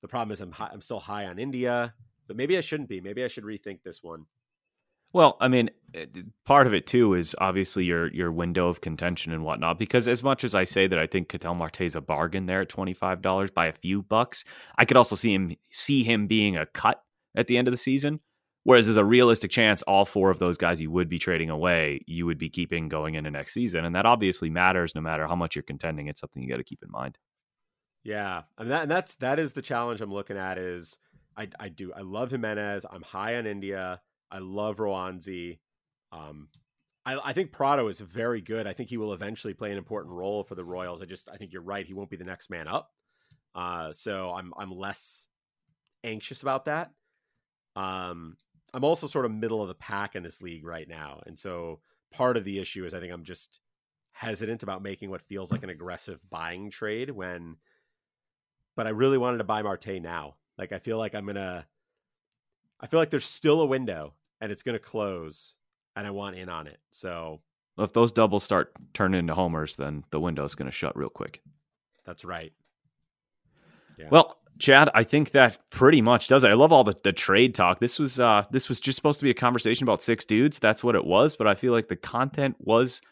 the 0.00 0.08
problem 0.08 0.32
is 0.32 0.40
I'm 0.40 0.52
high, 0.52 0.70
I'm 0.72 0.80
still 0.80 1.00
high 1.00 1.26
on 1.26 1.38
India, 1.38 1.94
but 2.26 2.36
maybe 2.36 2.56
I 2.56 2.60
shouldn't 2.60 2.88
be. 2.88 3.00
Maybe 3.00 3.22
I 3.24 3.28
should 3.28 3.44
rethink 3.44 3.82
this 3.82 4.02
one. 4.02 4.26
Well, 5.12 5.36
I 5.40 5.48
mean, 5.48 5.70
eh, 5.94 6.06
part 6.44 6.66
of 6.66 6.74
it 6.74 6.86
too 6.86 7.14
is 7.14 7.34
obviously 7.38 7.84
your 7.84 8.12
your 8.12 8.32
window 8.32 8.68
of 8.68 8.80
contention 8.80 9.32
and 9.32 9.44
whatnot. 9.44 9.78
Because 9.78 10.08
as 10.08 10.22
much 10.22 10.44
as 10.44 10.54
I 10.54 10.64
say 10.64 10.86
that 10.86 10.98
I 10.98 11.06
think 11.06 11.28
Ketel 11.28 11.54
Marte 11.54 11.82
is 11.82 11.96
a 11.96 12.00
bargain 12.00 12.46
there 12.46 12.62
at 12.62 12.68
twenty 12.68 12.92
five 12.92 13.22
dollars 13.22 13.50
by 13.50 13.66
a 13.66 13.72
few 13.72 14.02
bucks, 14.02 14.44
I 14.76 14.84
could 14.84 14.96
also 14.96 15.16
see 15.16 15.32
him 15.32 15.56
see 15.70 16.02
him 16.02 16.26
being 16.26 16.56
a 16.56 16.66
cut 16.66 17.02
at 17.36 17.46
the 17.46 17.56
end 17.56 17.68
of 17.68 17.72
the 17.72 17.78
season. 17.78 18.20
Whereas 18.64 18.86
there's 18.86 18.96
a 18.96 19.04
realistic 19.04 19.52
chance 19.52 19.82
all 19.82 20.04
four 20.04 20.30
of 20.30 20.40
those 20.40 20.58
guys 20.58 20.80
you 20.80 20.90
would 20.90 21.08
be 21.08 21.20
trading 21.20 21.50
away, 21.50 22.00
you 22.08 22.26
would 22.26 22.38
be 22.38 22.48
keeping 22.48 22.88
going 22.88 23.14
into 23.14 23.30
next 23.30 23.54
season, 23.54 23.84
and 23.84 23.94
that 23.94 24.06
obviously 24.06 24.50
matters 24.50 24.92
no 24.92 25.00
matter 25.00 25.28
how 25.28 25.36
much 25.36 25.54
you're 25.54 25.62
contending. 25.62 26.08
It's 26.08 26.20
something 26.20 26.42
you 26.42 26.48
got 26.48 26.56
to 26.56 26.64
keep 26.64 26.82
in 26.82 26.90
mind. 26.90 27.16
Yeah, 28.02 28.42
mean 28.58 28.70
that, 28.70 28.82
and 28.82 28.90
that's 28.90 29.14
that 29.16 29.38
is 29.38 29.52
the 29.52 29.62
challenge 29.62 30.00
I'm 30.00 30.12
looking 30.12 30.36
at. 30.36 30.58
Is 30.58 30.98
I 31.36 31.48
I 31.60 31.68
do 31.68 31.92
I 31.92 32.00
love 32.00 32.30
Gimenez. 32.30 32.84
I'm 32.90 33.02
high 33.02 33.36
on 33.36 33.46
India. 33.46 34.00
I 34.32 34.38
love 34.38 34.78
Roansy. 34.78 35.58
Um, 36.10 36.48
I 37.04 37.18
I 37.24 37.32
think 37.32 37.52
Pratto 37.52 37.86
is 37.86 38.00
very 38.00 38.40
good. 38.40 38.66
I 38.66 38.72
think 38.72 38.88
he 38.88 38.96
will 38.96 39.12
eventually 39.12 39.54
play 39.54 39.70
an 39.70 39.78
important 39.78 40.14
role 40.14 40.42
for 40.42 40.56
the 40.56 40.64
Royals. 40.64 41.02
I 41.02 41.04
just 41.04 41.28
I 41.32 41.36
think 41.36 41.52
you're 41.52 41.62
right. 41.62 41.86
He 41.86 41.94
won't 41.94 42.10
be 42.10 42.16
the 42.16 42.24
next 42.24 42.50
man 42.50 42.66
up. 42.66 42.90
Uh, 43.54 43.92
so 43.92 44.32
I'm 44.32 44.52
I'm 44.58 44.72
less 44.72 45.28
anxious 46.02 46.42
about 46.42 46.64
that. 46.64 46.90
Um, 47.76 48.36
I'm 48.74 48.84
also 48.84 49.06
sort 49.06 49.24
of 49.24 49.32
middle 49.32 49.62
of 49.62 49.68
the 49.68 49.74
pack 49.74 50.16
in 50.16 50.22
this 50.22 50.42
league 50.42 50.64
right 50.64 50.88
now, 50.88 51.20
and 51.26 51.38
so 51.38 51.80
part 52.10 52.36
of 52.36 52.44
the 52.44 52.58
issue 52.58 52.84
is 52.84 52.94
I 52.94 53.00
think 53.00 53.12
I'm 53.12 53.24
just 53.24 53.60
hesitant 54.12 54.62
about 54.62 54.82
making 54.82 55.10
what 55.10 55.22
feels 55.22 55.52
like 55.52 55.62
an 55.62 55.70
aggressive 55.70 56.20
buying 56.30 56.70
trade 56.70 57.10
when 57.10 57.56
but 58.74 58.86
I 58.86 58.90
really 58.90 59.18
wanted 59.18 59.38
to 59.38 59.44
buy 59.44 59.62
Marte 59.62 60.00
now. 60.00 60.36
Like 60.56 60.72
I 60.72 60.78
feel 60.78 60.98
like 60.98 61.14
I'm 61.14 61.26
gonna 61.26 61.66
I 62.80 62.86
feel 62.86 62.98
like 62.98 63.10
there's 63.10 63.26
still 63.26 63.60
a 63.60 63.66
window 63.66 64.14
and 64.40 64.50
it's 64.50 64.62
gonna 64.62 64.78
close 64.78 65.56
and 65.96 66.06
I 66.06 66.10
want 66.10 66.36
in 66.36 66.48
on 66.48 66.66
it. 66.66 66.78
So 66.90 67.40
Well, 67.76 67.86
if 67.86 67.92
those 67.92 68.12
doubles 68.12 68.44
start 68.44 68.72
turning 68.94 69.18
into 69.18 69.34
homers, 69.34 69.76
then 69.76 70.04
the 70.10 70.20
window's 70.20 70.54
going 70.54 70.70
to 70.70 70.72
shut 70.72 70.96
real 70.96 71.08
quick. 71.08 71.42
that's 72.04 72.24
right. 72.24 72.52
Yeah. 73.98 74.08
Well, 74.10 74.38
Chad, 74.58 74.90
I 74.94 75.04
think 75.04 75.32
that 75.32 75.58
pretty 75.70 76.02
much 76.02 76.28
does 76.28 76.44
it. 76.44 76.50
I 76.50 76.54
love 76.54 76.72
all 76.72 76.84
the, 76.84 76.94
the 77.04 77.12
trade 77.12 77.54
talk. 77.54 77.80
This 77.80 77.98
was 77.98 78.20
uh 78.20 78.44
this 78.50 78.68
was 78.68 78.80
just 78.80 78.96
supposed 78.96 79.20
to 79.20 79.24
be 79.24 79.30
a 79.30 79.34
conversation 79.34 79.84
about 79.84 80.02
six 80.02 80.24
dudes. 80.24 80.58
That's 80.58 80.84
what 80.84 80.94
it 80.94 81.04
was, 81.04 81.36
but 81.36 81.46
I 81.46 81.54
feel 81.54 81.72
like 81.72 81.88
the 81.88 81.96
content 81.96 82.56
was 82.58 83.02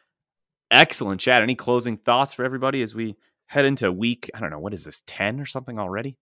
excellent. 0.71 1.21
Chad, 1.21 1.43
any 1.43 1.55
closing 1.55 1.97
thoughts 1.99 2.33
for 2.35 2.45
everybody 2.45 2.83
as 2.83 2.95
we 2.95 3.17
head 3.47 3.65
into 3.67 3.93
week, 3.93 4.31
I 4.35 4.41
don't 4.41 4.51
know, 4.51 4.59
what 4.59 4.75
is 4.75 4.85
this, 4.85 5.03
10 5.07 5.41
or 5.41 5.47
something 5.47 5.79
already? 5.79 6.17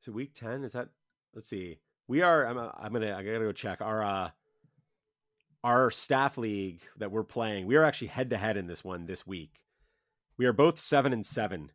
So 0.00 0.12
week 0.12 0.34
ten 0.34 0.64
is 0.64 0.72
that? 0.72 0.88
Let's 1.34 1.48
see. 1.48 1.78
We 2.08 2.22
are. 2.22 2.44
I'm. 2.46 2.58
I'm 2.58 2.92
gonna. 2.92 3.16
I 3.16 3.22
gotta 3.22 3.38
go 3.38 3.52
check 3.52 3.80
our. 3.80 4.02
uh 4.02 4.30
Our 5.64 5.92
staff 5.92 6.38
league 6.38 6.80
that 6.98 7.12
we're 7.12 7.22
playing. 7.22 7.66
We 7.66 7.76
are 7.76 7.84
actually 7.84 8.08
head 8.08 8.30
to 8.30 8.36
head 8.36 8.56
in 8.56 8.66
this 8.66 8.82
one 8.82 9.06
this 9.06 9.24
week. 9.26 9.62
We 10.38 10.46
are 10.46 10.52
both 10.52 10.78
seven 10.80 11.12
and 11.12 11.24
seven, 11.24 11.70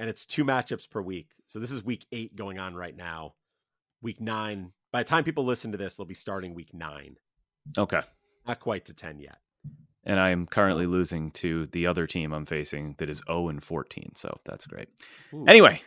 and 0.00 0.08
it's 0.08 0.24
two 0.24 0.44
matchups 0.46 0.88
per 0.88 1.02
week. 1.02 1.28
So 1.46 1.58
this 1.58 1.70
is 1.70 1.84
week 1.84 2.06
eight 2.10 2.34
going 2.34 2.58
on 2.58 2.74
right 2.74 2.96
now. 2.96 3.34
Week 4.00 4.18
nine. 4.18 4.72
By 4.92 5.02
the 5.02 5.08
time 5.08 5.24
people 5.24 5.44
listen 5.44 5.72
to 5.72 5.78
this, 5.78 5.96
they'll 5.96 6.06
be 6.06 6.14
starting 6.14 6.54
week 6.54 6.72
nine. 6.72 7.16
Okay. 7.76 8.00
Not 8.48 8.60
quite 8.60 8.86
to 8.86 8.94
ten 8.94 9.20
yet. 9.20 9.36
And 10.04 10.18
I 10.18 10.30
am 10.30 10.46
currently 10.46 10.86
losing 10.86 11.30
to 11.32 11.66
the 11.66 11.86
other 11.86 12.06
team 12.06 12.32
I'm 12.32 12.46
facing 12.46 12.94
that 12.96 13.10
is 13.10 13.20
0 13.26 13.50
and 13.50 13.62
14. 13.62 14.12
So 14.14 14.40
that's 14.46 14.66
great. 14.66 14.88
Ooh. 15.34 15.44
Anyway, 15.46 15.82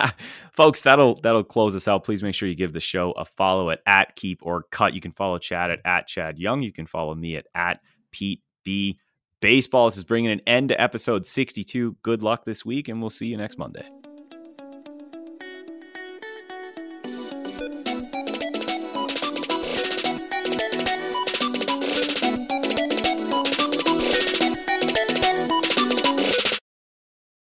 folks, 0.52 0.82
that'll 0.82 1.14
that'll 1.22 1.42
close 1.42 1.74
us 1.74 1.88
out. 1.88 2.04
Please 2.04 2.22
make 2.22 2.34
sure 2.34 2.46
you 2.46 2.54
give 2.54 2.74
the 2.74 2.80
show 2.80 3.12
a 3.12 3.24
follow 3.24 3.70
at 3.70 3.80
at 3.86 4.14
keep 4.14 4.40
or 4.42 4.64
cut. 4.70 4.92
You 4.92 5.00
can 5.00 5.12
follow 5.12 5.38
Chad 5.38 5.70
at 5.70 5.80
at 5.86 6.06
Chad 6.06 6.38
Young. 6.38 6.62
You 6.62 6.72
can 6.72 6.84
follow 6.84 7.14
me 7.14 7.36
at 7.36 7.46
at 7.54 7.80
Pete 8.12 8.42
B. 8.62 9.00
Baseball. 9.44 9.88
This 9.88 9.98
is 9.98 10.04
bringing 10.04 10.30
an 10.30 10.40
end 10.46 10.70
to 10.70 10.80
episode 10.80 11.26
62. 11.26 11.98
Good 12.00 12.22
luck 12.22 12.46
this 12.46 12.64
week, 12.64 12.88
and 12.88 13.02
we'll 13.02 13.10
see 13.10 13.26
you 13.26 13.36
next 13.36 13.58
Monday. 13.58 13.86